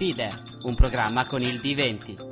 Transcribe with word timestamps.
Fide, 0.00 0.30
un 0.62 0.74
programma 0.74 1.26
con 1.26 1.42
il 1.42 1.60
D20. 1.60 2.29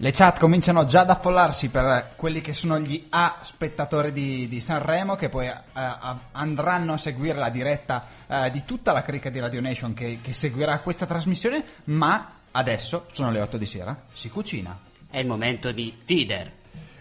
Le 0.00 0.12
chat 0.12 0.38
cominciano 0.38 0.84
già 0.84 1.00
ad 1.00 1.10
affollarsi 1.10 1.70
per 1.70 2.12
quelli 2.14 2.40
che 2.40 2.52
sono 2.52 2.78
gli 2.78 3.06
A 3.10 3.38
spettatori 3.40 4.12
di, 4.12 4.46
di 4.46 4.60
Sanremo 4.60 5.16
che 5.16 5.28
poi 5.28 5.48
eh, 5.48 5.56
andranno 6.30 6.92
a 6.92 6.96
seguire 6.98 7.36
la 7.36 7.48
diretta 7.48 8.04
eh, 8.28 8.50
di 8.52 8.64
tutta 8.64 8.92
la 8.92 9.02
cricca 9.02 9.28
di 9.28 9.40
Radio 9.40 9.60
Nation 9.60 9.94
che, 9.94 10.20
che 10.22 10.32
seguirà 10.32 10.78
questa 10.78 11.04
trasmissione, 11.04 11.64
ma 11.86 12.30
adesso 12.52 13.06
sono 13.10 13.32
le 13.32 13.40
8 13.40 13.56
di 13.56 13.66
sera, 13.66 14.04
si 14.12 14.30
cucina. 14.30 14.78
È 15.10 15.18
il 15.18 15.26
momento 15.26 15.72
di 15.72 15.92
Feeder. 16.00 16.52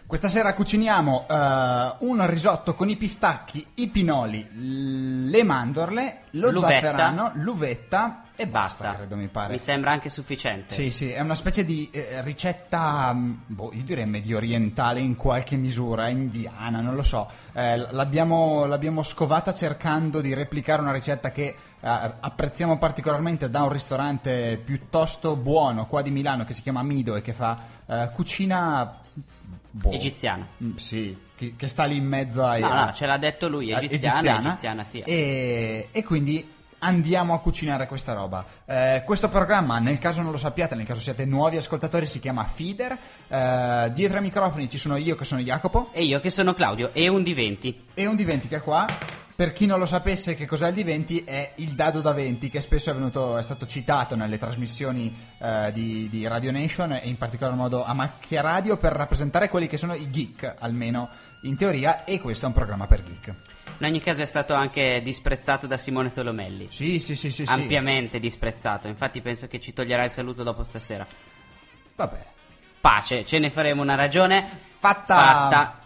Questa 0.08 0.28
sera 0.28 0.56
cuciniamo 0.56 1.28
eh, 1.30 1.94
un 2.00 2.26
risotto 2.28 2.74
con 2.74 2.90
i 2.90 2.96
pistacchi, 2.96 3.64
i 3.76 3.90
pinoli, 3.90 5.30
le 5.30 5.44
mandorle, 5.44 6.22
lo 6.32 6.50
L'uvetta. 6.50 6.74
zafferano, 6.74 7.32
l'uvetta 7.36 8.24
e 8.40 8.46
basta, 8.46 8.84
Basta. 8.84 9.00
credo 9.00 9.16
mi 9.16 9.30
pare. 9.30 9.54
Mi 9.54 9.58
sembra 9.58 9.90
anche 9.90 10.10
sufficiente. 10.10 10.72
Sì, 10.72 10.92
sì, 10.92 11.10
è 11.10 11.20
una 11.22 11.34
specie 11.34 11.66
di 11.66 11.90
eh, 11.92 12.22
ricetta, 12.22 13.12
mh, 13.12 13.46
boh, 13.48 13.72
io 13.74 13.82
direi 13.82 14.06
medio 14.06 14.38
orientale 14.38 15.00
in 15.00 15.16
qualche 15.16 15.56
misura, 15.56 16.08
indiana, 16.10 16.80
non 16.80 16.94
lo 16.94 17.02
so. 17.02 17.28
Eh, 17.54 17.78
l'abbiamo, 17.78 18.66
l'abbiamo 18.66 19.02
scovata 19.02 19.56
cercando 19.56 20.22
di 20.22 20.36
replicare 20.36 20.84
una 20.84 20.92
ricetta 20.92 21.32
che 21.32 21.46
eh, 21.46 21.56
apprezziamo 21.80 22.78
particolarmente 22.78 23.50
da 23.50 23.64
un 23.64 23.72
ristorante 23.72 24.62
piuttosto 24.64 25.36
buono 25.36 25.88
qua 25.88 26.04
di 26.04 26.12
Milano 26.12 26.46
che 26.46 26.54
si 26.54 26.62
chiama 26.62 26.84
Mido 26.84 27.16
e 27.16 27.22
che 27.24 27.34
fa 27.34 27.58
eh, 27.88 28.12
cucina... 28.14 29.00
boh, 29.72 29.92
Egiziana. 29.92 30.46
mm, 30.64 30.76
sì, 30.76 31.18
che, 31.36 31.56
che 31.56 31.68
sta 31.68 31.86
lì 31.86 31.96
in 31.96 32.06
mezzo 32.06 32.46
ai... 32.46 32.62
No, 32.62 32.72
no, 32.72 32.94
ce 32.94 33.08
l'ha 33.08 33.18
detto 33.18 33.48
lui, 33.48 33.72
eh, 33.72 33.84
egiziana, 33.84 34.38
egiziana, 34.38 34.84
sì. 34.84 35.00
E, 35.00 35.88
e 35.92 36.04
quindi 36.04 36.54
andiamo 36.80 37.34
a 37.34 37.40
cucinare 37.40 37.88
questa 37.88 38.14
roba. 38.14 38.46
Eh, 38.66 39.04
questo 39.06 39.30
programma, 39.30 39.80
nel 39.80 39.98
caso 39.98 40.22
non 40.22 40.32
lo 40.32 40.38
sappiate, 40.38 40.76
nel 40.76 40.86
caso 40.86 41.02
siate 41.02 41.26
nuovi 41.26 41.58
ascoltatori, 41.58 42.06
si 42.06 42.20
chiama 42.20 42.44
Feeder. 42.44 42.98
Eh, 43.28 43.92
dietro 43.94 44.18
ai 44.18 44.24
microfoni 44.24 44.70
ci 44.70 44.78
sono 44.78 44.96
io 44.98 45.16
che 45.16 45.26
sono 45.26 45.42
Jacopo 45.42 45.90
E 45.94 46.04
io 46.04 46.20
che 46.20 46.30
sono 46.30 46.54
Claudio, 46.54 46.92
e 46.94 47.08
un 47.08 47.22
D20. 47.22 47.76
e 47.94 48.06
un 48.06 48.16
D20 48.16 48.48
che 48.48 48.56
è 48.58 48.62
qua. 48.62 48.86
Per 49.38 49.54
chi 49.54 49.68
non 49.68 49.78
lo 49.78 49.86
sapesse 49.86 50.34
che 50.34 50.48
cos'è 50.48 50.70
il 50.70 50.84
D20 50.84 51.24
è 51.24 51.52
il 51.58 51.74
dado 51.74 52.02
da 52.02 52.12
20 52.12 52.50
che 52.50 52.60
spesso 52.60 52.90
è, 52.90 52.94
venuto, 52.96 53.38
è 53.38 53.44
stato 53.44 53.68
citato 53.68 54.16
nelle 54.16 54.40
trasmissioni 54.40 55.16
eh, 55.38 55.72
di, 55.72 56.10
di 56.10 56.26
Radio 56.26 56.52
Nation 56.52 56.94
e 56.94 57.08
in 57.08 57.18
particolar 57.18 57.54
modo 57.54 57.86
a 57.86 57.94
Macchia 57.94 58.42
Radio 58.42 58.78
per 58.78 58.94
rappresentare 58.94 59.48
quelli 59.48 59.68
che 59.68 59.78
sono 59.78 59.94
i 59.94 60.10
geek, 60.10 60.56
almeno 60.58 61.08
in 61.42 61.56
teoria, 61.56 62.04
e 62.04 62.20
questo 62.20 62.46
è 62.46 62.48
un 62.48 62.56
programma 62.56 62.88
per 62.88 63.04
geek. 63.04 63.57
In 63.80 63.86
ogni 63.86 64.02
caso 64.02 64.22
è 64.22 64.26
stato 64.26 64.54
anche 64.54 65.02
disprezzato 65.04 65.68
da 65.68 65.78
Simone 65.78 66.12
Tolomelli. 66.12 66.68
Sì, 66.70 67.00
sì, 67.00 67.16
sì, 67.16 67.32
sì. 67.32 67.46
sì. 67.46 67.52
Ampiamente 67.52 68.20
disprezzato. 68.20 68.88
Infatti 68.88 69.22
penso 69.22 69.48
che 69.48 69.60
ci 69.60 69.74
toglierà 69.74 70.04
il 70.04 70.12
saluto 70.12 70.44
dopo 70.44 70.64
stasera. 70.64 71.06
Vabbè. 71.96 72.26
Pace, 72.80 73.26
ce 73.26 73.40
ne 73.40 73.50
faremo 73.50 73.82
una 73.82 73.96
ragione. 73.96 74.48
Fatta. 74.80 75.16
Fatta. 75.16 75.80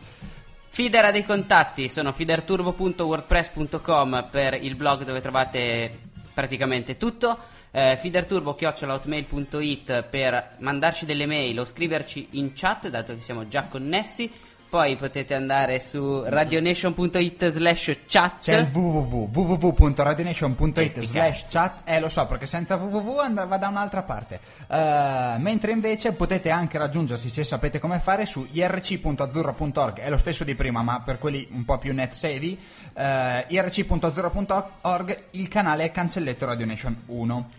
Feeder 0.73 1.03
ha 1.03 1.11
dei 1.11 1.25
contatti, 1.25 1.89
sono 1.89 2.13
feederturbo.wordpress.com 2.13 4.29
per 4.31 4.53
il 4.53 4.75
blog 4.75 5.03
dove 5.03 5.19
trovate 5.19 5.99
praticamente 6.33 6.95
tutto. 6.95 7.37
Eh, 7.71 7.97
feederturbo.hotmail.it 7.99 10.03
per 10.03 10.55
mandarci 10.59 11.05
delle 11.05 11.25
mail 11.25 11.59
o 11.59 11.65
scriverci 11.65 12.29
in 12.31 12.53
chat, 12.53 12.87
dato 12.87 13.13
che 13.13 13.21
siamo 13.21 13.49
già 13.49 13.63
connessi. 13.63 14.31
Poi 14.71 14.95
potete 14.95 15.33
andare 15.33 15.81
su 15.81 16.23
radionation.it 16.23 17.49
slash 17.49 17.97
chat. 18.07 18.39
C'è 18.39 18.55
il 18.57 18.69
www, 18.71 19.29
www.radionation.it 19.29 21.01
slash 21.01 21.49
chat, 21.49 21.81
eh 21.83 21.99
lo 21.99 22.07
so 22.07 22.25
perché 22.25 22.45
senza 22.45 22.75
www 22.77 23.17
and- 23.19 23.47
va 23.47 23.57
da 23.57 23.67
un'altra 23.67 24.03
parte. 24.03 24.39
Eh, 24.69 25.35
mentre 25.39 25.73
invece 25.73 26.13
potete 26.13 26.51
anche 26.51 26.77
raggiungersi, 26.77 27.29
se 27.29 27.43
sapete 27.43 27.79
come 27.79 27.99
fare, 27.99 28.25
su 28.25 28.47
irc.azzurro.org, 28.49 29.99
è 29.99 30.09
lo 30.09 30.17
stesso 30.17 30.45
di 30.45 30.55
prima 30.55 30.81
ma 30.81 31.01
per 31.01 31.17
quelli 31.17 31.45
un 31.51 31.65
po' 31.65 31.77
più 31.77 31.93
net 31.93 32.13
savvy, 32.13 32.57
eh, 32.93 33.43
irc.azzurro.org, 33.49 35.23
il 35.31 35.49
canale 35.49 35.83
è 35.83 35.91
Cancelletto 35.91 36.45
Radio 36.45 36.65
Nation 36.65 36.95
1. 37.07 37.49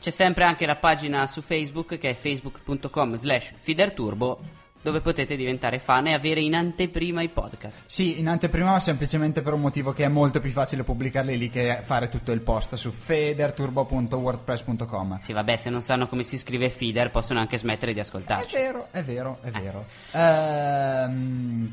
C'è 0.00 0.10
sempre 0.10 0.44
anche 0.44 0.64
la 0.64 0.76
pagina 0.76 1.26
su 1.26 1.42
Facebook 1.42 1.98
che 1.98 2.08
è 2.08 2.14
facebook.com 2.14 3.14
slash 3.16 3.52
feederturbo 3.58 4.64
dove 4.86 5.00
potete 5.00 5.34
diventare 5.34 5.80
fan 5.80 6.06
e 6.06 6.12
avere 6.12 6.40
in 6.40 6.54
anteprima 6.54 7.20
i 7.20 7.28
podcast. 7.28 7.82
Sì, 7.86 8.20
in 8.20 8.28
anteprima 8.28 8.70
ma 8.70 8.78
semplicemente 8.78 9.42
per 9.42 9.52
un 9.52 9.60
motivo 9.60 9.92
che 9.92 10.04
è 10.04 10.08
molto 10.08 10.38
più 10.38 10.52
facile 10.52 10.84
pubblicarli 10.84 11.36
lì 11.36 11.50
che 11.50 11.80
fare 11.82 12.08
tutto 12.08 12.30
il 12.30 12.40
post 12.40 12.76
su 12.76 12.92
federturbo.wordpress.com. 12.92 15.18
Sì, 15.18 15.32
vabbè, 15.32 15.56
se 15.56 15.70
non 15.70 15.82
sanno 15.82 16.06
come 16.06 16.22
si 16.22 16.38
scrive 16.38 16.70
feeder 16.70 17.10
possono 17.10 17.40
anche 17.40 17.58
smettere 17.58 17.92
di 17.92 17.98
È 17.98 18.02
ascoltarci. 18.02 18.54
vero, 18.54 18.86
è 18.92 19.02
vero, 19.02 19.38
è 19.42 19.50
vero. 19.50 19.84
Ehm, 20.12 21.72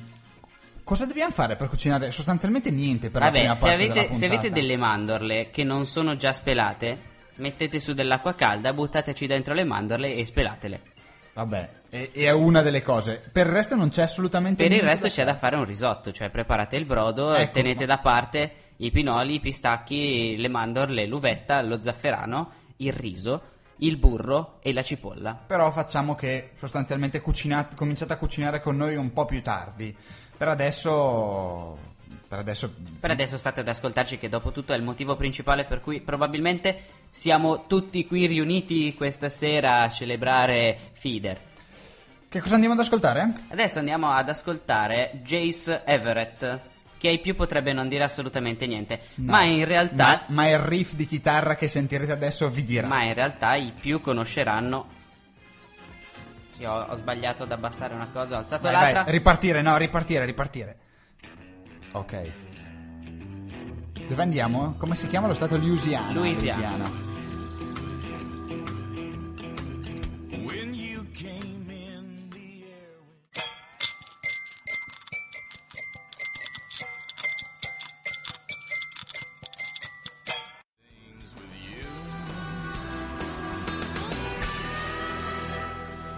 cosa 0.84 1.06
dobbiamo 1.06 1.32
fare 1.32 1.56
per 1.56 1.70
cucinare? 1.70 2.10
Sostanzialmente 2.10 2.72
niente 2.72 3.12
per 3.12 3.22
la 3.22 3.28
Vabbè, 3.28 3.38
prima 3.40 3.54
se 3.54 3.72
avete, 3.72 4.12
se 4.16 4.26
avete 4.26 4.50
delle 4.50 4.76
mandorle 4.76 5.52
che 5.52 5.64
non 5.64 5.86
sono 5.86 6.16
già 6.16 6.34
spelate, 6.34 6.98
mettete 7.36 7.80
su 7.80 7.94
dell'acqua 7.94 8.34
calda, 8.34 8.74
buttateci 8.74 9.28
dentro 9.28 9.54
le 9.54 9.66
mandorle 9.66 10.16
e 10.16 10.26
spelatele. 10.26 10.82
Vabbè, 11.34 11.70
e- 11.90 12.12
è 12.14 12.32
una 12.32 12.62
delle 12.62 12.82
cose. 12.82 13.22
Per 13.32 13.48
il 13.48 13.52
resto 13.52 13.76
non 13.76 13.90
c'è 13.90 14.04
assolutamente 14.04 14.58
Per 14.58 14.66
il 14.66 14.72
niente 14.72 14.90
resto 14.90 15.08
c'è 15.08 15.26
da 15.26 15.36
fare 15.36 15.56
un 15.56 15.66
risotto, 15.66 16.12
cioè 16.12 16.30
preparate 16.30 16.76
il 16.76 16.86
brodo, 16.86 17.34
Ecco, 17.34 17.54
tenete 17.54 17.82
ma- 17.82 17.96
da 17.96 17.98
parte 18.00 18.52
i 18.78 18.92
pinoli, 18.92 19.36
i 19.36 19.40
pistacchi, 19.40 20.36
le 20.38 20.48
mandorle, 20.48 21.06
l'uvetta, 21.06 21.62
lo 21.62 21.82
zafferano, 21.82 22.52
il 22.78 22.94
riso, 22.94 23.42
il 23.78 23.98
burro 23.98 24.60
e 24.62 24.74
la 24.74 24.84
cipolla. 24.84 25.34
Però 25.48 25.72
facciamo 25.72 26.16
che 26.16 26.52
sostanzialmente 26.56 27.22
cucinate, 27.22 27.76
cominciate 27.76 28.14
a 28.14 28.18
cucinare 28.18 28.62
con 28.62 28.76
noi 28.76 28.96
un 28.96 29.12
po' 29.14 29.26
più 29.26 29.42
tardi. 29.42 29.96
Per 30.38 30.48
adesso... 30.48 31.92
Per 32.28 32.40
adesso... 32.40 32.74
Per 33.00 33.12
adesso 33.12 33.38
state 33.38 33.62
ad 33.62 33.68
ascoltarci 33.68 34.18
che 34.18 34.30
dopo 34.30 34.52
tutto 34.52 34.74
è 34.74 34.76
il 34.76 34.84
motivo 34.84 35.16
principale 35.16 35.66
per 35.66 35.80
cui 35.80 36.02
probabilmente 36.02 37.02
siamo 37.24 37.68
tutti 37.68 38.08
qui 38.08 38.26
riuniti 38.26 38.96
questa 38.96 39.30
sera 39.30 39.84
a 39.84 39.90
celebrare 39.92 40.90
Feeder. 40.94 41.40
Che 42.28 42.40
cosa 42.42 42.56
andiamo 42.56 42.74
ad 42.74 42.82
ascoltare? 42.82 43.32
Adesso 43.50 43.78
andiamo 43.78 44.10
ad 44.10 44.28
ascoltare 44.30 45.20
Jace 45.22 45.84
Everett, 45.86 46.60
che 46.98 47.08
ai 47.10 47.20
più 47.20 47.36
potrebbe 47.36 47.72
non 47.72 47.88
dire 47.88 48.04
assolutamente 48.04 48.66
niente, 48.66 49.02
No. 49.16 49.32
ma 49.32 49.44
in 49.44 49.64
realtà 49.66 50.24
Ma, 50.28 50.44
ma 50.44 50.50
il 50.50 50.58
riff 50.58 50.94
di 50.94 51.06
chitarra 51.06 51.54
che 51.54 51.68
sentirete 51.68 52.12
adesso 52.12 52.50
vi 52.50 52.64
dirà. 52.64 52.88
ma 52.88 53.04
in 53.04 53.14
realtà 53.14 53.54
i 53.54 53.72
più 53.80 54.02
conosceranno 54.02 54.88
Sì, 56.58 56.66
ho, 56.66 56.82
ho 56.82 56.96
sbagliato 56.96 57.44
ad 57.44 57.52
abbassare 57.52 57.94
una 57.94 58.08
cosa, 58.08 58.38
ho 58.38 58.40
alzato 58.40 58.64
Vai, 58.64 58.72
l'altra. 58.72 59.04
vai, 59.04 59.12
ripartire, 59.12 59.62
no, 59.62 59.78
ripartire, 59.78 60.26
ripartire. 60.26 60.78
Ok. 61.92 62.32
Dove 64.08 64.22
andiamo? 64.22 64.76
Come 64.78 64.96
si 64.96 65.08
chiama 65.08 65.28
lo 65.28 65.34
stato 65.34 65.58
Louisiana? 65.58 66.12
Louisiana. 66.12 66.86
Air. 66.86 67.14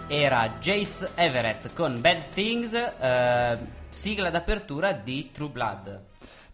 Era 0.08 0.56
Jace 0.60 1.10
Everett 1.14 1.72
con 1.74 2.00
Bad 2.00 2.30
Things, 2.32 2.72
eh, 2.72 3.58
sigla 3.90 4.30
d'apertura 4.30 4.92
di 4.92 5.30
True 5.32 5.48
Blood. 5.48 6.00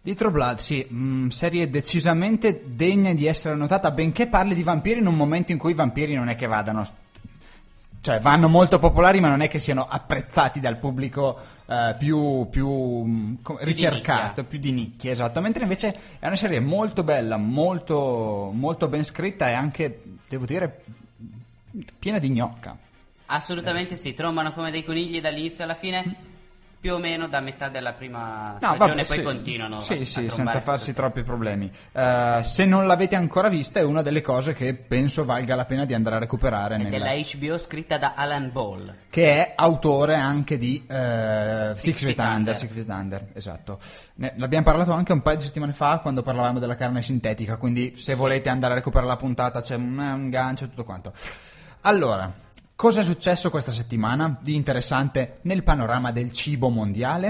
Di 0.05 0.17
True 0.17 0.33
Blood, 0.33 0.59
sì, 0.59 0.85
mm, 0.93 1.29
serie 1.29 1.71
decisamente 1.71 2.63
degna 2.67 3.15
di 3.15 3.27
essere 3.27 3.55
notata, 3.55 3.93
benché 3.93 4.27
parli 4.27 4.53
di 4.53 4.65
vampiri 4.65 4.99
in 4.99 5.07
un 5.07 5.15
momento 5.15 5.53
in 5.53 5.59
cui 5.59 5.71
i 5.71 5.75
vampiri 5.75 6.15
non 6.15 6.29
è 6.29 6.35
che 6.35 6.47
vadano... 6.49 6.85
Cioè, 8.01 8.19
vanno 8.19 8.49
molto 8.49 8.81
popolari, 8.81 9.21
ma 9.21 9.29
non 9.29 9.43
è 9.43 9.49
che 9.49 9.61
siano 9.61 9.87
apprezzati 9.89 10.59
dal 10.59 10.79
pubblico 10.79 11.39
eh, 11.67 11.95
più, 11.97 12.49
più, 12.51 12.69
mm, 12.69 13.35
di 13.35 13.57
ricercato, 13.61 14.41
nicchia. 14.41 14.45
più 14.45 14.59
di 14.59 14.73
nicchia, 14.73 15.13
esatto. 15.13 15.41
Mentre 15.41 15.63
invece 15.63 15.97
è 16.19 16.27
una 16.27 16.35
serie 16.35 16.59
molto 16.59 17.05
bella, 17.05 17.37
molto, 17.37 18.51
molto 18.53 18.89
ben 18.89 19.05
scritta 19.05 19.51
e 19.51 19.53
anche, 19.53 20.03
devo 20.29 20.47
dire, 20.47 20.83
piena 21.97 22.19
di 22.19 22.29
gnocca. 22.29 22.77
Assolutamente 23.27 23.95
sì, 23.95 24.15
trombano 24.15 24.53
come 24.53 24.73
dei 24.73 24.83
conigli 24.83 25.21
dall'inizio 25.21 25.63
alla 25.63 25.77
fine, 25.77 26.32
più 26.83 26.95
o 26.95 26.99
meno 26.99 27.29
da 27.29 27.39
metà 27.39 27.69
della 27.69 27.93
prima 27.93 28.51
No, 28.55 28.57
stagione, 28.59 28.79
vabbè, 28.79 29.07
poi 29.07 29.17
sì. 29.19 29.23
continuano. 29.23 29.79
Sì, 29.79 29.93
a- 29.93 30.01
a 30.01 30.05
sì, 30.05 30.13
trombare 30.27 30.31
senza 30.35 30.61
farsi 30.61 30.93
troppi 30.93 31.23
problemi. 31.23 31.71
Eh, 31.93 32.41
se 32.43 32.65
non 32.65 32.89
l'avete 32.89 33.15
ancora 33.15 33.49
vista, 33.49 33.79
è 33.79 33.85
una 33.85 34.03
delle 34.03 34.21
cose 34.21 34.53
che 34.53 34.75
penso 34.75 35.25
valga 35.25 35.55
la 35.55 35.65
pena 35.65 35.85
di 35.85 35.95
andare 35.95 36.17
a 36.17 36.19
recuperare. 36.19 36.75
È 36.75 36.79
nella- 36.79 36.91
della 36.91 37.13
HBO 37.15 37.57
scritta 37.59 37.99
da 37.99 38.15
Alan 38.17 38.51
Ball. 38.51 38.95
che 39.11 39.31
è 39.31 39.53
autore 39.55 40.17
anche 40.17 40.59
di 40.59 40.85
eh, 40.89 41.71
Six, 41.73 42.01
Feet 42.01 42.17
Feet 42.17 42.19
Under, 42.19 42.37
Under. 42.37 42.57
Six 42.57 42.71
Feet 42.73 42.89
Under, 42.89 43.27
esatto. 43.35 43.79
Ne- 44.15 44.33
l'abbiamo 44.39 44.65
parlato 44.65 44.91
anche 44.91 45.13
un 45.13 45.23
paio 45.23 45.37
di 45.37 45.45
settimane 45.45 45.75
fa 45.75 45.99
quando 46.01 46.23
parlavamo 46.25 46.59
della 46.59 46.75
carne 46.75 47.01
sintetica, 47.03 47.59
quindi 47.59 47.93
se 47.97 48.15
volete 48.17 48.49
andare 48.49 48.73
a 48.73 48.77
recuperare 48.79 49.07
la 49.09 49.17
puntata 49.17 49.61
c'è 49.61 49.77
un, 49.77 49.97
un 49.99 50.31
gancio 50.31 50.65
e 50.65 50.69
tutto 50.69 50.83
quanto. 50.83 51.13
Allora, 51.83 52.33
cosa 52.83 53.03
è 53.03 53.05
successo 53.05 53.49
questa 53.49 53.71
settimana 53.71 54.37
di 54.41 54.57
interessante 54.57 55.39
nel 55.43 55.63
panorama 55.63 56.11
del 56.11 56.33
cibo 56.33 56.69
mondiale? 56.69 57.29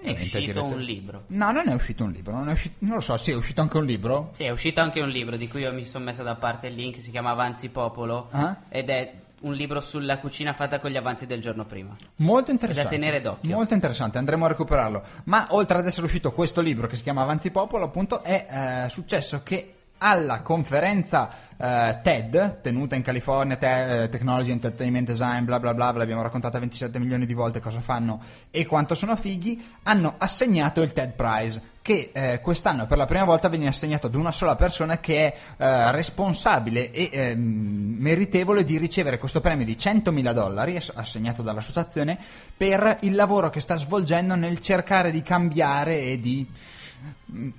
È 0.00 0.04
Niente, 0.06 0.22
uscito 0.22 0.38
direte. 0.38 0.58
un 0.74 0.80
libro. 0.80 1.24
No, 1.26 1.50
non 1.52 1.68
è 1.68 1.74
uscito 1.74 2.02
un 2.04 2.10
libro, 2.12 2.32
non, 2.32 2.48
è 2.48 2.52
uscito, 2.52 2.76
non 2.78 2.94
lo 2.94 3.00
so, 3.00 3.18
sì, 3.18 3.32
è 3.32 3.34
uscito 3.34 3.60
anche 3.60 3.76
un 3.76 3.84
libro. 3.84 4.30
Sì, 4.34 4.44
è 4.44 4.48
uscito 4.48 4.80
anche 4.80 5.02
un 5.02 5.10
libro 5.10 5.36
di 5.36 5.48
cui 5.48 5.60
io 5.60 5.72
mi 5.74 5.84
sono 5.84 6.04
messo 6.06 6.22
da 6.22 6.36
parte 6.36 6.68
il 6.68 6.76
link, 6.76 6.98
si 7.02 7.10
chiama 7.10 7.28
Avanzi 7.32 7.68
Popolo 7.68 8.28
Ah. 8.30 8.56
ed 8.70 8.88
è 8.88 9.12
un 9.42 9.52
libro 9.52 9.82
sulla 9.82 10.18
cucina 10.18 10.54
fatta 10.54 10.80
con 10.80 10.90
gli 10.90 10.96
avanzi 10.96 11.26
del 11.26 11.42
giorno 11.42 11.66
prima. 11.66 11.94
Molto 12.16 12.50
interessante. 12.50 12.88
da 12.88 12.96
tenere 12.96 13.20
d'occhio. 13.20 13.54
Molto 13.54 13.74
interessante, 13.74 14.16
andremo 14.16 14.46
a 14.46 14.48
recuperarlo. 14.48 15.02
Ma 15.24 15.46
oltre 15.50 15.76
ad 15.76 15.84
essere 15.86 16.06
uscito 16.06 16.32
questo 16.32 16.62
libro 16.62 16.86
che 16.86 16.96
si 16.96 17.02
chiama 17.02 17.20
Avanzi 17.20 17.50
Popolo, 17.50 17.84
appunto, 17.84 18.22
è 18.22 18.84
eh, 18.86 18.88
successo 18.88 19.42
che 19.42 19.73
alla 20.04 20.42
conferenza 20.42 21.30
eh, 21.56 21.98
TED, 22.02 22.60
tenuta 22.60 22.94
in 22.94 23.00
California, 23.00 23.56
te- 23.56 24.02
eh, 24.02 24.08
Technology 24.10 24.50
Entertainment 24.50 25.06
Design, 25.06 25.44
bla 25.44 25.58
bla 25.58 25.72
bla, 25.72 25.92
ve 25.92 25.98
l'abbiamo 25.98 26.20
raccontata 26.20 26.58
27 26.58 26.98
milioni 26.98 27.24
di 27.24 27.32
volte 27.32 27.58
cosa 27.58 27.80
fanno 27.80 28.20
e 28.50 28.66
quanto 28.66 28.94
sono 28.94 29.16
fighi, 29.16 29.64
hanno 29.84 30.16
assegnato 30.18 30.82
il 30.82 30.92
TED 30.92 31.12
Prize, 31.12 31.62
che 31.80 32.10
eh, 32.12 32.40
quest'anno 32.42 32.86
per 32.86 32.98
la 32.98 33.06
prima 33.06 33.24
volta 33.24 33.48
viene 33.48 33.66
assegnato 33.66 34.08
ad 34.08 34.14
una 34.14 34.30
sola 34.30 34.56
persona 34.56 34.98
che 34.98 35.32
è 35.32 35.36
eh, 35.56 35.92
responsabile 35.92 36.90
e 36.90 37.08
ehm, 37.10 37.96
meritevole 37.98 38.62
di 38.62 38.76
ricevere 38.76 39.16
questo 39.16 39.40
premio 39.40 39.64
di 39.64 39.74
100.000 39.74 40.32
dollari 40.32 40.76
ass- 40.76 40.92
assegnato 40.94 41.40
dall'associazione 41.40 42.18
per 42.54 42.98
il 43.00 43.14
lavoro 43.14 43.48
che 43.48 43.60
sta 43.60 43.76
svolgendo 43.76 44.34
nel 44.34 44.60
cercare 44.60 45.10
di 45.10 45.22
cambiare 45.22 46.02
e 46.02 46.20
di 46.20 46.46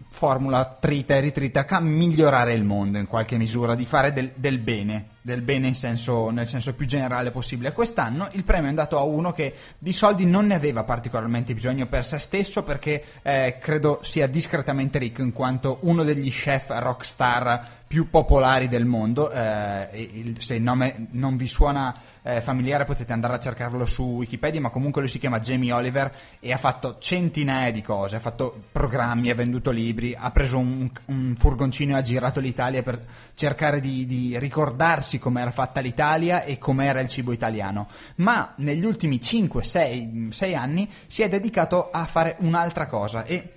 formula 0.10 0.78
trita 0.80 1.16
e 1.16 1.20
ritrita 1.20 1.66
ca- 1.66 1.80
migliorare 1.80 2.54
il 2.54 2.64
mondo 2.64 2.98
in 2.98 3.08
qualche 3.08 3.38
misura, 3.38 3.76
di 3.76 3.86
fare 3.86 4.14
del, 4.14 4.32
del 4.36 4.60
bene, 4.60 5.08
del 5.22 5.42
bene 5.42 5.74
senso- 5.74 6.30
nel 6.30 6.48
senso 6.48 6.74
più 6.74 6.86
generale 6.86 7.32
possibile. 7.32 7.72
Quest'anno 7.74 8.30
il 8.34 8.44
premio 8.44 8.68
è 8.68 8.70
andato 8.70 8.98
a 8.98 9.04
uno 9.04 9.32
che 9.34 9.54
di 9.78 9.94
soldi 9.94 10.26
non 10.26 10.48
ne 10.48 10.56
aveva 10.56 10.84
particolarmente 10.84 11.54
bisogno 11.54 11.88
per 11.88 12.06
se 12.06 12.20
stesso 12.20 12.64
perché 12.64 13.04
eh, 13.22 13.58
credo 13.60 14.00
sia 14.04 14.28
discretamente 14.28 15.00
ricco 15.00 15.22
in 15.22 15.34
quanto 15.34 15.80
uno 15.82 16.04
degli 16.04 16.30
chef 16.32 16.70
rockstar 16.78 17.84
più 17.88 18.10
popolari 18.10 18.68
del 18.68 18.86
mondo. 18.86 19.30
eh, 19.32 20.10
il- 20.14 20.42
se 20.42 20.56
il 20.56 20.62
nome 20.62 21.08
non 21.12 21.38
vi 21.38 21.48
suona 21.48 21.94
eh, 22.24 22.42
familiare 22.42 22.86
potete 22.86 23.14
andare 23.14 23.36
a 23.36 23.40
cercarlo 23.40 23.86
su 23.86 24.04
Wikipedia, 24.04 24.60
ma 24.60 24.70
comunque 24.70 25.02
lui 25.02 25.10
si 25.10 25.20
chiama 25.20 25.40
Jamie 25.40 25.72
Oliver 25.72 26.12
e 26.40 26.52
ha 26.52 26.58
fatto 26.58 26.98
centinaia 27.00 27.72
di 27.72 27.82
cose, 27.84 28.16
ha 28.16 28.20
fatto 28.20 28.64
programmi, 28.72 29.30
ha 29.30 29.36
venduto 29.36 29.65
libri, 29.72 30.16
ha 30.18 30.32
preso 30.32 30.58
un, 30.58 30.90
un 31.06 31.36
furgoncino 31.38 31.94
e 31.94 32.00
ha 32.00 32.02
girato 32.02 32.40
l'Italia 32.40 32.84
per 32.84 33.04
cercare 33.34 33.80
di, 33.80 34.06
di 34.06 34.38
ricordarsi 34.40 35.20
com'era 35.20 35.52
fatta 35.52 35.80
l'Italia 35.80 36.44
e 36.44 36.58
com'era 36.58 37.00
il 37.00 37.08
cibo 37.08 37.32
italiano. 37.32 37.88
Ma 38.18 38.54
negli 38.58 38.86
ultimi 38.86 39.18
5-6 39.18 40.56
anni 40.56 40.90
si 41.08 41.22
è 41.22 41.30
dedicato 41.30 41.90
a 41.92 42.06
fare 42.06 42.36
un'altra 42.40 42.88
cosa 42.88 43.24
e 43.26 43.56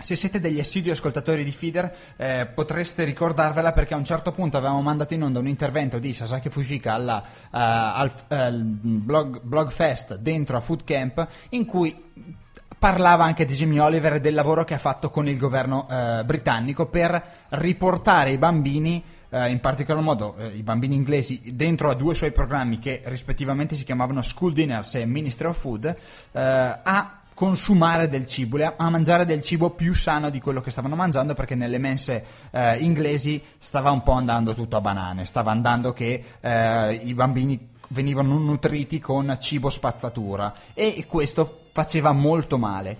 se 0.00 0.16
siete 0.16 0.40
degli 0.40 0.58
assidui 0.58 0.90
ascoltatori 0.90 1.44
di 1.44 1.52
Feeder 1.52 1.94
eh, 2.16 2.46
potreste 2.52 3.04
ricordarvela 3.04 3.72
perché 3.72 3.94
a 3.94 3.98
un 3.98 4.04
certo 4.04 4.32
punto 4.32 4.56
avevamo 4.56 4.80
mandato 4.80 5.14
in 5.14 5.22
onda 5.22 5.38
un 5.38 5.46
intervento 5.46 5.98
di 5.98 6.12
Sasaki 6.12 6.48
Fujika 6.48 6.94
alla, 6.94 7.22
eh, 7.22 7.28
al 7.52 8.12
al 8.28 8.62
blog, 8.62 9.42
blog 9.42 9.70
Fest 9.70 10.16
dentro 10.16 10.56
a 10.56 10.60
Food 10.60 10.84
Camp 10.84 11.26
in 11.50 11.66
cui 11.66 12.38
parlava 12.80 13.24
anche 13.24 13.44
di 13.44 13.52
Jimmy 13.52 13.78
Oliver 13.78 14.14
e 14.14 14.20
del 14.20 14.32
lavoro 14.32 14.64
che 14.64 14.72
ha 14.72 14.78
fatto 14.78 15.10
con 15.10 15.28
il 15.28 15.36
governo 15.36 15.86
eh, 15.86 16.24
britannico 16.24 16.86
per 16.86 17.22
riportare 17.50 18.30
i 18.30 18.38
bambini 18.38 19.04
eh, 19.28 19.50
in 19.50 19.60
particolar 19.60 20.02
modo 20.02 20.34
eh, 20.38 20.46
i 20.56 20.62
bambini 20.62 20.94
inglesi 20.94 21.54
dentro 21.54 21.90
a 21.90 21.94
due 21.94 22.14
suoi 22.14 22.32
programmi 22.32 22.78
che 22.78 23.02
rispettivamente 23.04 23.74
si 23.74 23.84
chiamavano 23.84 24.22
School 24.22 24.54
Dinners 24.54 24.94
e 24.94 25.04
Ministry 25.04 25.48
of 25.48 25.60
Food 25.60 25.84
eh, 25.84 26.40
a 26.40 27.20
consumare 27.34 28.08
del 28.08 28.24
cibo, 28.24 28.56
a 28.74 28.88
mangiare 28.88 29.26
del 29.26 29.42
cibo 29.42 29.70
più 29.70 29.94
sano 29.94 30.30
di 30.30 30.40
quello 30.40 30.62
che 30.62 30.70
stavano 30.70 30.96
mangiando 30.96 31.34
perché 31.34 31.54
nelle 31.54 31.78
mense 31.78 32.24
eh, 32.50 32.78
inglesi 32.78 33.42
stava 33.58 33.90
un 33.90 34.02
po' 34.02 34.12
andando 34.12 34.54
tutto 34.54 34.78
a 34.78 34.80
banane, 34.80 35.26
stava 35.26 35.50
andando 35.50 35.92
che 35.92 36.24
eh, 36.40 36.94
i 36.94 37.12
bambini 37.12 37.68
venivano 37.88 38.38
nutriti 38.38 38.98
con 38.98 39.36
cibo 39.38 39.68
spazzatura. 39.70 40.54
E 40.74 41.04
questo 41.06 41.59
faceva 41.72 42.12
molto 42.12 42.58
male. 42.58 42.96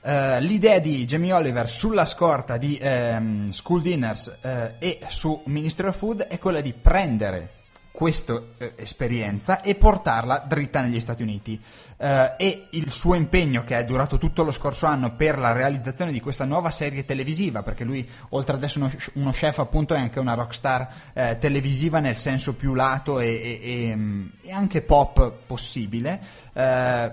Eh, 0.00 0.40
l'idea 0.40 0.78
di 0.78 1.04
Jamie 1.04 1.32
Oliver 1.32 1.68
sulla 1.68 2.04
scorta 2.04 2.56
di 2.56 2.78
ehm, 2.80 3.50
School 3.50 3.82
Dinners 3.82 4.38
eh, 4.40 4.74
e 4.78 4.98
su 5.08 5.42
Ministry 5.46 5.88
of 5.88 5.96
Food 5.96 6.22
è 6.22 6.38
quella 6.38 6.60
di 6.60 6.72
prendere 6.72 7.57
questa 7.98 8.40
eh, 8.58 8.74
esperienza 8.76 9.60
e 9.60 9.74
portarla 9.74 10.44
dritta 10.46 10.80
negli 10.80 11.00
Stati 11.00 11.24
Uniti. 11.24 11.60
Eh, 11.96 12.34
e 12.38 12.66
il 12.70 12.92
suo 12.92 13.16
impegno, 13.16 13.64
che 13.64 13.76
è 13.76 13.84
durato 13.84 14.18
tutto 14.18 14.44
lo 14.44 14.52
scorso 14.52 14.86
anno 14.86 15.16
per 15.16 15.36
la 15.36 15.50
realizzazione 15.50 16.12
di 16.12 16.20
questa 16.20 16.44
nuova 16.44 16.70
serie 16.70 17.04
televisiva, 17.04 17.64
perché 17.64 17.82
lui, 17.82 18.08
oltre 18.28 18.54
ad 18.54 18.62
essere 18.62 18.84
uno, 18.84 18.94
uno 19.14 19.30
chef, 19.32 19.58
appunto, 19.58 19.94
è 19.94 19.98
anche 19.98 20.20
una 20.20 20.34
rockstar 20.34 20.88
eh, 21.12 21.38
televisiva 21.40 21.98
nel 21.98 22.16
senso 22.16 22.54
più 22.54 22.72
lato 22.72 23.18
e, 23.18 23.26
e- 23.26 23.60
e, 23.62 23.96
mm, 23.96 24.26
e 24.42 24.52
anche 24.52 24.82
pop 24.82 25.32
possibile, 25.44 26.20
eh, 26.52 27.12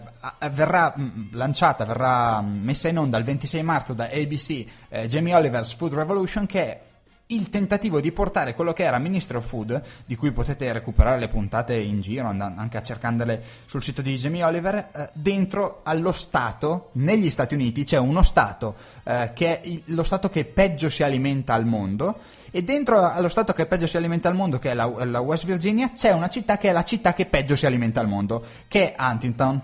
verrà 0.51 0.93
mm, 0.95 1.29
lanciata, 1.31 1.83
verrà 1.83 2.43
mm, 2.43 2.63
messa 2.63 2.89
in 2.89 2.99
onda 2.99 3.17
il 3.17 3.23
26 3.23 3.63
marzo 3.63 3.93
da 3.95 4.03
ABC 4.03 4.65
eh, 4.89 5.07
Jamie 5.07 5.33
Oliver's 5.33 5.73
Food 5.73 5.95
Revolution, 5.95 6.45
che 6.45 6.61
è 6.61 6.81
il 7.27 7.49
tentativo 7.49 7.99
di 8.01 8.11
portare 8.11 8.53
quello 8.53 8.71
che 8.71 8.83
era 8.83 8.99
Ministro 8.99 9.41
Food, 9.41 9.81
di 10.05 10.15
cui 10.15 10.31
potete 10.31 10.71
recuperare 10.71 11.17
le 11.17 11.27
puntate 11.27 11.75
in 11.75 11.99
giro, 12.01 12.27
andando 12.27 12.61
anche 12.61 12.77
a 12.77 12.83
cercandole 12.83 13.41
sul 13.65 13.81
sito 13.81 14.03
di 14.03 14.15
Jamie 14.15 14.43
Oliver, 14.43 14.75
eh, 14.75 15.09
dentro 15.13 15.81
allo 15.83 16.11
Stato, 16.11 16.89
negli 16.93 17.31
Stati 17.31 17.55
Uniti 17.55 17.83
c'è 17.83 17.97
uno 17.97 18.21
Stato 18.21 18.75
eh, 19.03 19.31
che 19.33 19.59
è 19.61 19.67
il- 19.67 19.81
lo 19.85 20.03
Stato 20.03 20.29
che 20.29 20.45
peggio 20.45 20.89
si 20.89 21.01
alimenta 21.01 21.55
al 21.55 21.65
mondo 21.65 22.19
e 22.51 22.63
dentro 22.63 22.99
allo 23.01 23.27
Stato 23.27 23.53
che 23.53 23.65
peggio 23.65 23.87
si 23.87 23.97
alimenta 23.97 24.29
al 24.29 24.35
mondo, 24.35 24.59
che 24.59 24.71
è 24.71 24.73
la, 24.75 24.85
la 25.05 25.19
West 25.19 25.45
Virginia, 25.45 25.91
c'è 25.93 26.11
una 26.11 26.29
città 26.29 26.57
che 26.57 26.69
è 26.69 26.71
la 26.71 26.83
città 26.83 27.13
che 27.13 27.25
peggio 27.25 27.55
si 27.55 27.65
alimenta 27.65 27.99
al 27.99 28.07
mondo, 28.07 28.45
che 28.67 28.93
è 28.93 29.01
Huntington. 29.01 29.61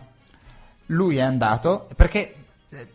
Lui 0.88 1.17
è 1.17 1.21
andato 1.21 1.88
perché 1.95 2.35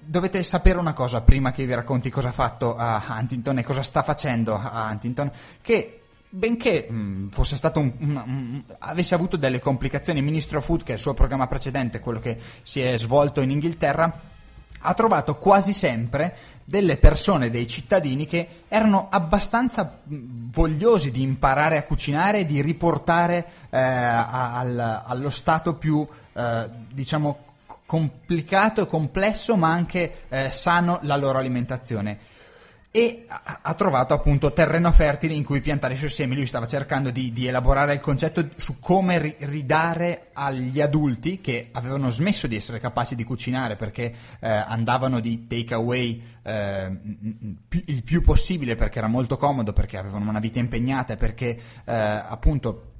dovete 0.01 0.43
sapere 0.43 0.79
una 0.79 0.95
cosa 0.95 1.21
prima 1.21 1.53
che 1.53 1.67
vi 1.67 1.75
racconti 1.75 2.09
cosa 2.11 2.29
ha 2.31 2.33
fatto 2.33 2.77
a 2.77 3.03
Huntington 3.09 3.59
e 3.59 3.63
cosa 3.63 3.83
sta 3.83 4.03
facendo 4.03 4.55
a 4.55 4.89
Huntington, 4.91 5.31
che 5.61 6.01
benché 6.29 6.87
mh, 6.91 7.29
fosse 7.31 7.57
stato 7.57 7.81
un, 7.81 7.93
un- 7.99 8.23
un- 8.27 8.63
avesse 8.79 9.15
avuto 9.15 9.37
delle 9.37 9.61
complicazioni, 9.61 10.19
il 10.21 10.25
ministro 10.25 10.61
Food, 10.61 10.83
che 10.83 10.93
è 10.93 10.95
il 10.95 11.01
suo 11.01 11.15
programma 11.15 11.47
precedente, 11.47 12.01
quello 12.01 12.21
che 12.21 12.39
si 12.63 12.81
è 12.81 12.97
svolto 12.99 13.41
in 13.43 13.51
Inghilterra, 13.51 14.19
ha 14.81 14.95
trovato 14.95 15.37
quasi 15.37 15.73
sempre 15.73 16.37
delle 16.65 16.97
persone, 16.97 17.51
dei 17.51 17.67
cittadini 17.67 18.27
che 18.27 18.63
erano 18.69 19.09
abbastanza 19.11 20.01
mh, 20.03 20.17
vogliosi 20.51 21.11
di 21.11 21.23
imparare 21.23 21.77
a 21.77 21.83
cucinare 21.85 22.41
e 22.41 22.47
di 22.47 22.61
riportare 22.63 23.47
eh, 23.71 23.79
al- 23.79 25.03
allo 25.07 25.31
stato 25.31 25.75
più, 25.75 26.07
eh, 26.33 26.69
diciamo, 26.93 27.45
complicato 27.87 28.83
e 28.83 28.87
complesso, 28.87 29.57
ma 29.57 29.71
anche 29.71 30.25
eh, 30.29 30.51
sano 30.51 30.99
la 31.03 31.17
loro 31.17 31.39
alimentazione 31.39 32.35
e 32.97 33.27
ha, 33.29 33.75
trovato 33.75 34.15
appunto 34.15 34.55
terreno 34.55 34.91
fertile 34.91 35.35
in 35.35 35.45
cui 35.45 35.61
piantare 35.61 35.93
i 35.93 35.99
suoi 35.99 36.09
semi. 36.09 36.35
Lui 36.35 36.47
stava 36.47 36.67
cercando 36.67 37.11
di, 37.11 37.31
di 37.31 37.47
elaborare 37.47 37.93
il 37.93 38.01
concetto 38.01 38.49
su 38.57 38.79
come 38.79 39.19
ri- 39.19 39.37
ridare 39.41 40.31
agli 40.33 40.81
adulti 40.81 41.43
che 41.43 41.69
avevano 41.73 42.09
smesso 42.09 42.47
di 42.47 42.57
essere 42.57 42.81
capaci 42.81 43.15
di 43.15 43.23
cucinare 43.23 43.77
perché 43.77 44.15
eh, 44.41 44.49
andavano 44.49 45.21
di 45.21 45.47
take 45.47 45.75
away 45.75 46.23
eh, 46.43 46.99
il 47.85 48.03
più 48.03 48.23
possibile 48.23 48.77
perché 48.77 48.97
era 48.97 49.09
molto 49.09 49.37
comodo, 49.37 49.75
perché 49.75 49.99
avevano 49.99 50.31
una 50.31 50.41
vita 50.41 50.59
impegnata 50.59 51.17
perché 51.17 51.49
eh, 51.85 51.95
appunto 51.95 52.93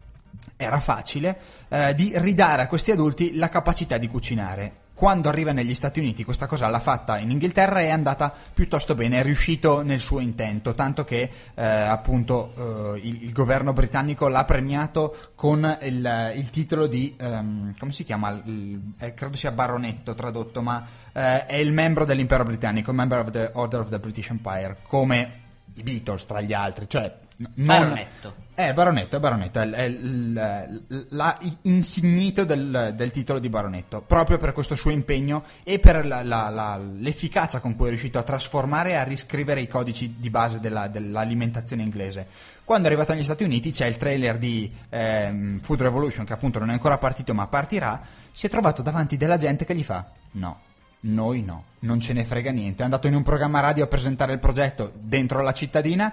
era 0.57 0.81
facile, 0.81 1.39
eh, 1.69 1.95
di 1.95 2.13
ridare 2.17 2.63
a 2.63 2.67
questi 2.67 2.91
adulti 2.91 3.35
la 3.37 3.49
capacità 3.49 3.99
di 3.99 4.09
cucinare. 4.09 4.85
Quando 4.97 5.29
arriva 5.29 5.53
negli 5.53 5.75
Stati 5.75 6.01
Uniti, 6.01 6.25
questa 6.25 6.47
cosa 6.47 6.69
l'ha 6.69 6.81
fatta 6.81 7.19
in 7.19 7.31
Inghilterra 7.31 7.81
e 7.81 7.89
è 7.89 7.91
andata 7.91 8.33
piuttosto 8.55 8.95
bene, 8.95 9.19
è 9.19 9.23
riuscito 9.23 9.83
nel 9.83 10.01
suo 10.01 10.21
intento, 10.21 10.75
tanto 10.75 11.05
che 11.05 11.31
eh, 11.53 11.63
appunto 11.63 12.95
eh, 12.95 13.01
il, 13.01 13.25
il 13.25 13.33
governo 13.33 13.75
britannico 13.75 14.27
l'ha 14.29 14.47
premiato 14.47 15.15
con 15.35 15.79
il, 15.83 16.33
il 16.37 16.49
titolo 16.49 16.87
di, 16.87 17.15
ehm, 17.19 17.75
come 17.79 17.93
si 17.93 18.05
chiama? 18.05 18.41
Il- 18.47 18.95
eh, 18.99 19.13
credo 19.13 19.37
sia 19.37 19.51
baronetto 19.51 20.15
tradotto, 20.15 20.63
ma 20.63 20.87
eh, 21.13 21.45
è 21.45 21.57
il 21.57 21.75
membro 21.75 22.07
dell'impero 22.07 22.45
britannico, 22.45 22.91
member 22.95 23.19
of 23.19 23.31
the 23.33 23.51
Order 23.53 23.81
of 23.81 23.91
the 23.91 23.99
British 23.99 24.31
Empire, 24.31 24.79
come 24.89 25.41
i 25.75 25.83
Beatles 25.83 26.25
tra 26.25 26.41
gli 26.41 26.55
altri, 26.55 26.89
cioè 26.89 27.15
non... 27.37 27.67
Baronetto. 27.67 28.45
È 28.57 28.73
baronetto, 28.73 29.17
è 29.17 29.21
baronetto, 29.21 29.61
è, 29.61 29.69
è 29.69 29.83
il- 29.83 31.07
la 31.11 31.39
insignito 31.65 32.45
del, 32.47 32.95
del 32.97 33.11
titolo 33.11 33.39
di 33.39 33.51
baronetto, 33.51 34.01
proprio 34.01 34.39
per 34.39 34.55
questo 34.55 34.75
suo 34.75 34.91
impegno 34.91 35.45
e 35.63 35.79
per 35.79 36.07
la- 36.07 36.23
la- 36.23 36.49
la- 36.49 36.79
l'efficacia 36.79 37.61
con 37.61 37.77
cui 37.77 37.85
è 37.85 37.89
riuscito 37.91 38.19
a 38.19 38.23
trasformare 38.23 38.93
e 38.93 38.95
a 38.95 39.03
riscrivere 39.03 39.61
i 39.61 39.69
codici 39.69 40.15
di 40.19 40.31
base 40.31 40.59
della- 40.59 40.89
dell'alimentazione 40.89 41.83
inglese. 41.83 42.27
Quando 42.65 42.89
è 42.89 42.91
arrivato 42.91 43.13
negli 43.13 43.25
Stati 43.25 43.45
Uniti 43.45 43.73
c'è 43.73 43.85
il 43.85 43.99
trailer 43.99 44.39
di 44.39 44.73
ehm, 44.89 45.59
Food 45.59 45.83
Revolution, 45.83 46.25
che 46.25 46.33
appunto 46.33 46.59
non 46.59 46.71
è 46.71 46.73
ancora 46.73 46.97
partito 46.97 47.35
ma 47.35 47.47
partirà, 47.49 48.01
si 48.33 48.47
è 48.47 48.49
trovato 48.49 48.81
davanti 48.81 49.19
della 49.19 49.37
gente 49.37 49.67
che 49.67 49.75
gli 49.75 49.85
fa 49.85 50.07
no. 50.33 50.61
Noi 51.01 51.43
no, 51.43 51.65
non 51.81 52.01
ce 52.01 52.15
ne 52.15 52.25
frega 52.25 52.51
niente. 52.51 52.81
È 52.81 52.85
andato 52.85 53.07
in 53.07 53.15
un 53.15 53.23
programma 53.23 53.61
radio 53.61 53.85
a 53.85 53.87
presentare 53.87 54.33
il 54.33 54.39
progetto 54.39 54.93
dentro 54.95 55.43
la 55.43 55.53
cittadina 55.53 56.11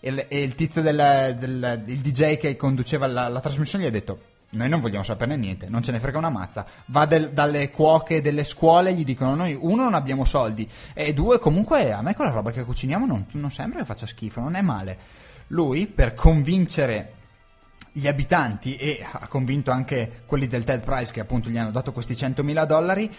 e, 0.00 0.26
e 0.28 0.42
il 0.42 0.54
tizio 0.54 0.82
del, 0.82 1.36
del- 1.38 1.82
il 1.86 2.00
DJ 2.00 2.36
che 2.38 2.56
conduceva 2.56 3.06
la, 3.06 3.28
la 3.28 3.40
trasmissione 3.40 3.84
gli 3.84 3.88
ha 3.88 3.90
detto 3.90 4.20
noi 4.52 4.68
non 4.68 4.80
vogliamo 4.80 5.04
saperne 5.04 5.36
niente, 5.36 5.68
non 5.68 5.80
ce 5.80 5.92
ne 5.92 6.00
frega 6.00 6.18
una 6.18 6.28
mazza. 6.28 6.66
Va 6.86 7.06
del- 7.06 7.30
dalle 7.30 7.70
cuoche 7.70 8.20
delle 8.20 8.42
scuole, 8.42 8.92
gli 8.94 9.04
dicono 9.04 9.36
noi 9.36 9.56
uno 9.58 9.84
non 9.84 9.94
abbiamo 9.94 10.24
soldi 10.24 10.68
e 10.92 11.14
due 11.14 11.38
comunque 11.38 11.92
a 11.92 12.02
me 12.02 12.16
quella 12.16 12.32
roba 12.32 12.50
che 12.50 12.64
cuciniamo 12.64 13.06
non, 13.06 13.26
non 13.32 13.50
sembra 13.52 13.78
che 13.78 13.84
faccia 13.84 14.06
schifo, 14.06 14.40
non 14.40 14.56
è 14.56 14.60
male. 14.60 14.98
Lui 15.48 15.86
per 15.86 16.14
convincere 16.14 17.14
gli 17.92 18.06
abitanti 18.08 18.76
e 18.76 19.04
ha 19.08 19.26
convinto 19.28 19.70
anche 19.70 20.22
quelli 20.26 20.46
del 20.46 20.64
TED 20.64 20.82
Prize 20.82 21.12
che 21.12 21.20
appunto 21.20 21.48
gli 21.48 21.58
hanno 21.58 21.70
dato 21.72 21.92
questi 21.92 22.14
100.000 22.14 22.64
dollari 22.64 23.12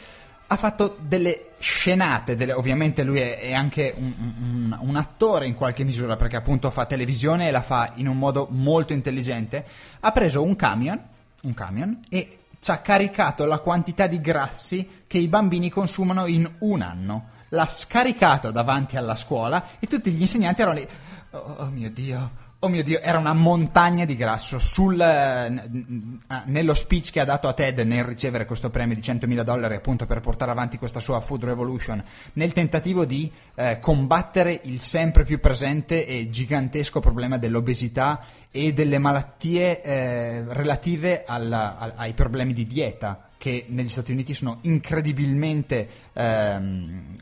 ha 0.51 0.57
fatto 0.57 0.97
delle 0.99 1.51
scenate, 1.59 2.35
delle- 2.35 2.51
ovviamente 2.51 3.03
lui 3.03 3.19
è, 3.21 3.39
è 3.39 3.53
anche 3.53 3.93
un, 3.95 4.13
un- 4.19 4.77
un 4.81 4.95
attore 4.97 5.47
in 5.47 5.55
qualche 5.55 5.85
misura 5.85 6.17
perché 6.17 6.35
appunto 6.35 6.69
fa 6.71 6.85
televisione 6.85 7.47
e 7.47 7.51
la 7.51 7.61
fa 7.61 7.93
in 7.95 8.07
un 8.09 8.17
modo 8.17 8.47
molto 8.51 8.91
intelligente, 8.91 9.65
ha 10.01 10.11
preso 10.11 10.43
un 10.43 10.57
camion, 10.57 11.01
un 11.43 11.53
camion 11.53 12.01
e 12.09 12.39
ci 12.59 12.69
ha 12.69 12.79
caricato 12.79 13.45
la 13.45 13.59
quantità 13.59 14.07
di 14.07 14.19
grassi 14.19 15.03
che 15.07 15.17
i 15.19 15.29
bambini 15.29 15.69
consumano 15.69 16.25
in 16.25 16.49
un 16.59 16.81
anno. 16.81 17.29
L'ha 17.49 17.65
scaricato 17.65 18.51
davanti 18.51 18.97
alla 18.97 19.15
scuola 19.15 19.79
e 19.79 19.87
tutti 19.87 20.11
gli 20.11 20.19
insegnanti 20.19 20.61
erano 20.61 20.79
lì. 20.79 20.87
Oh, 21.31 21.55
oh 21.59 21.65
mio 21.67 21.89
Dio, 21.89 22.29
oh 22.63 22.67
mio 22.67 22.83
Dio, 22.83 23.01
era 23.01 23.17
una 23.17 23.33
montagna 23.33 24.05
di 24.05 24.15
grasso. 24.15 24.59
Sul, 24.59 24.99
eh, 24.99 26.23
ah, 26.27 26.43
nello 26.45 26.75
speech 26.75 27.11
che 27.11 27.19
ha 27.19 27.25
dato 27.25 27.47
a 27.47 27.53
Ted 27.53 27.79
nel 27.79 28.03
ricevere 28.03 28.45
questo 28.45 28.69
premio 28.69 28.93
di 28.93 29.01
100.000 29.01 29.41
dollari 29.41 29.75
appunto 29.75 30.05
per 30.05 30.21
portare 30.21 30.51
avanti 30.51 30.77
questa 30.77 30.99
sua 30.99 31.21
Food 31.21 31.45
Revolution, 31.45 32.03
nel 32.33 32.53
tentativo 32.53 33.05
di 33.05 33.31
eh, 33.55 33.79
combattere 33.79 34.59
il 34.65 34.79
sempre 34.79 35.23
più 35.23 35.39
presente 35.39 36.05
e 36.05 36.29
gigantesco 36.29 36.99
problema 36.99 37.37
dell'obesità 37.37 38.23
e 38.51 38.73
delle 38.73 38.99
malattie 38.99 39.81
eh, 39.81 40.43
relative 40.47 41.23
alla- 41.25 41.77
al- 41.77 41.93
ai 41.95 42.13
problemi 42.13 42.53
di 42.53 42.67
dieta 42.67 43.29
che 43.39 43.65
negli 43.69 43.89
Stati 43.89 44.11
Uniti 44.11 44.35
sono 44.35 44.59
incredibilmente 44.61 45.89
ehm, 46.13 47.17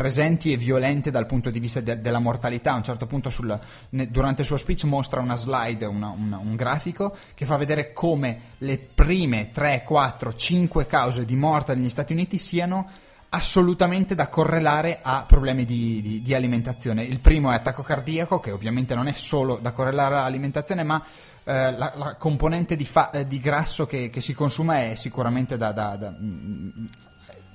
presenti 0.00 0.50
e 0.50 0.56
violente 0.56 1.10
dal 1.10 1.26
punto 1.26 1.50
di 1.50 1.60
vista 1.60 1.80
de- 1.82 2.00
della 2.00 2.20
mortalità. 2.20 2.72
A 2.72 2.76
un 2.76 2.82
certo 2.82 3.06
punto 3.06 3.28
sul- 3.28 3.58
ne- 3.90 4.10
durante 4.10 4.40
il 4.40 4.46
suo 4.46 4.56
speech 4.56 4.84
mostra 4.84 5.20
una 5.20 5.36
slide, 5.36 5.84
una- 5.84 6.08
una- 6.16 6.38
un 6.38 6.56
grafico 6.56 7.14
che 7.34 7.44
fa 7.44 7.58
vedere 7.58 7.92
come 7.92 8.40
le 8.58 8.78
prime 8.78 9.50
3, 9.50 9.82
4, 9.84 10.32
5 10.32 10.86
cause 10.86 11.26
di 11.26 11.36
morte 11.36 11.74
negli 11.74 11.90
Stati 11.90 12.14
Uniti 12.14 12.38
siano 12.38 12.88
assolutamente 13.28 14.14
da 14.14 14.28
correlare 14.28 15.00
a 15.02 15.24
problemi 15.28 15.66
di, 15.66 16.00
di- 16.00 16.22
di 16.22 16.32
alimentazione. 16.34 17.02
Il 17.04 17.20
primo 17.20 17.50
è 17.50 17.54
attacco 17.56 17.82
cardiaco, 17.82 18.40
che 18.40 18.52
ovviamente 18.52 18.94
non 18.94 19.06
è 19.06 19.12
solo 19.12 19.58
da 19.60 19.72
correlare 19.72 20.16
all'alimentazione, 20.16 20.82
ma 20.82 21.02
eh, 21.44 21.72
la, 21.72 21.92
la 21.94 22.14
componente 22.16 22.74
di, 22.74 22.86
fa- 22.86 23.10
eh, 23.10 23.26
di 23.26 23.38
grasso 23.38 23.84
che, 23.84 24.08
che 24.08 24.20
si 24.22 24.32
consuma 24.32 24.80
è 24.82 24.94
sicuramente 24.94 25.58
da- 25.58 25.72
da- 25.72 25.96
da- 25.96 26.10
mm, 26.10 26.68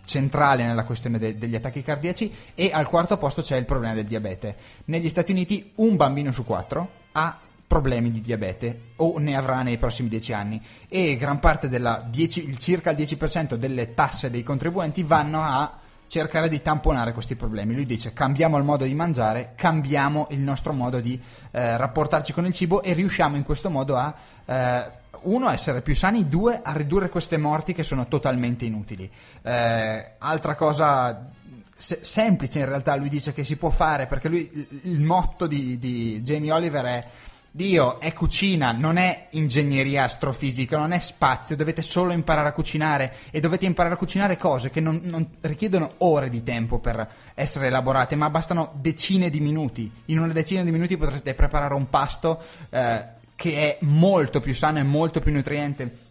centrale 0.05 0.65
nella 0.65 0.85
questione 0.85 1.19
de- 1.19 1.37
degli 1.37 1.55
attacchi 1.55 1.81
cardiaci 1.81 2.31
e 2.55 2.71
al 2.73 2.87
quarto 2.87 3.17
posto 3.17 3.41
c'è 3.41 3.57
il 3.57 3.65
problema 3.65 3.93
del 3.93 4.05
diabete. 4.05 4.55
Negli 4.85 5.09
Stati 5.09 5.31
Uniti 5.31 5.71
un 5.75 5.95
bambino 5.95 6.31
su 6.31 6.45
quattro 6.45 6.89
ha 7.13 7.39
problemi 7.67 8.11
di 8.11 8.21
diabete 8.21 8.91
o 8.97 9.17
ne 9.17 9.35
avrà 9.35 9.61
nei 9.61 9.77
prossimi 9.77 10.07
dieci 10.07 10.33
anni 10.33 10.61
e 10.87 11.17
gran 11.17 11.39
parte 11.39 11.67
della 11.67 12.05
10 12.07 12.47
il 12.47 12.57
circa 12.57 12.91
il 12.91 12.97
10% 12.97 13.55
delle 13.55 13.93
tasse 13.93 14.29
dei 14.29 14.43
contribuenti 14.43 15.03
vanno 15.03 15.41
a 15.41 15.79
cercare 16.07 16.47
di 16.47 16.61
tamponare 16.61 17.13
questi 17.13 17.35
problemi. 17.35 17.73
Lui 17.73 17.85
dice 17.85 18.13
cambiamo 18.13 18.57
il 18.57 18.63
modo 18.63 18.85
di 18.85 18.93
mangiare, 18.93 19.53
cambiamo 19.55 20.27
il 20.29 20.39
nostro 20.39 20.73
modo 20.73 20.99
di 20.99 21.19
eh, 21.51 21.77
rapportarci 21.77 22.33
con 22.33 22.45
il 22.45 22.53
cibo 22.53 22.81
e 22.83 22.93
riusciamo 22.93 23.35
in 23.35 23.43
questo 23.43 23.69
modo 23.69 23.97
a 23.97 24.13
eh, 24.45 24.91
uno 25.25 25.49
essere 25.49 25.81
più 25.81 25.95
sani, 25.95 26.27
due 26.27 26.61
a 26.63 26.71
ridurre 26.73 27.09
queste 27.09 27.37
morti 27.37 27.73
che 27.73 27.83
sono 27.83 28.07
totalmente 28.07 28.65
inutili. 28.65 29.09
Eh, 29.41 30.11
altra 30.17 30.55
cosa 30.55 31.29
se- 31.77 31.99
semplice 32.01 32.59
in 32.59 32.65
realtà 32.65 32.95
lui 32.95 33.09
dice 33.09 33.33
che 33.33 33.43
si 33.43 33.57
può 33.57 33.69
fare 33.69 34.07
perché 34.07 34.29
lui 34.29 34.49
il, 34.53 34.79
il 34.83 35.01
motto 35.01 35.45
di, 35.47 35.77
di 35.77 36.21
Jamie 36.21 36.51
Oliver 36.51 36.85
è 36.85 37.07
Dio 37.55 38.01
è 38.01 38.11
cucina, 38.11 38.73
non 38.73 38.97
è 38.97 39.27
ingegneria 39.29 40.03
astrofisica, 40.03 40.77
non 40.77 40.91
è 40.91 40.99
spazio, 40.99 41.55
dovete 41.55 41.81
solo 41.81 42.11
imparare 42.11 42.49
a 42.49 42.51
cucinare 42.51 43.13
e 43.31 43.39
dovete 43.39 43.65
imparare 43.65 43.93
a 43.93 43.97
cucinare 43.97 44.35
cose 44.35 44.69
che 44.69 44.81
non, 44.81 44.99
non 45.03 45.25
richiedono 45.39 45.93
ore 45.99 46.27
di 46.27 46.43
tempo 46.43 46.79
per 46.79 47.09
essere 47.33 47.67
elaborate, 47.67 48.17
ma 48.17 48.29
bastano 48.29 48.73
decine 48.75 49.29
di 49.29 49.39
minuti. 49.39 49.89
In 50.07 50.19
una 50.19 50.33
decina 50.33 50.63
di 50.63 50.71
minuti 50.71 50.97
potrete 50.97 51.33
preparare 51.33 51.75
un 51.75 51.87
pasto 51.87 52.43
eh, 52.69 53.05
che 53.35 53.77
è 53.77 53.77
molto 53.81 54.39
più 54.39 54.53
sano 54.53 54.79
e 54.79 54.83
molto 54.83 55.19
più 55.19 55.31
nutriente 55.31 56.03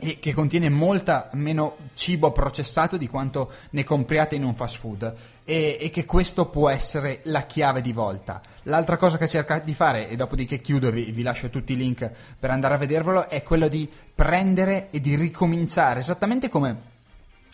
e 0.00 0.18
che 0.20 0.32
contiene 0.32 0.68
molta 0.68 1.28
meno 1.32 1.76
cibo 1.94 2.30
processato 2.30 2.96
di 2.96 3.08
quanto 3.08 3.50
ne 3.70 3.82
compriate 3.82 4.36
in 4.36 4.44
un 4.44 4.54
fast 4.54 4.78
food 4.78 5.14
e, 5.44 5.76
e 5.80 5.90
che 5.90 6.04
questo 6.04 6.46
può 6.46 6.68
essere 6.68 7.20
la 7.24 7.42
chiave 7.46 7.80
di 7.80 7.92
volta. 7.92 8.40
L'altra 8.64 8.96
cosa 8.96 9.18
che 9.18 9.26
cerca 9.26 9.58
di 9.58 9.74
fare, 9.74 10.08
e 10.08 10.14
dopodiché 10.14 10.60
chiudo 10.60 10.92
vi, 10.92 11.10
vi 11.10 11.22
lascio 11.22 11.50
tutti 11.50 11.72
i 11.72 11.76
link 11.76 12.08
per 12.38 12.50
andare 12.50 12.74
a 12.74 12.78
vedervelo, 12.78 13.28
è 13.28 13.42
quello 13.42 13.66
di 13.66 13.90
prendere 14.14 14.88
e 14.90 15.00
di 15.00 15.16
ricominciare 15.16 15.98
esattamente 15.98 16.48
come 16.48 16.96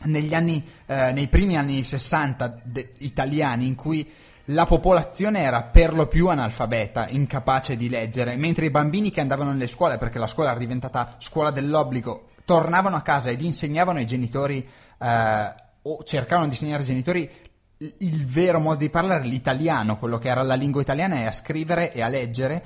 negli 0.04 0.34
anni, 0.34 0.62
eh, 0.84 1.12
nei 1.12 1.28
primi 1.28 1.56
anni 1.56 1.82
60 1.82 2.60
de- 2.62 2.92
italiani 2.98 3.66
in 3.66 3.74
cui 3.74 4.06
la 4.48 4.66
popolazione 4.66 5.40
era 5.40 5.62
per 5.62 5.94
lo 5.94 6.06
più 6.06 6.28
analfabeta, 6.28 7.08
incapace 7.08 7.76
di 7.76 7.88
leggere, 7.88 8.36
mentre 8.36 8.66
i 8.66 8.70
bambini 8.70 9.10
che 9.10 9.20
andavano 9.20 9.52
nelle 9.52 9.66
scuole, 9.66 9.96
perché 9.96 10.18
la 10.18 10.26
scuola 10.26 10.50
era 10.50 10.58
diventata 10.58 11.16
scuola 11.18 11.50
dell'obbligo, 11.50 12.28
tornavano 12.44 12.96
a 12.96 13.00
casa 13.02 13.30
ed 13.30 13.40
insegnavano 13.40 13.98
ai 13.98 14.06
genitori, 14.06 14.66
eh, 14.98 15.54
o 15.86 16.02
cercavano 16.04 16.46
di 16.46 16.52
insegnare 16.52 16.80
ai 16.80 16.88
genitori 16.88 17.30
il- 17.78 18.26
vero 18.26 18.60
modo 18.60 18.78
di 18.78 18.90
parlare, 18.90 19.24
l'italiano, 19.24 19.98
quello 19.98 20.18
che 20.18 20.28
era 20.28 20.42
la 20.42 20.54
lingua 20.54 20.82
italiana, 20.82 21.16
e 21.16 21.24
a 21.24 21.32
scrivere 21.32 21.92
e 21.92 22.02
a 22.02 22.08
leggere. 22.08 22.64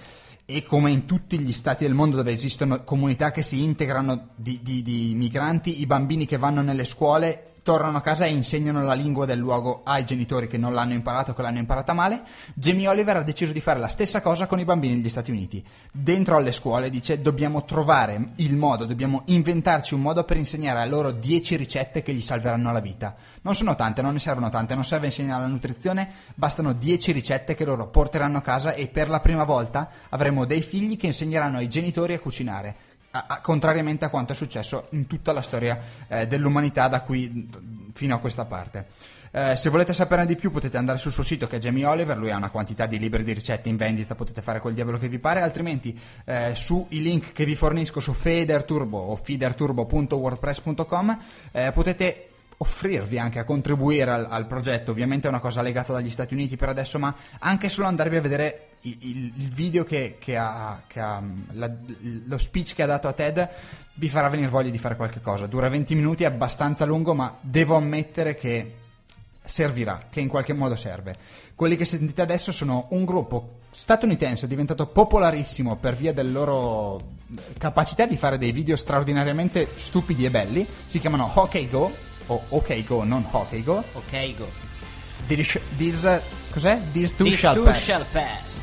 E 0.51 0.63
come 0.65 0.91
in 0.91 1.05
tutti 1.05 1.39
gli 1.39 1.53
stati 1.53 1.85
del 1.85 1.95
mondo 1.95 2.17
dove 2.17 2.33
esistono 2.33 2.83
comunità 2.83 3.31
che 3.31 3.43
si 3.43 3.63
integrano 3.63 4.31
di, 4.35 4.61
di- 4.63 4.83
di 4.83 5.13
migranti, 5.15 5.81
i 5.81 5.87
bambini 5.87 6.27
che 6.27 6.39
vanno 6.39 6.63
nelle 6.63 6.85
scuole 6.85 7.48
tornano 7.63 7.99
a 7.99 8.01
casa 8.01 8.25
e 8.25 8.31
insegnano 8.31 8.83
la 8.83 8.95
lingua 8.95 9.27
del 9.27 9.39
luogo 9.39 9.83
ai 9.85 10.05
genitori 10.05 10.47
che 10.47 10.59
non 10.59 10.75
l'hanno 10.75 10.93
imparato, 10.93 11.35
che 11.35 11.43
l'hanno 11.43 11.59
imparata 11.59 11.93
male. 11.93 12.23
Jamie 12.55 12.89
Oliver 12.89 13.19
ha 13.19 13.23
deciso 13.23 13.53
di 13.53 13.61
fare 13.61 13.79
la 13.79 13.89
stessa 13.89 14.21
cosa 14.21 14.47
con 14.47 14.59
i 14.59 14.65
bambini 14.65 14.97
negli 14.97 15.09
Stati 15.09 15.31
Uniti. 15.31 15.65
Dentro 15.91 16.37
alle 16.37 16.53
scuole 16.53 16.91
dice 16.91 17.21
dobbiamo 17.21 17.65
trovare 17.65 18.33
il 18.37 18.57
modo, 18.57 18.85
dobbiamo 18.85 19.23
inventarci 19.27 19.95
un 19.95 20.01
modo 20.01 20.25
per 20.25 20.37
insegnare 20.37 20.81
a 20.81 20.87
loro 20.87 21.11
10 21.11 21.57
ricette 21.57 22.03
che 22.03 22.13
gli 22.13 22.21
salveranno 22.21 22.73
la 22.73 22.81
vita. 22.81 23.15
Non 23.43 23.55
sono 23.55 23.75
tante, 23.75 24.03
non 24.03 24.13
ne 24.13 24.19
servono 24.19 24.49
tante, 24.49 24.75
non 24.75 24.85
serve 24.85 25.07
insegnare 25.07 25.43
la 25.43 25.49
nutrizione, 25.49 26.11
bastano 26.35 26.73
10 26.73 27.13
ricette 27.13 27.55
che 27.55 27.65
loro 27.65 27.89
porteranno 27.89 28.39
a 28.39 28.43
casa 28.43 28.75
e 28.75 28.89
per 28.89 29.09
la 29.09 29.21
prima 29.21 29.45
volta 29.45 29.89
avremo 30.09 30.45
dei 30.45 30.63
figli 30.63 30.97
che 30.97 31.07
insegneranno 31.07 31.59
ai 31.59 31.69
genitori 31.69 32.15
a 32.15 32.19
cucinare. 32.19 32.77
A- 33.19 33.27
a- 33.37 33.41
contrariamente 33.41 34.05
a 34.05 34.11
quanto 34.11 34.33
è 34.33 34.37
successo 34.37 34.89
in 34.91 35.07
tutta 35.07 35.33
la 35.33 35.41
storia 35.43 35.79
eh, 36.09 36.27
dell'umanità 36.27 36.89
da 36.89 37.03
qui 37.03 37.49
fino 37.93 38.15
a 38.15 38.19
questa 38.19 38.45
parte. 38.45 38.87
Eh, 39.31 39.55
se 39.57 39.69
volete 39.69 39.93
saperne 39.93 40.25
di 40.25 40.37
più 40.37 40.51
potete 40.51 40.79
andare 40.79 40.97
sul 40.99 41.13
suo 41.13 41.23
sito 41.23 41.47
che 41.47 41.57
è 41.57 41.59
Jamie 41.59 41.85
Oliver, 41.85 42.17
lui 42.17 42.31
ha 42.31 42.37
una 42.37 42.49
quantità 42.49 42.87
di 42.87 42.99
libri 42.99 43.25
di 43.25 43.35
ricette 43.35 43.69
in 43.69 43.77
vendita, 43.77 44.15
potete 44.15 44.41
fare 44.41 44.59
quel 44.61 44.73
diavolo 44.75 44.97
che 44.99 45.09
vi 45.09 45.19
pare, 45.19 45.43
altrimenti 45.43 45.99
eh, 46.25 46.55
sui 46.55 47.03
link 47.03 47.33
che 47.33 47.45
vi 47.45 47.55
fornisco 47.55 48.01
su 48.01 48.15
Feeder 48.15 48.65
Turbo 48.65 48.97
o 48.99 49.17
feederturbo.wordpress.com 49.17 51.19
eh, 51.53 51.73
potete 51.73 52.23
offrirvi 52.61 53.19
anche 53.19 53.39
a 53.39 53.45
contribuire 53.45 54.11
al, 54.11 54.27
al 54.29 54.47
progetto. 54.47 54.91
Ovviamente 54.91 55.27
è 55.27 55.31
una 55.31 55.39
cosa 55.41 55.63
legata 55.63 55.93
dagli 55.93 56.11
Stati 56.11 56.35
Uniti 56.35 56.57
per 56.57 56.69
adesso, 56.69 56.99
ma 56.99 57.15
anche 57.39 57.69
solo 57.69 57.87
andarvi 57.87 58.17
a 58.17 58.21
vedere 58.21 58.63
il, 58.83 58.97
il- 59.01 59.33
il 59.37 59.49
video 59.49 59.85
che, 59.85 60.17
che 60.19 60.37
ha, 60.37 60.83
che 60.87 61.01
ha, 61.01 61.23
la- 61.53 61.71
lo 62.27 62.39
speech 62.39 62.75
che 62.75 62.83
ha 62.83 62.87
dato 62.87 63.07
a 63.09 63.13
TED 63.13 63.49
vi 63.95 64.09
farà 64.09 64.29
venire 64.29 64.49
voglia 64.49 64.71
di 64.71 64.79
fare 64.79 64.97
qualche 64.97 65.21
cosa. 65.21 65.47
Dura 65.47 65.69
20 65.69 65.95
minuti, 65.95 66.23
è 66.25 66.27
abbastanza 66.27 66.85
lungo, 66.85 67.15
ma 67.15 67.37
devo 67.41 67.77
ammettere 67.77 68.35
che 68.37 68.75
servirà, 69.45 70.07
che 70.11 70.21
in 70.21 70.29
qualche 70.29 70.53
modo 70.53 70.77
serve. 70.77 71.17
Quelli 71.55 71.77
che 71.77 71.85
sentite 71.85 72.23
adesso 72.23 72.53
sono 72.53 72.87
un 72.91 73.05
gruppo 73.05 73.57
statunitense 73.71 74.47
diventato 74.47 74.87
popolarissimo 74.89 75.77
per 75.77 75.95
via 75.95 76.13
della 76.13 76.31
loro 76.31 77.01
capacità 77.59 78.07
di 78.07 78.17
fare 78.17 78.39
dei 78.39 78.53
video 78.53 78.77
straordinariamente 78.77 79.69
stupidi 79.77 80.25
e 80.25 80.31
belli. 80.31 80.67
Si 80.87 80.99
chiamano 81.01 81.31
Hockey 81.35 81.69
Go 81.69 81.91
o 82.29 82.43
OK 82.51 82.85
Go, 82.85 83.03
non 83.05 83.25
Hockey 83.31 83.63
Go. 83.63 83.83
Ok, 83.95 84.35
go. 84.37 84.49
This, 85.27 85.59
this- 85.77 86.23
cos'è? 86.53 86.79
These 86.93 87.13
two 87.17 87.25
These 87.25 87.39
shall 87.39 87.55
two 87.55 87.65
pass. 87.65 87.83
shall 87.85 88.05
pass. 88.13 88.58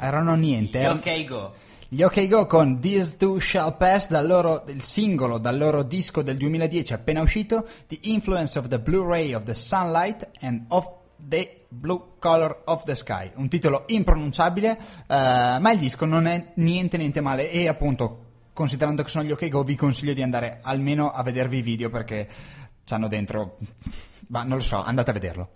No, 0.00 0.06
erano 0.06 0.34
niente. 0.34 0.80
Gli 0.80 0.84
Ok, 0.84 1.26
go. 1.26 1.52
Gli 1.88 2.02
OK 2.02 2.26
Go 2.26 2.46
con 2.46 2.80
These 2.80 3.16
Two 3.16 3.38
Shall 3.38 3.76
Pass 3.76 4.08
dal 4.08 4.26
loro 4.26 4.64
il 4.66 4.82
singolo 4.82 5.38
dal 5.38 5.56
loro 5.56 5.84
disco 5.84 6.20
del 6.20 6.36
2010 6.36 6.92
appena 6.94 7.20
uscito 7.20 7.64
The 7.86 7.98
Influence 8.02 8.58
of 8.58 8.66
the 8.66 8.80
Blue 8.80 9.06
Ray 9.06 9.34
of 9.34 9.44
the 9.44 9.54
Sunlight 9.54 10.28
and 10.40 10.64
of 10.68 10.90
the 11.16 11.66
Blue 11.68 12.14
Color 12.18 12.62
of 12.64 12.82
the 12.82 12.96
Sky 12.96 13.30
un 13.36 13.48
titolo 13.48 13.84
impronunciabile 13.86 14.78
eh, 15.06 15.58
ma 15.60 15.70
il 15.70 15.78
disco 15.78 16.06
non 16.06 16.26
è 16.26 16.54
niente 16.56 16.96
niente 16.96 17.20
male 17.20 17.52
e 17.52 17.68
appunto 17.68 18.24
considerando 18.52 19.04
che 19.04 19.08
sono 19.08 19.24
gli 19.24 19.30
OK 19.30 19.48
Go 19.48 19.62
vi 19.62 19.76
consiglio 19.76 20.12
di 20.12 20.22
andare 20.22 20.58
almeno 20.62 21.12
a 21.12 21.22
vedervi 21.22 21.58
i 21.58 21.62
video 21.62 21.88
perché 21.88 22.28
c'hanno 22.84 23.06
dentro 23.06 23.58
ma 24.28 24.42
non 24.42 24.56
lo 24.56 24.62
so 24.62 24.82
andate 24.82 25.10
a 25.10 25.14
vederlo 25.14 25.50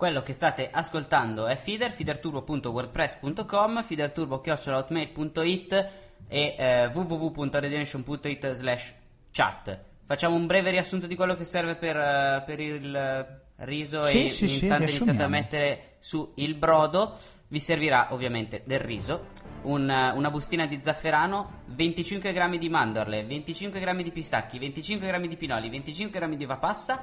Quello 0.00 0.22
che 0.22 0.32
state 0.32 0.70
ascoltando 0.72 1.46
è 1.46 1.56
Feeder, 1.56 1.92
feederturbo.wordpress.com, 1.92 3.82
feederturbo.hotmail.it 3.82 5.88
e 6.26 6.54
eh, 6.58 6.86
www.redemption.it 6.86 8.52
slash 8.52 8.94
chat. 9.30 9.78
Facciamo 10.06 10.36
un 10.36 10.46
breve 10.46 10.70
riassunto 10.70 11.06
di 11.06 11.14
quello 11.14 11.36
che 11.36 11.44
serve 11.44 11.74
per, 11.74 11.98
eh, 11.98 12.42
per 12.46 12.60
il 12.60 13.42
riso 13.56 14.04
Sì, 14.04 14.24
e 14.24 14.30
sì, 14.30 14.48
sì, 14.48 14.64
intanto 14.64 14.84
iniziate 14.84 15.22
a 15.22 15.28
mettere 15.28 15.96
su 15.98 16.32
il 16.36 16.54
brodo. 16.54 17.18
Vi 17.48 17.60
servirà 17.60 18.14
ovviamente 18.14 18.62
del 18.64 18.80
riso, 18.80 19.26
un- 19.64 20.12
una 20.14 20.30
bustina 20.30 20.64
di 20.64 20.80
zafferano, 20.82 21.64
25 21.66 22.32
grammi 22.32 22.56
di 22.56 22.70
mandorle, 22.70 23.22
25 23.22 23.78
grammi 23.78 24.02
di 24.02 24.12
pistacchi, 24.12 24.58
25 24.58 25.06
grammi 25.06 25.28
di 25.28 25.36
pinoli, 25.36 25.68
25 25.68 26.18
grammi 26.18 26.36
di 26.36 26.44
uva 26.44 26.56
passa 26.56 27.02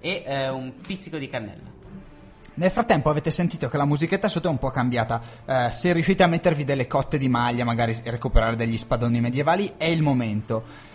e 0.00 0.24
eh, 0.26 0.48
un 0.48 0.80
pizzico 0.80 1.18
di 1.18 1.28
cannella. 1.28 1.79
Nel 2.54 2.70
frattempo 2.70 3.08
avete 3.10 3.30
sentito 3.30 3.68
che 3.68 3.76
la 3.76 3.84
musichetta 3.84 4.28
sotto 4.28 4.48
è 4.48 4.50
un 4.50 4.58
po' 4.58 4.70
cambiata. 4.70 5.20
Eh, 5.44 5.68
se 5.70 5.92
riuscite 5.92 6.22
a 6.22 6.26
mettervi 6.26 6.64
delle 6.64 6.86
cotte 6.86 7.16
di 7.16 7.28
maglia, 7.28 7.64
magari 7.64 7.98
recuperare 8.04 8.56
degli 8.56 8.76
spadoni 8.76 9.20
medievali, 9.20 9.74
è 9.76 9.84
il 9.84 10.02
momento. 10.02 10.88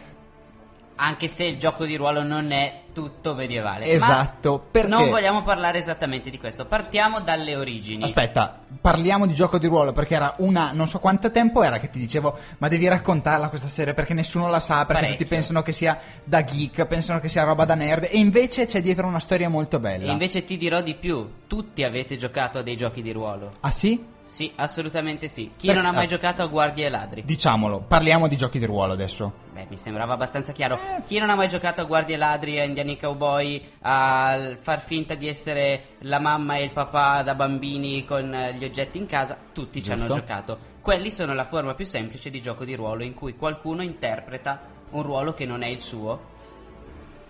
Anche 0.97 1.27
se 1.27 1.43
il 1.43 1.57
gioco 1.57 1.83
di 1.85 1.95
ruolo 1.97 2.23
non 2.23 2.51
è 2.51 2.83
tutto 2.93 3.33
medievale. 3.35 3.85
Esatto, 3.85 4.65
perché- 4.71 4.87
Non 4.87 5.09
vogliamo 5.09 5.43
parlare 5.43 5.77
esattamente 5.79 6.29
di 6.29 6.39
questo. 6.39 6.65
Partiamo 6.65 7.19
dalle 7.19 7.57
origini. 7.57 8.01
Aspetta, 8.03 8.61
parliamo 8.79 9.25
di 9.25 9.33
gioco 9.33 9.57
di 9.57 9.67
ruolo 9.67 9.91
perché 9.91 10.15
era 10.15 10.35
una, 10.37 10.71
non 10.71 10.87
so 10.87 10.99
quanto 10.99 11.31
tempo 11.31 11.61
era 11.63 11.77
che 11.79 11.89
ti 11.89 11.99
dicevo, 11.99 12.37
ma 12.59 12.69
devi 12.69 12.87
raccontarla 12.87 13.49
questa 13.49 13.67
serie 13.67 13.93
perché 13.93 14.13
nessuno 14.13 14.47
la 14.47 14.61
sa, 14.61 14.85
perché 14.85 14.93
Parecchio. 14.93 15.17
tutti 15.17 15.25
pensano 15.29 15.61
che 15.61 15.73
sia 15.73 15.99
da 16.23 16.43
geek, 16.45 16.85
pensano 16.85 17.19
che 17.19 17.27
sia 17.27 17.43
roba 17.43 17.65
da 17.65 17.75
nerd 17.75 18.05
e 18.09 18.17
invece 18.17 18.65
c'è 18.65 18.81
dietro 18.81 19.05
una 19.05 19.19
storia 19.19 19.49
molto 19.49 19.79
bella. 19.81 20.07
E 20.07 20.11
invece 20.11 20.45
ti 20.45 20.55
dirò 20.55 20.79
di 20.79 20.95
più. 20.95 21.29
Tutti 21.47 21.83
avete 21.83 22.15
giocato 22.15 22.59
a 22.59 22.61
dei 22.61 22.77
giochi 22.77 23.01
di 23.01 23.11
ruolo. 23.11 23.51
Ah 23.59 23.71
sì? 23.71 24.13
Sì, 24.25 24.51
assolutamente 24.55 25.27
sì. 25.27 25.51
Chi 25.55 25.67
Perché- 25.67 25.81
non 25.81 25.85
ha 25.85 25.93
mai 25.93 26.05
ah. 26.05 26.07
giocato 26.07 26.41
a 26.41 26.47
guardie 26.47 26.87
e 26.87 26.89
ladri? 26.89 27.23
Diciamolo, 27.23 27.81
parliamo 27.81 28.27
di 28.27 28.35
giochi 28.35 28.57
di 28.57 28.65
ruolo 28.65 28.93
adesso. 28.93 29.31
Beh, 29.53 29.67
mi 29.69 29.77
sembrava 29.77 30.13
abbastanza 30.13 30.51
chiaro. 30.51 30.79
Eh. 30.79 31.03
Chi 31.05 31.19
non 31.19 31.29
ha 31.29 31.35
mai 31.35 31.47
giocato 31.47 31.81
a 31.81 31.83
guardie 31.83 32.15
e 32.15 32.17
ladri, 32.17 32.59
a 32.59 32.63
indiani 32.63 32.97
cowboy, 32.97 33.61
a 33.81 34.55
far 34.59 34.81
finta 34.81 35.13
di 35.13 35.27
essere 35.27 35.97
la 35.99 36.17
mamma 36.17 36.55
e 36.55 36.63
il 36.63 36.71
papà 36.71 37.21
da 37.21 37.35
bambini 37.35 38.03
con 38.03 38.33
eh, 38.33 38.55
gli 38.55 38.63
oggetti 38.63 38.97
in 38.97 39.05
casa, 39.05 39.37
tutti 39.53 39.83
ci 39.83 39.91
hanno 39.91 40.07
Giusto. 40.07 40.15
giocato. 40.15 40.59
Quelli 40.81 41.11
sono 41.11 41.35
la 41.35 41.45
forma 41.45 41.75
più 41.75 41.85
semplice 41.85 42.31
di 42.31 42.41
gioco 42.41 42.65
di 42.65 42.73
ruolo 42.73 43.03
in 43.03 43.13
cui 43.13 43.35
qualcuno 43.35 43.83
interpreta 43.83 44.59
un 44.89 45.03
ruolo 45.03 45.35
che 45.35 45.45
non 45.45 45.61
è 45.61 45.67
il 45.67 45.79
suo 45.79 46.33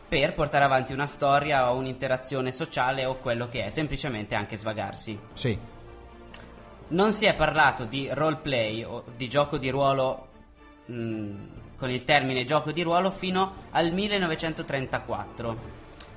per 0.07 0.33
portare 0.33 0.63
avanti 0.63 0.93
una 0.93 1.07
storia 1.07 1.69
o 1.69 1.75
un'interazione 1.75 2.53
sociale 2.53 3.03
o 3.03 3.17
quello 3.17 3.49
che 3.49 3.65
è, 3.65 3.69
semplicemente 3.69 4.33
anche 4.33 4.55
svagarsi. 4.55 5.19
Sì. 5.33 5.73
Non 6.87 7.13
si 7.13 7.25
è 7.25 7.33
parlato 7.33 7.85
di 7.85 8.07
roleplay 8.11 8.83
o 8.83 9.05
di 9.15 9.27
gioco 9.27 9.57
di 9.57 9.69
ruolo 9.69 10.27
mh, 10.85 11.33
con 11.77 11.89
il 11.89 12.03
termine 12.03 12.45
gioco 12.45 12.71
di 12.71 12.83
ruolo 12.83 13.09
fino 13.09 13.63
al 13.71 13.91
1934, 13.91 15.57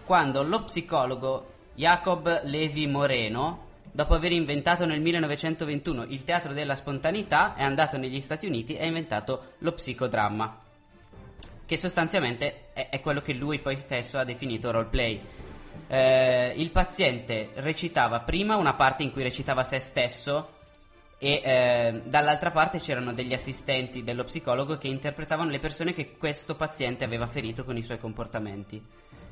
quando 0.04 0.42
lo 0.42 0.64
psicologo 0.64 1.54
Jacob 1.74 2.42
Levi 2.44 2.86
Moreno, 2.86 3.66
dopo 3.90 4.12
aver 4.12 4.32
inventato 4.32 4.84
nel 4.84 5.00
1921 5.00 6.04
il 6.08 6.24
teatro 6.24 6.52
della 6.52 6.76
spontaneità, 6.76 7.54
è 7.54 7.62
andato 7.62 7.96
negli 7.96 8.20
Stati 8.20 8.46
Uniti 8.46 8.76
e 8.76 8.82
ha 8.82 8.86
inventato 8.86 9.54
lo 9.58 9.72
psicodramma, 9.72 10.60
che 11.64 11.76
sostanzialmente 11.78 12.72
è, 12.74 12.90
è 12.90 13.00
quello 13.00 13.22
che 13.22 13.32
lui 13.32 13.58
poi 13.58 13.76
stesso 13.76 14.18
ha 14.18 14.24
definito 14.24 14.70
roleplay. 14.70 15.20
Eh, 15.90 16.52
il 16.56 16.70
paziente 16.70 17.48
recitava 17.54 18.20
prima 18.20 18.56
una 18.56 18.74
parte 18.74 19.02
in 19.02 19.12
cui 19.12 19.22
recitava 19.22 19.64
se 19.64 19.80
stesso 19.80 20.56
e 21.18 21.42
eh, 21.44 22.02
dall'altra 22.04 22.52
parte 22.52 22.78
c'erano 22.78 23.12
degli 23.12 23.34
assistenti 23.34 24.04
dello 24.04 24.24
psicologo 24.24 24.78
che 24.78 24.86
interpretavano 24.86 25.50
le 25.50 25.58
persone 25.58 25.92
che 25.92 26.16
questo 26.16 26.54
paziente 26.54 27.02
aveva 27.04 27.26
ferito 27.26 27.64
con 27.64 27.76
i 27.76 27.82
suoi 27.82 27.98
comportamenti. 27.98 28.80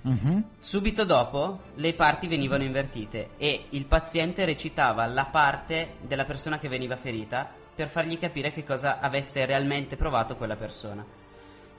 Mhm. 0.02 0.44
Subito 0.58 1.04
dopo 1.04 1.60
le 1.76 1.92
parti 1.94 2.26
venivano 2.26 2.64
invertite 2.64 3.30
e 3.38 3.66
il 3.70 3.84
paziente 3.86 4.44
recitava 4.44 5.06
la 5.06 5.24
parte 5.24 5.94
della 6.00 6.24
persona 6.24 6.58
che 6.58 6.68
veniva 6.68 6.96
ferita 6.96 7.48
per 7.74 7.88
fargli 7.88 8.18
capire 8.18 8.52
che 8.52 8.64
cosa 8.64 9.00
avesse 9.00 9.44
realmente 9.46 9.96
provato 9.96 10.36
quella 10.36 10.56
persona. 10.56 11.04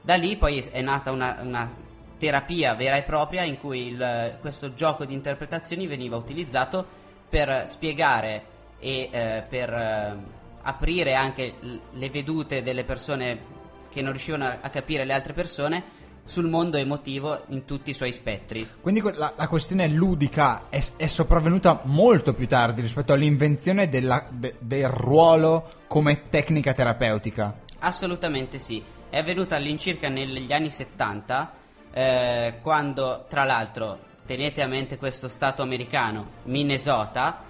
Da 0.02 0.16
lì 0.16 0.36
poi 0.38 0.60
è 0.60 0.82
nata 0.82 1.12
una, 1.12 1.38
una 1.42 1.74
terapia 2.18 2.74
vera 2.76 2.98
e 2.98 3.04
propria 3.04 3.44
in 3.44 3.58
cui 3.60 3.88
il- 3.88 4.38
questo 4.40 4.74
gioco 4.74 5.06
di 5.06 5.14
interpretazioni 5.14 5.88
veniva 5.88 6.16
utilizzato 6.16 6.86
per 7.30 7.68
spiegare 7.68 8.56
e 8.80 9.10
eh, 9.12 9.44
per 9.48 9.74
eh, 9.74 10.16
aprire 10.62 11.14
anche 11.16 11.54
l- 11.60 11.76
le 11.94 12.10
vedute 12.10 12.62
delle 12.64 12.84
persone 12.84 13.56
che 13.90 14.02
non 14.02 14.12
riuscivano 14.12 14.46
a, 14.46 14.58
a 14.62 14.70
capire 14.70 15.06
le 15.06 15.14
altre 15.14 15.34
persone 15.34 15.96
sul 16.28 16.48
mondo 16.50 16.76
emotivo 16.76 17.44
in 17.48 17.64
tutti 17.64 17.92
i 17.92 17.94
suoi 17.94 18.12
spettri. 18.12 18.68
Quindi 18.82 19.02
la, 19.14 19.34
la 19.36 19.48
questione 19.48 19.88
ludica 19.88 20.68
è, 20.70 20.84
è 20.98 21.08
sopravvenuta 21.08 21.82
molto 21.86 22.34
più 22.34 22.48
tardi 22.48 22.82
rispetto 22.82 23.14
all'invenzione 23.14 23.88
della- 23.88 24.28
de- 24.30 24.56
del 24.60 24.90
ruolo 24.90 25.72
come 25.88 26.28
tecnica 26.30 26.74
terapeutica. 26.74 27.62
Assolutamente 27.80 28.60
sì. 28.60 28.84
È 29.10 29.18
avvenuta 29.18 29.56
all'incirca 29.56 30.10
negli 30.10 30.52
anni 30.52 30.70
70, 30.70 31.54
eh, 31.94 32.56
quando 32.62 33.26
tra 33.30 33.46
l'altro, 33.46 33.98
tenete 34.26 34.62
a 34.62 34.68
mente 34.68 34.98
questo 34.98 35.30
stato 35.30 35.62
americano, 35.62 36.32
Minnesota, 36.44 37.44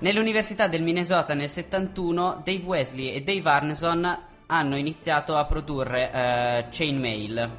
nell'Università 0.00 0.68
del 0.68 0.82
Minnesota 0.82 1.34
nel 1.34 1.48
71 1.48 2.42
Dave 2.44 2.62
Wesley 2.64 3.12
e 3.12 3.22
Dave 3.22 3.48
Arneson 3.48 4.18
hanno 4.46 4.76
iniziato 4.76 5.36
a 5.36 5.44
produrre 5.44 6.12
eh, 6.12 6.64
Chainmail, 6.70 7.50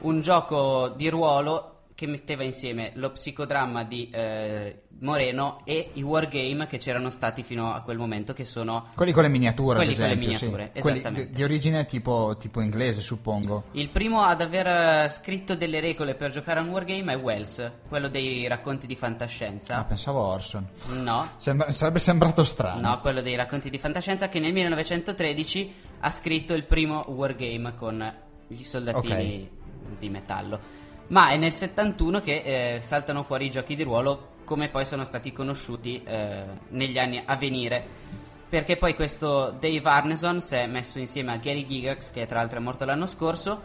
un 0.00 0.20
gioco 0.20 0.88
di 0.96 1.08
ruolo 1.08 1.71
che 2.02 2.08
metteva 2.08 2.42
insieme 2.42 2.90
lo 2.94 3.12
psicodramma 3.12 3.84
di 3.84 4.10
eh, 4.10 4.82
Moreno 5.02 5.60
e 5.64 5.90
i 5.92 6.02
wargame 6.02 6.66
che 6.66 6.78
c'erano 6.78 7.10
stati 7.10 7.44
fino 7.44 7.72
a 7.72 7.80
quel 7.82 7.96
momento, 7.96 8.32
che 8.32 8.44
sono 8.44 8.88
Quelli 8.96 9.12
con 9.12 9.22
le 9.22 9.28
miniature, 9.28 9.76
Quelli 9.76 9.92
ad 9.92 9.98
con 9.98 10.06
le 10.08 10.12
esempio, 10.14 10.32
sì. 10.36 10.44
miniature, 10.46 10.80
Quelli 10.80 10.98
esattamente. 10.98 11.28
di, 11.30 11.36
di 11.36 11.42
origine 11.44 11.86
tipo, 11.86 12.36
tipo 12.40 12.60
inglese, 12.60 13.00
suppongo. 13.02 13.64
Il 13.72 13.88
primo 13.90 14.22
ad 14.22 14.40
aver 14.40 14.66
eh, 14.66 15.10
scritto 15.10 15.54
delle 15.54 15.78
regole 15.78 16.16
per 16.16 16.32
giocare 16.32 16.58
a 16.58 16.62
un 16.64 16.70
wargame 16.70 17.12
è 17.12 17.16
Wells, 17.16 17.70
quello 17.88 18.08
dei 18.08 18.48
racconti 18.48 18.88
di 18.88 18.94
Ah, 18.94 18.96
fantascienza. 18.96 19.80
pensavo 19.84 20.18
Orson. 20.20 20.66
No, 21.04 21.28
Sembra- 21.36 21.70
sarebbe 21.70 22.00
sembrato 22.00 22.42
strano. 22.42 22.80
no, 22.88 23.00
quello 23.00 23.20
dei 23.20 23.36
racconti 23.36 23.70
di 23.70 23.78
fantascienza 23.78 24.28
che 24.28 24.40
nel 24.40 24.52
1913 24.52 25.72
ha 26.00 26.10
scritto 26.10 26.52
il 26.54 26.64
primo 26.64 27.04
wargame 27.10 27.76
con 27.76 28.14
gli 28.48 28.64
soldatini 28.64 29.48
di 30.00 30.08
metallo. 30.08 30.80
Ma 31.12 31.28
è 31.28 31.36
nel 31.36 31.52
71 31.52 32.22
che 32.22 32.76
eh, 32.76 32.80
saltano 32.80 33.22
fuori 33.22 33.46
i 33.46 33.50
giochi 33.50 33.76
di 33.76 33.82
ruolo 33.82 34.30
come 34.44 34.68
poi 34.68 34.86
sono 34.86 35.04
stati 35.04 35.30
conosciuti 35.32 36.02
eh, 36.04 36.42
negli 36.68 36.98
anni 36.98 37.22
a 37.24 37.36
venire. 37.36 37.84
Perché 38.48 38.76
poi 38.76 38.94
questo 38.94 39.54
Dave 39.58 39.82
Arneson 39.82 40.40
si 40.40 40.54
è 40.54 40.66
messo 40.66 40.98
insieme 40.98 41.32
a 41.32 41.36
Gary 41.36 41.66
Gigax, 41.66 42.10
che 42.12 42.26
tra 42.26 42.38
l'altro 42.38 42.58
è 42.58 42.62
morto 42.62 42.84
l'anno 42.84 43.06
scorso, 43.06 43.60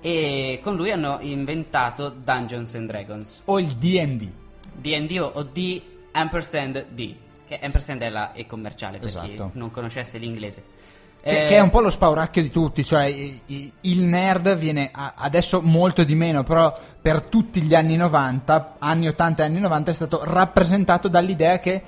e 0.00 0.60
con 0.62 0.76
lui 0.76 0.90
hanno 0.90 1.18
inventato 1.20 2.08
Dungeons 2.08 2.74
and 2.74 2.88
Dragons. 2.88 3.42
O 3.46 3.58
il 3.58 3.72
D&D. 3.74 4.28
D&D 4.76 5.18
o 5.20 5.42
D 5.42 5.82
ampersand 6.12 6.86
D, 6.90 7.14
che 7.46 7.58
ampersand 7.60 8.02
è 8.02 8.10
la 8.10 8.32
E 8.32 8.46
commerciale 8.46 8.98
per 8.98 9.08
Esatto. 9.08 9.26
chi 9.26 9.58
non 9.58 9.70
conoscesse 9.70 10.18
l'inglese. 10.18 10.64
Che, 11.24 11.30
Eh, 11.44 11.48
che 11.48 11.56
è 11.56 11.60
un 11.60 11.70
po' 11.70 11.80
lo 11.80 11.88
spauracchio 11.88 12.42
di 12.42 12.50
tutti, 12.50 12.84
cioè 12.84 13.04
i- 13.06 13.40
i- 13.46 13.72
il 13.82 14.00
nerd 14.02 14.56
viene 14.58 14.90
a- 14.92 15.14
adesso 15.16 15.62
molto 15.62 16.04
di 16.04 16.14
meno, 16.14 16.42
però 16.42 16.78
per 17.00 17.22
tutti 17.28 17.62
gli 17.62 17.74
anni 17.74 17.96
90, 17.96 18.76
anni 18.78 19.08
80 19.08 19.42
e 19.42 19.46
anni 19.46 19.58
90 19.60 19.90
è 19.90 19.94
stato 19.94 20.20
rappresentato 20.22 21.08
dall'idea 21.08 21.58
che, 21.60 21.82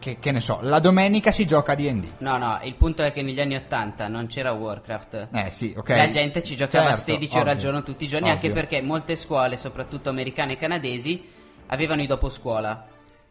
che, 0.00 0.18
che 0.20 0.30
ne 0.32 0.40
so, 0.40 0.58
la 0.62 0.78
domenica 0.80 1.32
si 1.32 1.44
gioca 1.46 1.72
a 1.72 1.74
D&D. 1.76 2.14
No, 2.18 2.36
no, 2.38 2.58
il 2.62 2.74
punto 2.74 3.02
è 3.02 3.12
che 3.12 3.22
negli 3.22 3.40
anni 3.40 3.56
80 3.56 4.06
non 4.08 4.26
c'era 4.26 4.52
Warcraft. 4.52 5.28
Eh 5.32 5.50
sì, 5.50 5.72
ok. 5.76 5.88
La 5.90 6.08
gente 6.08 6.42
ci 6.42 6.54
giocava 6.56 6.86
Certo, 6.88 7.00
16 7.02 7.36
ore 7.38 7.50
al 7.50 7.56
ovvio, 7.56 7.60
giorno 7.68 7.82
tutti 7.84 8.04
i 8.04 8.08
giorni, 8.08 8.30
anche 8.30 8.48
ovvio. 8.48 8.60
perché 8.62 8.82
molte 8.82 9.16
scuole, 9.16 9.56
soprattutto 9.56 10.08
americane 10.08 10.52
e 10.52 10.56
canadesi, 10.56 11.24
avevano 11.66 12.02
i 12.02 12.06
doposcuola. 12.06 12.86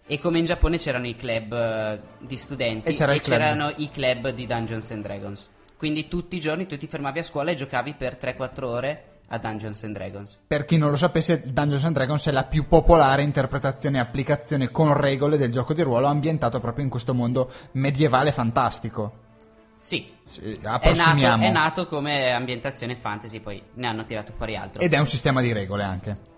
E 0.08 0.20
come 0.20 0.38
in 0.40 0.46
Giappone 0.46 0.78
c'erano 0.78 1.08
i 1.08 1.16
club 1.16 1.52
eh, 1.54 2.00
di 2.20 2.38
studenti 2.38 2.90
E 2.90 2.94
c'era 2.94 3.14
club. 3.14 3.24
c'erano 3.24 3.74
i 3.78 3.90
club 3.90 4.30
di 4.30 4.46
Dungeons 4.46 4.92
and 4.92 5.04
Dragons. 5.04 5.50
Quindi 5.78 6.08
tutti 6.08 6.36
i 6.36 6.40
giorni 6.40 6.68
tu 6.68 6.78
ti 6.78 6.88
fermavi 6.88 7.20
a 7.20 7.24
scuola 7.24 7.52
e 7.52 7.56
giocavi 7.56 7.96
per 7.96 8.18
3-4 8.22 8.64
ore 8.64 9.04
a 9.30 9.40
Dungeons 9.40 9.84
and 9.84 9.96
Dragons. 9.96 10.38
Per 10.46 10.64
chi 10.66 10.78
non 10.78 10.92
lo 10.92 10.96
sapesse, 10.96 11.42
Dungeons 11.52 11.84
and 11.86 11.96
Dragons 11.96 12.28
è 12.28 12.32
la 12.32 12.44
più 12.44 12.68
popolare 12.68 13.24
interpretazione 13.24 13.98
e 13.98 14.02
applicazione 14.02 14.70
con 14.70 14.94
regole 14.94 15.38
del 15.38 15.52
gioco 15.52 15.74
di 15.74 15.82
ruolo 15.82 16.06
ambientato 16.06 16.60
proprio 16.60 16.84
in 16.84 16.92
questo 16.92 17.14
mondo 17.16 17.52
medievale 17.72 18.32
fantastico. 18.32 19.24
Sì, 19.76 20.10
Sì, 20.24 20.54
è 20.62 20.94
nato, 20.94 21.44
è 21.44 21.52
nato 21.52 21.88
come 21.88 22.32
ambientazione 22.32 22.96
fantasy, 22.96 23.40
poi 23.40 23.62
ne 23.74 23.88
hanno 23.88 24.06
tirato 24.06 24.32
fuori 24.34 24.56
altro. 24.56 24.82
Ed 24.82 24.94
è 24.94 24.98
un 25.00 25.08
sistema 25.08 25.42
di 25.42 25.52
regole 25.52 25.84
anche. 25.84 26.34